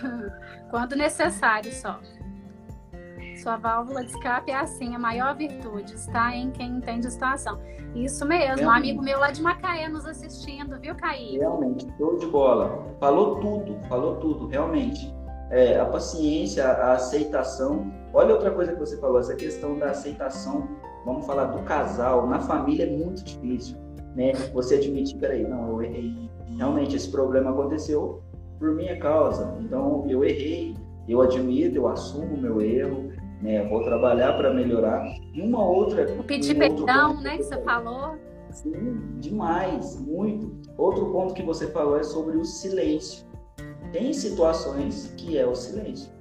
quando 0.70 0.96
necessário 0.96 1.70
só. 1.72 2.00
Sua 3.42 3.58
válvula 3.58 4.02
de 4.02 4.12
escape 4.12 4.50
é 4.50 4.56
assim, 4.56 4.94
a 4.94 4.98
maior 4.98 5.36
virtude 5.36 5.94
está 5.94 6.34
em 6.34 6.50
quem 6.50 6.76
entende 6.76 7.06
a 7.06 7.10
situação. 7.10 7.60
Isso 7.94 8.24
mesmo, 8.24 8.56
Realmente. 8.56 8.64
um 8.64 8.70
amigo 8.70 9.02
meu 9.02 9.18
lá 9.18 9.30
de 9.30 9.42
Macaé 9.42 9.88
nos 9.88 10.06
assistindo, 10.06 10.78
viu, 10.78 10.94
Caí? 10.94 11.36
Realmente, 11.36 11.86
show 11.98 12.16
de 12.16 12.26
bola. 12.26 12.86
Falou 12.98 13.40
tudo, 13.40 13.78
falou 13.88 14.16
tudo, 14.16 14.46
realmente. 14.46 15.14
É, 15.50 15.78
a 15.78 15.84
paciência, 15.84 16.66
a 16.66 16.92
aceitação. 16.92 17.92
Olha 18.14 18.34
outra 18.34 18.50
coisa 18.52 18.72
que 18.72 18.78
você 18.78 18.96
falou, 18.98 19.18
essa 19.18 19.34
questão 19.34 19.78
da 19.78 19.90
aceitação 19.90 20.68
vamos 21.04 21.26
falar 21.26 21.44
do 21.44 21.62
casal, 21.64 22.26
na 22.26 22.40
família 22.40 22.84
é 22.84 22.90
muito 22.90 23.24
difícil, 23.24 23.76
né? 24.14 24.32
Você 24.52 24.76
admitir, 24.76 25.18
peraí, 25.18 25.46
não, 25.46 25.68
eu 25.68 25.82
errei. 25.82 26.30
Realmente 26.56 26.96
esse 26.96 27.10
problema 27.10 27.50
aconteceu 27.50 28.22
por 28.58 28.74
minha 28.74 28.98
causa. 28.98 29.56
Então 29.60 30.04
eu 30.08 30.24
errei, 30.24 30.74
eu 31.08 31.20
admito, 31.22 31.76
eu 31.76 31.88
assumo 31.88 32.34
o 32.34 32.40
meu 32.40 32.60
erro, 32.60 33.10
né? 33.40 33.66
Vou 33.68 33.82
trabalhar 33.82 34.34
para 34.36 34.52
melhorar. 34.52 35.04
E 35.34 35.40
uma 35.40 35.64
outra. 35.64 36.06
O 36.18 36.24
pedir 36.24 36.56
um 36.56 36.58
perdão, 36.58 37.20
né? 37.20 37.38
Que 37.38 37.44
você 37.44 37.60
falou. 37.62 38.16
Sim, 38.50 39.00
demais, 39.20 39.98
muito. 40.00 40.50
Outro 40.76 41.06
ponto 41.12 41.34
que 41.34 41.42
você 41.42 41.68
falou 41.68 41.98
é 41.98 42.02
sobre 42.02 42.36
o 42.36 42.44
silêncio. 42.44 43.24
Tem 43.92 44.12
situações 44.12 45.14
que 45.16 45.38
é 45.38 45.46
o 45.46 45.54
silêncio. 45.54 46.12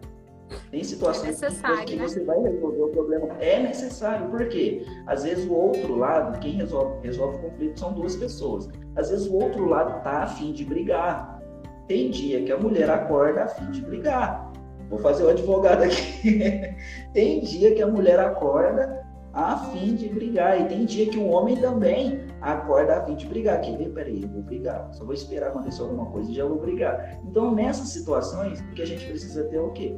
Tem 0.72 0.84
situações 0.84 1.42
é 1.42 1.86
que 1.86 1.96
né? 1.96 2.08
você 2.08 2.24
vai 2.24 2.40
resolver 2.40 2.82
o 2.82 2.90
problema. 2.90 3.28
É 3.40 3.62
necessário, 3.62 4.30
porque 4.30 4.86
às 5.08 5.24
vezes 5.24 5.46
o 5.46 5.54
outro 5.54 5.96
lado, 5.96 6.40
quem 6.40 6.54
resolve, 6.54 7.00
resolve 7.04 7.38
o 7.38 7.42
conflito 7.42 7.80
são 7.80 7.94
duas 7.94 8.16
pessoas. 8.16 8.70
Às 8.96 9.10
vezes 9.10 9.28
o 9.28 9.36
outro 9.36 9.66
lado 9.66 10.04
tá 10.04 10.24
afim 10.24 10.52
de 10.52 10.66
brigar. 10.66 11.40
Tem 11.88 12.10
dia 12.12 12.44
que 12.44 12.52
a 12.52 12.58
mulher 12.58 12.90
acorda 12.90 13.44
afim 13.44 13.70
de 13.72 13.82
brigar. 13.82 14.52
Vou 14.90 15.00
fazer 15.00 15.24
o 15.24 15.30
advogado 15.30 15.84
aqui. 15.84 16.76
tem 17.14 17.42
dia 17.42 17.74
que 17.74 17.82
a 17.82 17.88
mulher 17.88 18.20
acorda 18.20 19.08
a 19.34 19.58
fim 19.72 19.96
de 19.96 20.10
brigar. 20.10 20.60
E 20.62 20.66
tem 20.66 20.86
dia 20.86 21.10
que 21.10 21.18
o 21.18 21.28
homem 21.28 21.56
também 21.56 22.22
acorda 22.42 22.98
a 22.98 23.06
fim 23.06 23.16
de 23.16 23.28
brigar. 23.28 23.62
Quer 23.62 23.78
ver? 23.78 23.90
Peraí, 23.90 24.24
eu 24.24 24.30
vou 24.30 24.42
brigar. 24.42 24.90
Só 24.94 25.06
vou 25.06 25.14
esperar 25.14 25.50
acontecer 25.50 25.82
alguma 25.82 26.08
coisa 26.08 26.32
e 26.32 26.36
já 26.36 26.46
vou 26.46 26.60
brigar. 26.60 27.20
Então, 27.24 27.54
nessas 27.54 27.90
situações, 27.90 28.60
o 28.62 28.72
que 28.72 28.82
a 28.82 28.88
gente 28.88 29.06
precisa 29.06 29.44
ter 29.46 29.58
é 29.58 29.62
o 29.62 29.72
quê? 29.72 29.96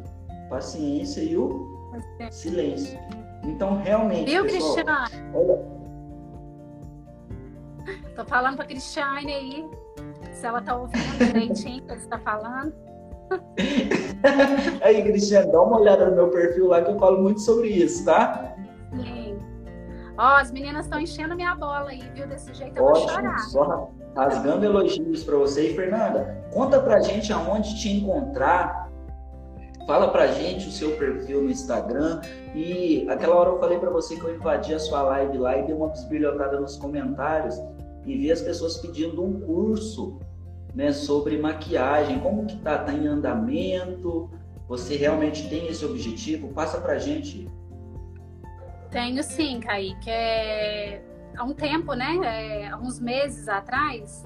Paciência 0.51 1.21
e 1.21 1.35
o 1.37 1.67
silêncio. 2.29 2.99
Então, 3.43 3.81
realmente. 3.81 4.29
Viu, 4.29 4.43
pessoal, 4.43 4.75
Cristiane? 4.75 5.31
Olha... 5.33 5.81
Tô 8.15 8.25
falando 8.25 8.57
pra 8.57 8.65
Cristiane 8.65 9.33
aí, 9.33 9.69
se 10.33 10.45
ela 10.45 10.61
tá 10.61 10.75
ouvindo 10.75 11.17
direitinho 11.17 11.83
o 11.83 11.87
que 11.87 11.97
você 11.97 12.07
tá 12.07 12.19
falando. 12.19 12.73
aí, 14.83 15.01
Cristiane, 15.01 15.51
dá 15.51 15.61
uma 15.61 15.79
olhada 15.79 16.09
no 16.09 16.15
meu 16.15 16.29
perfil 16.29 16.67
lá 16.67 16.83
que 16.83 16.91
eu 16.91 16.99
falo 16.99 17.21
muito 17.21 17.39
sobre 17.39 17.69
isso, 17.69 18.05
tá? 18.05 18.53
Sim. 18.93 19.39
Ó, 20.17 20.35
as 20.35 20.51
meninas 20.51 20.85
estão 20.85 20.99
enchendo 20.99 21.35
minha 21.35 21.55
bola 21.55 21.89
aí, 21.89 22.03
viu? 22.13 22.27
Desse 22.27 22.53
jeito 22.53 22.77
eu 22.77 22.83
Ótimo, 22.83 23.07
vou 23.07 23.15
chorar. 23.15 23.39
Só 23.39 23.91
rasgando 24.15 24.65
elogios 24.65 25.23
para 25.23 25.37
você. 25.37 25.71
E, 25.71 25.75
Fernanda, 25.75 26.45
conta 26.53 26.79
pra 26.79 26.99
gente 26.99 27.31
aonde 27.31 27.79
te 27.79 27.89
encontrar, 27.89 28.90
Fala 29.85 30.09
pra 30.09 30.27
gente 30.27 30.67
o 30.67 30.71
seu 30.71 30.95
perfil 30.97 31.41
no 31.41 31.49
Instagram. 31.49 32.21
E 32.55 33.07
aquela 33.09 33.35
hora 33.35 33.49
eu 33.49 33.59
falei 33.59 33.79
para 33.79 33.89
você 33.89 34.15
que 34.15 34.23
eu 34.23 34.35
invadi 34.35 34.73
a 34.73 34.79
sua 34.79 35.01
live 35.03 35.37
lá 35.37 35.57
e 35.57 35.63
dei 35.63 35.75
uma 35.75 35.89
bisbilhotada 35.89 36.59
nos 36.59 36.77
comentários 36.77 37.55
e 38.05 38.17
vi 38.17 38.31
as 38.31 38.41
pessoas 38.41 38.77
pedindo 38.77 39.23
um 39.23 39.39
curso 39.41 40.19
né, 40.73 40.91
sobre 40.91 41.37
maquiagem. 41.37 42.19
Como 42.19 42.45
que 42.45 42.57
tá? 42.57 42.79
Tá 42.79 42.93
em 42.93 43.07
andamento? 43.07 44.29
Você 44.67 44.95
realmente 44.95 45.49
tem 45.49 45.67
esse 45.67 45.83
objetivo? 45.83 46.49
Passa 46.49 46.79
pra 46.79 46.97
gente. 46.97 47.49
Tenho 48.89 49.23
sim, 49.23 49.59
Kaique. 49.59 50.09
É... 50.09 51.01
Há 51.35 51.43
um 51.43 51.53
tempo, 51.53 51.93
né? 51.93 52.17
É... 52.23 52.67
Há 52.69 52.77
uns 52.77 52.99
meses 52.99 53.47
atrás, 53.47 54.23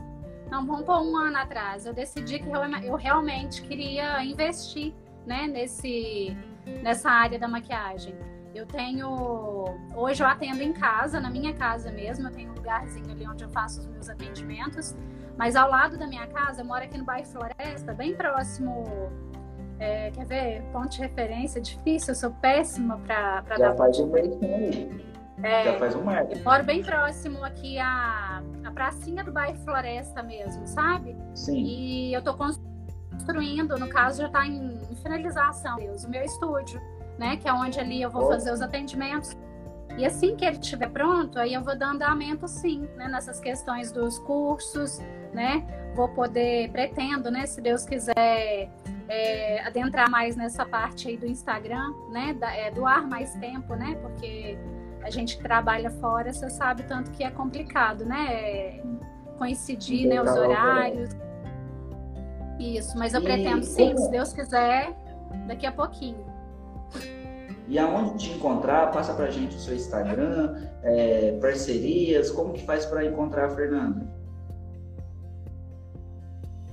não, 0.50 0.66
vamos 0.66 0.86
pôr 0.86 1.02
um 1.02 1.18
ano 1.18 1.38
atrás, 1.38 1.86
eu 1.86 1.94
decidi 1.94 2.40
que 2.40 2.48
eu 2.48 2.96
realmente 2.96 3.62
queria 3.64 4.24
investir 4.24 4.94
né, 5.26 5.48
nesse, 5.48 6.36
nessa 6.82 7.10
área 7.10 7.38
da 7.40 7.48
maquiagem. 7.48 8.16
Eu 8.54 8.66
tenho. 8.66 9.66
Hoje 9.94 10.24
eu 10.24 10.28
atendo 10.28 10.64
em 10.64 10.72
casa, 10.72 11.20
na 11.20 11.30
minha 11.30 11.54
casa 11.54 11.92
mesmo, 11.92 12.28
eu 12.28 12.32
tenho 12.32 12.52
um 12.52 12.56
lugarzinho 12.56 13.12
ali 13.12 13.28
onde 13.28 13.44
eu 13.44 13.50
faço 13.50 13.82
os 13.82 13.88
meus 13.88 14.10
atendimentos. 14.10 14.96
Mas 15.38 15.58
ao 15.58 15.70
lado 15.70 15.98
da 15.98 16.08
minha 16.08 16.26
casa, 16.28 16.62
eu 16.62 16.66
moro 16.66 16.82
aqui 16.82 16.98
no 16.98 17.04
bairro 17.04 17.26
Floresta, 17.26 17.94
bem 17.94 18.16
próximo. 18.16 18.86
É, 19.78 20.10
quer 20.12 20.26
ver? 20.26 20.62
Ponto 20.72 20.88
de 20.88 21.00
referência, 21.00 21.60
difícil, 21.60 22.14
eu 22.14 22.16
sou 22.16 22.32
péssima 22.32 22.98
para 23.00 23.42
dar 23.42 23.76
faz 23.76 24.00
um 24.00 24.10
é, 25.44 25.64
Já 25.66 25.78
faz 25.78 25.96
um 25.96 26.04
marketing. 26.04 26.44
Moro 26.44 26.64
bem 26.64 26.82
próximo 26.82 27.44
aqui 27.44 27.78
à, 27.78 28.42
à 28.64 28.72
pracinha 28.72 29.22
do 29.22 29.34
bairro 29.34 29.58
Floresta 29.60 30.24
mesmo, 30.24 30.66
sabe? 30.66 31.16
Sim. 31.34 31.62
E 31.62 32.14
eu 32.14 32.22
tô 32.24 32.34
construindo 32.36 32.75
construindo, 33.16 33.78
no 33.78 33.88
caso 33.88 34.22
já 34.22 34.28
está 34.28 34.46
em, 34.46 34.80
finalização, 35.02 35.78
o 35.78 36.10
meu 36.10 36.24
estúdio, 36.24 36.82
né? 37.18 37.38
Que 37.38 37.48
é 37.48 37.54
onde 37.54 37.80
ali 37.80 38.02
eu 38.02 38.10
vou 38.10 38.28
fazer 38.28 38.52
os 38.52 38.62
atendimentos. 38.62 39.36
E 39.98 40.06
assim 40.06 40.36
que 40.36 40.44
ele 40.44 40.58
estiver 40.58 40.90
pronto, 40.90 41.40
aí 41.40 41.54
eu 41.54 41.64
vou 41.64 41.78
dar 41.78 41.92
andamento 41.92 42.48
sim, 42.48 42.88
né? 42.96 43.08
Nessas 43.08 43.40
questões 43.40 43.92
dos 43.92 44.20
cursos, 44.20 45.00
né? 45.34 45.64
Vou 45.96 46.10
poder, 46.10 46.70
pretendo, 46.72 47.30
né? 47.32 47.46
Se 47.46 47.62
Deus 47.62 47.86
quiser 47.86 48.70
é, 49.08 49.62
adentrar 49.64 50.10
mais 50.10 50.36
nessa 50.36 50.66
parte 50.66 51.08
aí 51.08 51.18
do 51.18 51.26
Instagram, 51.26 51.94
né? 52.12 52.34
Da, 52.34 52.54
é, 52.54 52.72
doar 52.72 53.08
mais 53.08 53.34
tempo, 53.36 53.76
né? 53.76 53.96
Porque 54.02 54.58
a 55.04 55.10
gente 55.10 55.38
trabalha 55.40 55.92
fora, 55.92 56.34
você 56.34 56.50
sabe 56.50 56.84
tanto 56.84 57.12
que 57.12 57.24
é 57.24 57.30
complicado, 57.30 58.06
né? 58.06 58.34
É, 58.34 58.84
coincidir, 59.38 60.10
né? 60.10 60.22
Os 60.22 60.32
horários. 60.32 61.10
Isso, 62.60 62.98
mas 62.98 63.14
eu 63.14 63.22
e 63.22 63.24
pretendo 63.24 63.64
sim, 63.64 63.94
como... 63.94 64.06
se 64.06 64.12
Deus 64.12 64.34
quiser, 64.34 64.96
daqui 65.48 65.66
a 65.66 65.72
pouquinho. 65.72 66.26
E 67.68 67.80
aonde 67.80 68.18
te 68.18 68.32
encontrar? 68.32 68.92
Passa 68.92 69.14
pra 69.14 69.30
gente 69.32 69.56
o 69.56 69.60
seu 69.60 69.76
Instagram, 69.76 70.56
é, 70.84 71.38
parcerias, 71.42 72.32
como 72.32 72.54
que 72.54 72.66
faz 72.66 72.86
para 72.86 73.06
encontrar 73.06 73.46
a 73.46 73.50
Fernanda? 73.50 74.16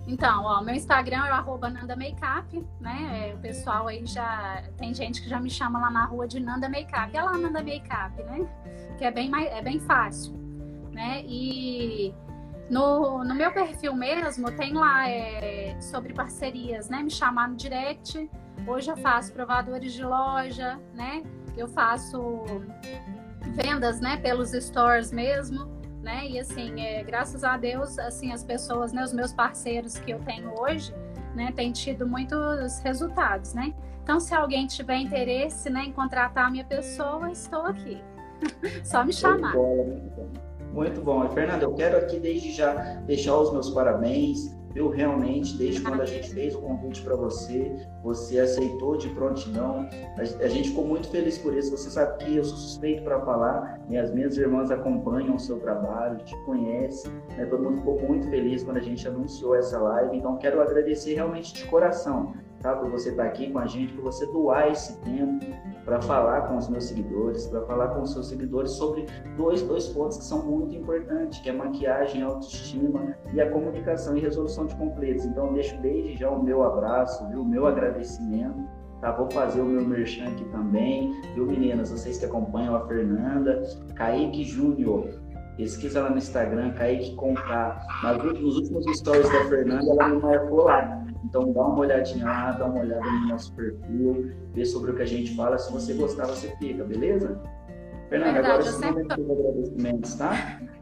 Então, 0.07 0.45
ó, 0.45 0.61
meu 0.61 0.75
Instagram 0.75 1.25
é 1.25 1.31
arroba 1.31 1.71
Nanda 1.71 1.97
Makeup, 1.97 2.63
né? 2.81 3.31
É, 3.31 3.35
o 3.35 3.39
pessoal 3.39 3.89
aí 3.89 4.05
já. 4.05 4.63
Tem 4.77 4.93
gente 4.93 5.23
que 5.23 5.29
já 5.29 5.41
me 5.41 5.49
chama 5.49 5.81
lá 5.81 5.91
na 5.91 6.05
rua 6.05 6.27
de 6.27 6.41
Nanda 6.41 6.69
Makeup. 6.69 7.17
É 7.17 7.23
lá 7.23 7.39
Nanda 7.39 7.63
Makeup, 7.63 8.23
né? 8.25 8.47
Que 8.99 9.05
é 9.05 9.11
bem, 9.11 9.31
mais, 9.31 9.51
é 9.51 9.63
bem 9.63 9.79
fácil. 9.79 10.35
Né? 10.93 11.23
E 11.25 12.13
no, 12.73 13.23
no 13.23 13.35
meu 13.35 13.53
perfil 13.53 13.95
mesmo, 13.95 14.51
tem 14.51 14.73
lá 14.73 15.07
é, 15.07 15.79
sobre 15.79 16.15
parcerias, 16.15 16.89
né? 16.89 17.03
Me 17.03 17.11
chamar 17.11 17.51
no 17.51 17.55
direct. 17.55 18.31
Hoje 18.67 18.91
eu 18.91 18.97
faço 18.97 19.31
provadores 19.31 19.93
de 19.93 20.03
loja, 20.03 20.81
né? 20.95 21.23
Eu 21.55 21.69
faço 21.69 22.45
vendas, 23.55 24.01
né? 24.01 24.17
Pelos 24.17 24.53
stores 24.53 25.13
mesmo, 25.13 25.67
né? 26.03 26.27
E 26.27 26.41
assim, 26.41 26.81
é, 26.81 27.03
graças 27.03 27.45
a 27.45 27.59
Deus, 27.59 27.99
assim, 27.99 28.33
as 28.33 28.43
pessoas, 28.43 28.91
né, 28.91 29.05
os 29.05 29.13
meus 29.13 29.35
parceiros 29.35 29.99
que 29.99 30.11
eu 30.11 30.21
tenho 30.21 30.59
hoje, 30.59 30.95
né, 31.35 31.53
têm 31.55 31.73
tido 31.73 32.07
muitos 32.07 32.79
resultados, 32.79 33.53
né? 33.53 33.75
Então, 34.03 34.19
se 34.19 34.35
alguém 34.35 34.67
tiver 34.67 34.97
interesse, 34.97 35.69
né, 35.69 35.85
em 35.85 35.93
contratar 35.93 36.47
a 36.47 36.51
minha 36.51 36.65
pessoa, 36.65 37.31
estou 37.31 37.67
aqui. 37.67 38.03
Só 38.83 39.05
me 39.05 39.13
chamar. 39.13 39.53
Muito 40.73 41.01
bom. 41.01 41.29
Fernanda, 41.31 41.65
eu 41.65 41.75
quero 41.75 41.99
aqui 41.99 42.19
desde 42.19 42.53
já 42.53 42.73
deixar 43.07 43.37
os 43.39 43.53
meus 43.53 43.71
parabéns 43.71 44.53
viu? 44.73 44.89
Realmente, 44.89 45.57
desde 45.57 45.81
quando 45.81 46.01
a 46.01 46.07
gente 46.07 46.33
fez 46.33 46.55
o 46.55 46.61
convite 46.61 47.03
para 47.03 47.15
você, 47.15 47.87
você 48.03 48.41
aceitou 48.41 48.97
de 48.97 49.09
prontidão. 49.11 49.89
A, 50.17 50.49
gente 50.49 50.71
ficou 50.71 50.85
muito 50.85 51.09
feliz 51.09 51.39
por 51.39 51.55
isso. 51.55 51.77
Você 51.77 51.91
sabe 51.91 52.25
que 52.25 52.37
eu 52.37 52.45
sou 52.45 52.57
suspeito 52.57 53.03
para 53.03 53.21
falar, 53.21 53.81
e 53.89 53.97
as 53.97 54.13
minhas 54.13 54.37
irmãs 54.37 54.71
acompanham 54.71 55.37
o 55.37 55.39
seu 55.39 55.59
trabalho, 55.61 56.19
te 56.25 56.37
conhecem. 56.45 57.13
Né? 57.37 57.47
Todo 57.47 57.63
mundo 57.63 57.79
ficou 57.79 58.01
muito 58.01 58.29
feliz 58.29 58.63
quando 58.63 58.79
a 58.79 58.83
gente 58.83 59.07
anunciou 59.07 59.55
essa 59.55 59.79
live. 59.79 60.17
Então, 60.17 60.37
quero 60.39 60.61
agradecer 60.61 61.15
realmente 61.15 61.55
de 61.55 61.65
coração 61.67 62.35
tá? 62.63 62.77
por 62.77 62.91
você 62.91 63.11
estar 63.11 63.25
tá 63.25 63.29
aqui 63.29 63.51
com 63.51 63.59
a 63.59 63.67
gente, 63.67 63.93
por 63.95 64.05
você 64.05 64.25
doar 64.27 64.71
esse 64.71 64.99
tempo 65.01 65.45
para 65.85 66.01
falar 66.01 66.43
com 66.43 66.57
os 66.57 66.69
meus 66.69 66.85
seguidores, 66.85 67.47
para 67.47 67.63
falar 67.63 67.89
com 67.89 68.03
os 68.03 68.13
seus 68.13 68.29
seguidores 68.29 68.71
sobre 68.73 69.07
dois, 69.37 69.63
dois 69.63 69.89
pontos 69.89 70.19
que 70.19 70.25
são 70.25 70.43
muito 70.45 70.75
importantes, 70.75 71.41
que 71.41 71.51
é 71.51 71.53
maquiagem, 71.53 72.23
autoestima 72.23 73.17
e 73.35 73.41
a 73.41 73.51
comunicação 73.51 74.17
e 74.17 74.21
resolução 74.21 74.67
de 74.67 74.77
conflitos. 74.77 75.25
Então, 75.25 75.53
deixo 75.53 75.77
desde 75.83 76.17
já 76.17 76.31
o 76.31 76.43
meu 76.43 76.63
abraço, 76.63 77.29
viu? 77.29 77.43
o 77.43 77.45
meu 77.45 77.67
agradecimento. 77.67 78.63
Tá, 79.01 79.11
vou 79.11 79.29
fazer 79.33 79.61
o 79.61 79.65
meu 79.65 79.85
merchan 79.85 80.29
aqui 80.29 80.45
também, 80.53 81.13
viu 81.35 81.45
meninas, 81.45 81.91
vocês 81.91 82.19
que 82.19 82.25
acompanham 82.25 82.77
a 82.77 82.87
Fernanda, 82.87 83.61
Kaique 83.97 84.45
Júnior, 84.45 85.09
pesquisa 85.57 86.03
lá 86.03 86.11
no 86.11 86.19
Instagram, 86.19 86.71
Kaique 86.75 87.17
Conká, 87.17 87.85
nos 88.41 88.59
últimos 88.59 88.85
stories 88.97 89.29
da 89.29 89.45
Fernanda, 89.47 89.91
ela 89.91 90.09
me 90.09 90.23
marcou 90.23 90.67
lá, 90.67 91.02
então 91.25 91.53
dá 91.53 91.61
uma 91.61 91.79
olhadinha 91.79 92.25
lá, 92.25 92.53
dá 92.53 92.67
uma 92.67 92.81
olhada 92.81 93.05
no 93.05 93.29
nosso 93.29 93.53
perfil, 93.55 94.33
vê 94.53 94.65
sobre 94.65 94.91
o 94.91 94.97
que 94.97 95.03
a 95.03 95.07
gente 95.07 95.35
fala. 95.35 95.59
Se 95.59 95.73
você 95.73 95.95
gostar, 95.95 96.27
você 96.27 96.55
fica, 96.57 96.85
beleza? 96.85 97.41
Fernanda, 98.09 98.33
Verdade, 98.33 98.47
agora 98.47 98.73
sempre... 98.73 99.23
os 99.23 99.31
agradecimentos, 99.31 100.15
tá? 100.17 100.33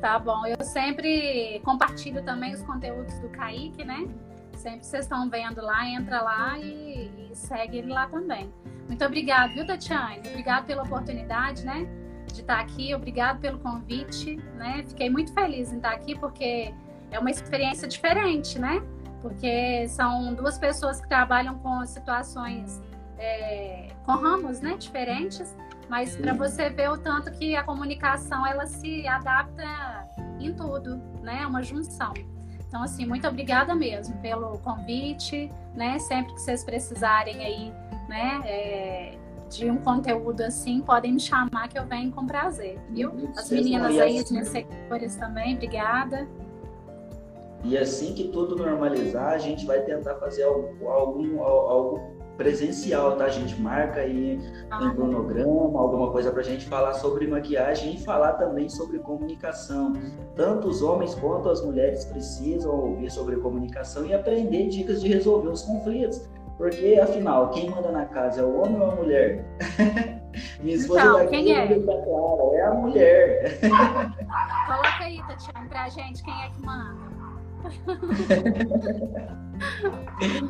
Tá 0.00 0.18
bom. 0.18 0.46
Eu 0.46 0.64
sempre 0.64 1.60
compartilho 1.62 2.24
também 2.24 2.54
os 2.54 2.62
conteúdos 2.62 3.18
do 3.18 3.28
Kaique, 3.28 3.84
né? 3.84 4.08
Sempre 4.56 4.86
vocês 4.86 5.04
estão 5.04 5.28
vendo 5.28 5.60
lá, 5.60 5.86
entra 5.86 6.22
lá 6.22 6.58
e, 6.58 7.30
e 7.30 7.36
segue 7.36 7.78
ele 7.78 7.92
lá 7.92 8.06
também. 8.06 8.50
Muito 8.88 9.04
obrigada, 9.04 9.52
viu, 9.52 9.66
Tatiane? 9.66 10.26
Obrigada 10.26 10.66
pela 10.66 10.84
oportunidade, 10.84 11.66
né? 11.66 11.86
De 12.32 12.40
estar 12.40 12.60
aqui. 12.60 12.94
Obrigado 12.94 13.40
pelo 13.40 13.58
convite, 13.58 14.36
né? 14.56 14.82
Fiquei 14.88 15.10
muito 15.10 15.34
feliz 15.34 15.70
em 15.70 15.76
estar 15.76 15.92
aqui 15.92 16.18
porque 16.18 16.72
é 17.10 17.18
uma 17.18 17.30
experiência 17.30 17.86
diferente, 17.86 18.58
né? 18.58 18.82
Porque 19.20 19.86
são 19.88 20.34
duas 20.34 20.58
pessoas 20.58 21.00
que 21.00 21.08
trabalham 21.08 21.58
com 21.58 21.84
situações, 21.86 22.80
é, 23.18 23.88
com 24.04 24.12
ramos 24.12 24.60
né, 24.60 24.76
diferentes, 24.76 25.54
mas 25.88 26.16
para 26.16 26.32
você 26.32 26.70
ver 26.70 26.90
o 26.90 26.96
tanto 26.96 27.30
que 27.32 27.56
a 27.56 27.64
comunicação 27.64 28.46
ela 28.46 28.66
se 28.66 29.06
adapta 29.06 29.64
em 30.38 30.54
tudo, 30.54 30.96
né? 31.20 31.40
É 31.42 31.46
uma 31.46 31.62
junção. 31.62 32.14
Então, 32.66 32.84
assim, 32.84 33.04
muito 33.04 33.26
obrigada 33.26 33.74
mesmo 33.74 34.16
pelo 34.18 34.56
convite, 34.60 35.50
né? 35.74 35.98
Sempre 35.98 36.32
que 36.34 36.40
vocês 36.40 36.62
precisarem 36.62 37.44
aí, 37.44 37.72
né? 38.08 38.40
É, 38.44 39.18
de 39.50 39.68
um 39.68 39.78
conteúdo 39.78 40.42
assim, 40.42 40.80
podem 40.80 41.14
me 41.14 41.20
chamar 41.20 41.68
que 41.68 41.76
eu 41.76 41.84
venho 41.84 42.12
com 42.12 42.24
prazer, 42.24 42.78
viu? 42.90 43.12
As 43.36 43.50
meninas 43.50 43.98
aí, 43.98 44.20
os 44.20 44.30
meus 44.30 44.48
seguidores 44.48 45.16
também, 45.16 45.56
obrigada. 45.56 46.28
E 47.62 47.76
assim 47.76 48.14
que 48.14 48.28
tudo 48.28 48.56
normalizar, 48.56 49.32
a 49.32 49.38
gente 49.38 49.66
vai 49.66 49.80
tentar 49.80 50.14
fazer 50.16 50.44
algo, 50.44 50.88
algo, 50.88 51.42
algo 51.42 52.20
presencial, 52.40 53.16
tá? 53.16 53.24
A 53.24 53.28
gente 53.28 53.60
marca 53.60 54.00
aí 54.00 54.40
ah. 54.70 54.82
um 54.82 54.94
cronograma, 54.94 55.78
alguma 55.78 56.10
coisa 56.10 56.30
para 56.30 56.40
a 56.40 56.44
gente 56.44 56.66
falar 56.66 56.94
sobre 56.94 57.26
maquiagem 57.26 57.96
e 57.96 57.98
falar 57.98 58.32
também 58.34 58.66
sobre 58.70 58.98
comunicação. 58.98 59.92
Tanto 60.34 60.68
os 60.68 60.80
homens 60.80 61.14
quanto 61.14 61.50
as 61.50 61.62
mulheres 61.62 62.06
precisam 62.06 62.72
ouvir 62.74 63.10
sobre 63.10 63.36
comunicação 63.36 64.06
e 64.06 64.14
aprender 64.14 64.68
dicas 64.68 65.02
de 65.02 65.08
resolver 65.08 65.48
os 65.48 65.62
conflitos. 65.62 66.26
Porque, 66.56 66.98
afinal, 67.02 67.50
quem 67.50 67.68
manda 67.70 67.92
na 67.92 68.06
casa 68.06 68.40
é 68.40 68.44
o 68.44 68.60
homem 68.60 68.80
ou 68.80 68.90
a 68.90 68.94
mulher? 68.94 69.44
Minha 70.60 70.76
esposa 70.76 71.00
então, 71.00 71.26
quem 71.26 71.52
é? 71.52 71.66
Tá 71.66 72.02
clara, 72.04 72.54
é 72.54 72.62
a 72.62 72.74
mulher. 72.74 73.60
Coloca 74.66 75.04
aí, 75.04 75.18
Tatiana, 75.26 75.68
pra 75.68 75.88
gente 75.88 76.22
quem 76.22 76.34
é 76.42 76.48
que 76.50 76.62
manda. 76.62 77.19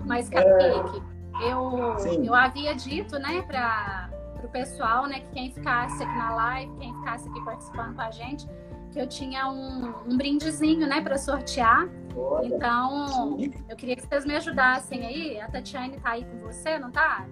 Mas, 0.06 0.28
Kaique, 0.28 1.02
eu, 1.42 1.96
eu 2.24 2.34
havia 2.34 2.74
dito, 2.74 3.18
né, 3.18 3.42
para 3.42 4.10
o 4.42 4.48
pessoal, 4.48 5.06
né, 5.06 5.20
que 5.20 5.30
quem 5.30 5.52
ficasse 5.52 6.02
aqui 6.02 6.18
na 6.18 6.34
live, 6.34 6.72
quem 6.78 6.94
ficasse 6.94 7.28
aqui 7.28 7.44
participando 7.44 7.94
com 7.94 8.02
a 8.02 8.10
gente, 8.10 8.46
que 8.92 9.00
eu 9.00 9.06
tinha 9.06 9.48
um, 9.48 9.94
um 10.06 10.16
brindezinho, 10.16 10.86
né, 10.86 11.00
para 11.00 11.16
sortear. 11.16 11.88
Olha, 12.16 12.46
então, 12.46 13.08
sim. 13.38 13.52
eu 13.68 13.76
queria 13.76 13.96
que 13.96 14.06
vocês 14.06 14.24
me 14.24 14.34
ajudassem 14.34 15.06
aí. 15.06 15.40
A 15.40 15.48
Tatiane 15.48 15.96
tá 15.98 16.10
aí 16.10 16.24
com 16.24 16.38
você, 16.38 16.78
não 16.78 16.90
tá? 16.90 17.24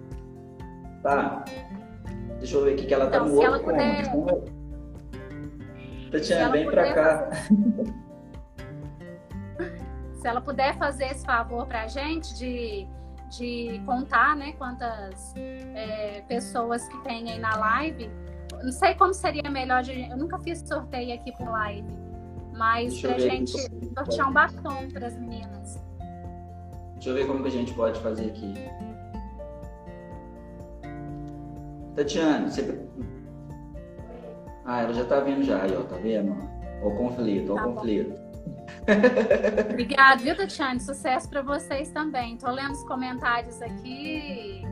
Tá. 1.03 1.43
Deixa 2.39 2.55
eu 2.55 2.63
ver 2.63 2.73
aqui 2.73 2.85
que 2.85 2.93
ela 2.93 3.07
tá 3.07 3.17
então, 3.17 3.27
tá 3.27 3.33
no 3.33 3.41
se 3.41 3.47
outro 3.47 3.71
ela 3.71 4.03
puder... 4.03 4.05
Tatiane, 6.11 6.51
vem 6.51 6.65
para 6.71 6.93
cá. 6.93 7.29
Se 10.19 10.27
ela 10.27 10.41
puder 10.41 10.77
fazer 10.77 11.05
esse 11.05 11.25
favor 11.25 11.65
para 11.65 11.83
a 11.83 11.87
gente 11.87 12.35
de, 12.35 12.87
de 13.29 13.81
contar, 13.85 14.35
né, 14.35 14.51
quantas 14.57 15.33
é, 15.37 16.21
pessoas 16.27 16.87
que 16.89 16.97
tem 17.03 17.31
aí 17.31 17.39
na 17.39 17.55
live, 17.55 18.11
não 18.61 18.71
sei 18.71 18.95
como 18.95 19.13
seria 19.13 19.49
melhor, 19.49 19.81
de, 19.81 20.09
eu 20.09 20.17
nunca 20.17 20.37
fiz 20.39 20.59
sorteio 20.59 21.15
aqui 21.15 21.31
por 21.37 21.47
live, 21.47 21.87
mas 22.53 23.01
para 23.01 23.15
a 23.15 23.19
gente 23.19 23.53
sortear 23.97 24.29
um 24.29 24.33
batom 24.33 24.89
para 24.91 25.07
as 25.07 25.17
meninas. 25.17 25.81
Deixa 26.95 27.11
eu 27.11 27.15
ver 27.15 27.25
como 27.27 27.41
que 27.41 27.47
a 27.47 27.51
gente 27.51 27.73
pode 27.73 27.97
fazer 28.01 28.25
aqui. 28.25 28.53
Tatiana, 31.95 32.49
você... 32.49 32.87
Ah, 34.65 34.81
ela 34.81 34.93
já 34.93 35.05
tá 35.05 35.21
vendo 35.21 35.43
já 35.43 35.63
aí, 35.63 35.73
ó, 35.75 35.83
tá 35.83 35.95
vendo? 35.95 36.35
Ó 36.83 36.89
o 36.89 36.97
conflito, 36.97 37.55
tá 37.55 37.65
o 37.65 37.73
conflito. 37.73 38.18
Obrigada, 39.69 40.21
viu, 40.21 40.35
Tatiane? 40.35 40.79
Sucesso 40.79 41.29
para 41.29 41.41
vocês 41.41 41.89
também. 41.91 42.37
Tô 42.37 42.49
lendo 42.49 42.71
os 42.71 42.83
comentários 42.83 43.61
aqui. 43.61 44.63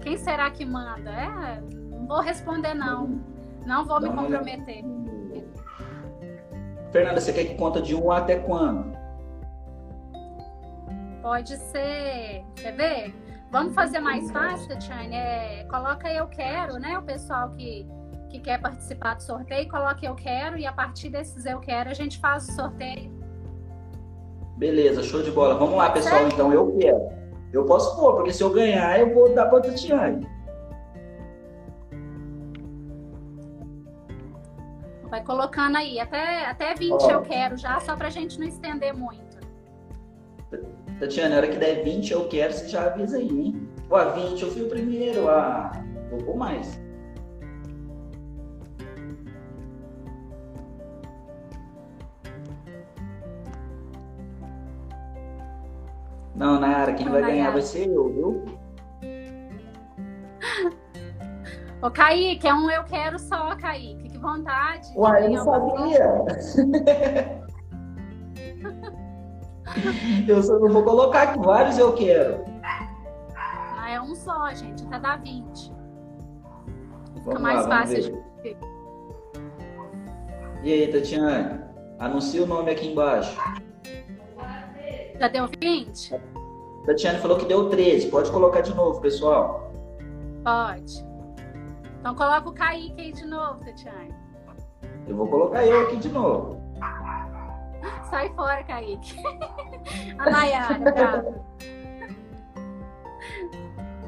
Quem 0.00 0.16
será 0.16 0.50
que 0.50 0.64
manda? 0.64 1.10
É, 1.10 1.60
não 1.90 2.06
vou 2.06 2.20
responder, 2.20 2.74
não. 2.74 3.20
Não 3.66 3.84
vou 3.84 4.00
me 4.00 4.08
comprometer. 4.08 4.84
Fernanda, 6.90 7.20
você 7.20 7.32
quer 7.32 7.44
que 7.44 7.54
conta 7.54 7.80
de 7.80 7.94
um 7.94 8.10
até 8.10 8.36
quando? 8.36 8.96
Pode 11.22 11.56
ser. 11.56 12.44
Quer 12.56 12.72
ver? 12.72 13.14
Vamos 13.50 13.74
fazer 13.74 14.00
mais 14.00 14.30
fácil, 14.30 14.68
Tatiane? 14.68 15.14
É, 15.14 15.64
coloca 15.70 16.12
eu 16.12 16.26
quero, 16.26 16.78
né? 16.78 16.98
O 16.98 17.02
pessoal 17.02 17.50
que, 17.50 17.86
que 18.28 18.40
quer 18.40 18.60
participar 18.60 19.14
do 19.14 19.22
sorteio, 19.22 19.68
coloca 19.68 20.04
eu 20.04 20.14
quero 20.14 20.58
e 20.58 20.66
a 20.66 20.72
partir 20.72 21.10
desses 21.10 21.44
eu 21.44 21.60
quero 21.60 21.90
a 21.90 21.94
gente 21.94 22.18
faz 22.18 22.48
o 22.48 22.52
sorteio. 22.52 23.21
Beleza, 24.62 25.02
show 25.02 25.20
de 25.20 25.32
bola. 25.32 25.56
Vamos 25.56 25.74
lá, 25.74 25.90
pessoal. 25.90 26.24
Então 26.28 26.52
eu 26.52 26.76
quero. 26.78 27.08
Eu 27.52 27.64
posso 27.64 27.96
pôr, 27.96 28.14
porque 28.14 28.32
se 28.32 28.44
eu 28.44 28.50
ganhar, 28.50 29.00
eu 29.00 29.12
vou 29.12 29.34
dar 29.34 29.46
para 29.46 29.60
Tatiane. 29.60 30.24
Vai 35.10 35.24
colocando 35.24 35.78
aí. 35.78 35.98
Até, 35.98 36.46
até 36.46 36.74
20 36.76 36.92
Ó. 36.92 37.10
eu 37.10 37.22
quero 37.22 37.56
já, 37.56 37.80
só 37.80 37.96
para 37.96 38.06
a 38.06 38.10
gente 38.10 38.38
não 38.38 38.46
estender 38.46 38.94
muito. 38.94 39.36
Tatiana, 41.00 41.30
na 41.30 41.36
hora 41.38 41.48
que 41.48 41.58
der 41.58 41.82
20 41.82 42.12
eu 42.12 42.28
quero, 42.28 42.52
você 42.52 42.68
já 42.68 42.84
avisa 42.86 43.16
aí, 43.16 43.28
hein? 43.28 43.68
Ó, 43.90 44.04
20 44.10 44.42
eu 44.44 44.50
fui 44.52 44.62
o 44.62 44.68
primeiro. 44.68 45.28
Ah, 45.28 45.72
vou 46.08 46.20
pôr 46.20 46.36
mais. 46.36 46.80
Não, 56.34 56.58
Nayara, 56.58 56.94
quem 56.94 57.06
não, 57.06 57.12
vai 57.12 57.22
Nayara. 57.22 57.38
ganhar 57.38 57.52
vai 57.52 57.62
ser 57.62 57.88
eu, 57.88 58.08
viu? 58.08 58.44
Ô, 61.82 61.90
Kaique, 61.90 62.46
é 62.46 62.54
um 62.54 62.70
eu 62.70 62.84
quero 62.84 63.18
só, 63.18 63.56
Kaique. 63.56 64.08
Que 64.08 64.18
vontade. 64.18 64.88
Uai, 64.96 65.26
eu 65.26 65.30
não 65.30 65.44
sabia. 65.44 66.24
eu 70.28 70.42
só 70.42 70.58
não 70.58 70.68
vou 70.68 70.82
colocar 70.84 71.22
aqui 71.22 71.38
vários 71.40 71.78
eu 71.78 71.92
quero. 71.94 72.44
Ah, 73.34 73.90
é 73.90 74.00
um 74.00 74.14
só, 74.14 74.50
gente. 74.54 74.84
Até 74.86 75.00
dá 75.00 75.16
20. 75.16 75.72
Fica 77.24 77.38
mais 77.38 77.66
lá, 77.66 77.78
fácil 77.78 78.02
de 78.02 78.56
E 80.62 80.72
aí, 80.72 80.92
Tatiane? 80.92 81.60
Anuncia 81.98 82.42
o 82.42 82.46
nome 82.46 82.70
aqui 82.70 82.88
embaixo. 82.88 83.36
Já 85.22 85.28
deu 85.28 85.48
20? 85.60 86.20
Tatiane 86.84 87.18
falou 87.20 87.38
que 87.38 87.44
deu 87.44 87.70
13. 87.70 88.08
Pode 88.08 88.28
colocar 88.32 88.60
de 88.60 88.74
novo, 88.74 89.00
pessoal. 89.00 89.70
Pode. 90.42 91.06
Então 92.00 92.12
coloca 92.16 92.48
o 92.48 92.52
Kaique 92.52 93.00
aí 93.00 93.12
de 93.12 93.24
novo, 93.24 93.64
Tatiane. 93.64 94.12
Eu 95.06 95.14
vou 95.14 95.28
colocar 95.28 95.64
eu 95.64 95.82
aqui 95.82 95.98
de 95.98 96.08
novo. 96.08 96.60
Sai 98.10 98.34
fora, 98.34 98.64
Kaique. 98.64 99.14
A 100.18 100.28
Nayara, 100.28 100.92
tá? 100.92 101.24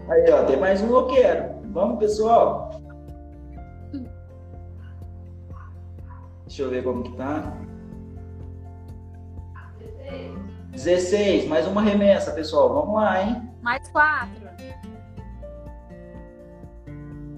Aí, 0.08 0.32
ó, 0.32 0.44
tem 0.46 0.56
mais 0.56 0.82
um 0.82 0.92
eu 0.96 1.06
quero. 1.06 1.60
Vamos, 1.66 2.00
pessoal. 2.00 2.70
Deixa 6.44 6.62
eu 6.62 6.70
ver 6.70 6.82
como 6.82 7.04
que 7.04 7.12
tá. 7.12 7.56
16, 10.74 11.46
mais 11.46 11.66
uma 11.66 11.80
remessa, 11.80 12.32
pessoal. 12.32 12.72
Vamos 12.72 12.94
lá, 12.96 13.22
hein? 13.22 13.50
Mais 13.62 13.88
quatro. 13.88 14.44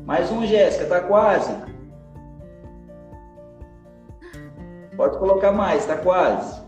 Mais 0.05 0.31
um, 0.31 0.47
Jéssica, 0.47 0.87
tá 0.87 1.01
quase. 1.01 1.55
Pode 4.97 5.19
colocar 5.19 5.53
mais, 5.53 5.85
tá 5.85 5.97
quase. 5.97 6.65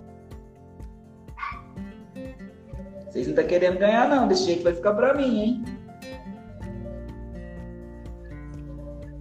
Vocês 3.06 3.26
não 3.26 3.32
estão 3.32 3.44
tá 3.44 3.48
querendo 3.48 3.78
ganhar, 3.78 4.08
não. 4.08 4.28
Desse 4.28 4.44
jeito 4.44 4.64
vai 4.64 4.74
ficar 4.74 4.92
pra 4.92 5.14
mim, 5.14 5.40
hein? 5.40 5.64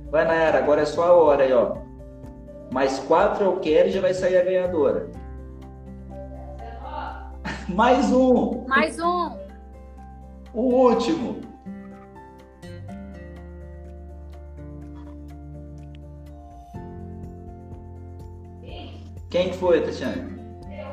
Vai, 0.09 0.25
Nayara, 0.25 0.57
agora 0.57 0.81
é 0.81 0.85
só 0.85 1.03
a 1.03 1.13
hora 1.13 1.43
aí, 1.43 1.53
ó. 1.53 1.77
Mais 2.71 2.99
quatro 2.99 3.45
eu 3.45 3.59
quero 3.59 3.87
e 3.87 3.91
já 3.91 4.01
vai 4.01 4.13
sair 4.13 4.37
a 4.37 4.43
ganhadora. 4.43 5.09
Mais 7.69 8.11
um. 8.11 8.65
Mais 8.65 8.97
um. 8.99 9.37
O 10.53 10.61
último. 10.61 11.41
Quem 19.29 19.51
foi, 19.51 19.81
Tatiana? 19.81 20.29
Eu. 20.71 20.87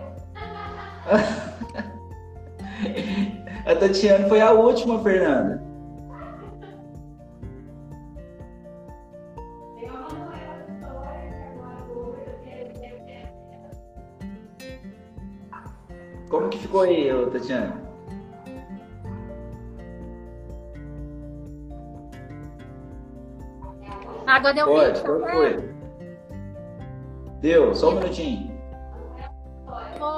a 3.72 3.76
Tatiana 3.76 4.28
foi 4.28 4.40
a 4.40 4.50
última, 4.50 4.98
Fernanda. 5.00 5.62
Como 16.34 16.48
que 16.48 16.58
ficou 16.58 16.80
aí, 16.80 17.08
Tatiana? 17.30 17.80
Água 24.26 24.52
deu 24.52 24.66
Pode, 24.66 25.00
qual 25.00 25.20
foi? 25.20 25.74
Deu, 27.40 27.72
só 27.72 27.90
um 27.90 28.00
minutinho. 28.00 28.52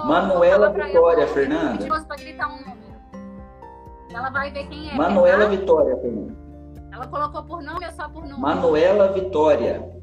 Manuela 0.07 0.71
Vitória, 0.71 1.27
Fernanda. 1.27 1.87
Para 1.87 2.17
gritar 2.17 2.49
um 2.49 2.61
número. 2.61 2.79
Ela 4.11 4.31
vai 4.31 4.51
ver 4.51 4.69
quem 4.69 4.91
é. 4.91 4.95
Manuela 4.95 5.51
Vitória, 5.51 5.99
Fernanda. 5.99 6.35
Ela 6.93 7.07
colocou 7.09 7.45
por 7.45 7.63
nome 7.63 7.85
ou 7.85 7.93
só 7.93 8.09
por 8.09 8.23
número? 8.23 8.41
Manuela 8.41 9.13
Vitória. 9.13 9.96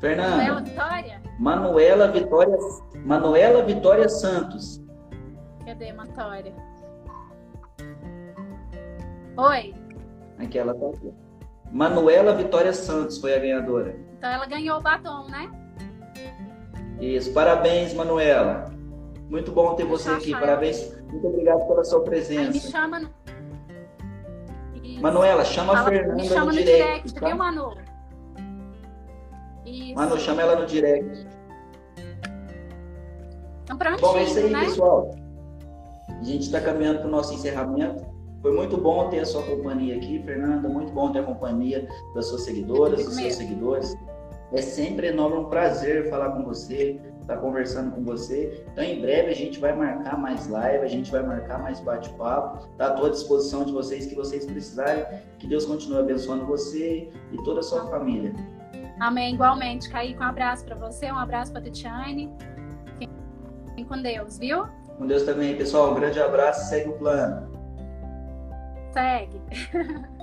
Fernanda. 0.00 0.36
Manuela 0.36 0.60
Vitória? 0.60 1.22
Manuela 1.38 2.08
Vitória, 2.08 2.58
Manuela 3.04 3.62
Vitória 3.62 4.08
Santos. 4.08 4.80
Cadê 5.66 5.92
Vitória? 5.92 6.54
Oi. 9.36 9.74
Aqui 10.38 10.58
ela 10.58 10.74
tá 10.74 10.86
aqui. 10.86 11.12
Manuela 11.70 12.34
Vitória 12.34 12.72
Santos 12.72 13.18
foi 13.18 13.34
a 13.34 13.38
ganhadora. 13.38 13.96
Então 14.16 14.30
ela 14.30 14.46
ganhou 14.46 14.78
o 14.78 14.80
batom, 14.80 15.28
né? 15.28 15.50
Isso. 17.00 17.32
Parabéns, 17.32 17.92
Manuela. 17.94 18.64
Muito 19.28 19.52
bom 19.52 19.74
ter 19.74 19.84
você 19.84 20.10
aqui. 20.10 20.32
Parabéns. 20.32 20.96
Muito 21.10 21.26
obrigado 21.26 21.66
pela 21.66 21.84
sua 21.84 22.02
presença. 22.02 22.48
Aí 22.48 22.52
me 22.52 22.60
chama 22.60 23.00
no... 23.00 23.18
Manuela, 25.00 25.44
chama 25.44 25.74
Fala, 25.74 25.88
a 25.88 25.90
Fernanda 25.90 26.14
me 26.22 26.28
chama 26.28 26.40
no, 26.40 26.46
no 26.46 26.52
direct, 26.52 26.78
direct 26.78 27.14
tá? 27.14 27.26
viu, 27.26 27.36
Manu? 27.36 27.87
Isso. 29.78 29.94
Manu, 29.94 30.18
chama 30.18 30.42
ela 30.42 30.56
no 30.56 30.66
direct. 30.66 31.26
Então, 33.64 33.76
prontinho, 33.76 34.00
Bom, 34.00 34.18
é 34.18 34.22
isso 34.24 34.38
aí, 34.38 34.50
né? 34.50 34.64
pessoal. 34.64 35.14
A 36.08 36.24
gente 36.24 36.42
está 36.42 36.60
caminhando 36.60 37.00
para 37.00 37.08
o 37.08 37.10
nosso 37.10 37.32
encerramento. 37.34 38.04
Foi 38.42 38.52
muito 38.52 38.76
bom 38.76 39.08
ter 39.08 39.20
a 39.20 39.26
sua 39.26 39.42
companhia 39.42 39.96
aqui, 39.96 40.22
Fernanda. 40.24 40.68
Muito 40.68 40.92
bom 40.92 41.12
ter 41.12 41.20
a 41.20 41.22
companhia 41.22 41.86
das 42.14 42.26
suas 42.26 42.42
seguidoras, 42.42 43.04
dos 43.04 43.14
seus 43.14 43.34
seguidores. 43.34 43.96
É 44.52 44.62
sempre 44.62 45.08
enorme 45.08 45.36
um 45.36 45.44
prazer 45.44 46.08
falar 46.08 46.30
com 46.30 46.42
você, 46.44 46.98
estar 47.20 47.34
tá 47.34 47.40
conversando 47.40 47.94
com 47.94 48.02
você. 48.02 48.64
Então, 48.72 48.82
em 48.82 49.00
breve, 49.00 49.30
a 49.30 49.34
gente 49.34 49.60
vai 49.60 49.76
marcar 49.76 50.16
mais 50.16 50.48
live, 50.48 50.84
a 50.84 50.88
gente 50.88 51.10
vai 51.10 51.22
marcar 51.22 51.62
mais 51.62 51.78
bate-papo. 51.80 52.66
Está 52.72 52.96
à 52.96 53.08
disposição 53.10 53.64
de 53.64 53.72
vocês 53.72 54.06
que 54.06 54.14
vocês 54.14 54.46
precisarem. 54.46 55.04
Que 55.38 55.46
Deus 55.46 55.66
continue 55.66 55.98
abençoando 55.98 56.46
você 56.46 57.10
e 57.30 57.36
toda 57.44 57.60
a 57.60 57.62
sua 57.62 57.86
família. 57.88 58.34
Amém. 59.00 59.34
Igualmente. 59.34 59.88
Kaique, 59.88 60.18
um 60.18 60.22
abraço 60.22 60.64
para 60.64 60.76
você, 60.76 61.10
um 61.10 61.18
abraço 61.18 61.52
para 61.52 61.60
a 61.60 61.64
Titiane. 61.64 62.32
Fiquem 63.68 63.84
com 63.84 64.02
Deus, 64.02 64.38
viu? 64.38 64.66
Com 64.96 65.06
Deus 65.06 65.22
também, 65.22 65.56
pessoal. 65.56 65.92
Um 65.92 65.94
grande 65.94 66.20
abraço. 66.20 66.68
Segue 66.68 66.90
o 66.90 66.98
plano. 66.98 67.52
Segue. 68.92 69.40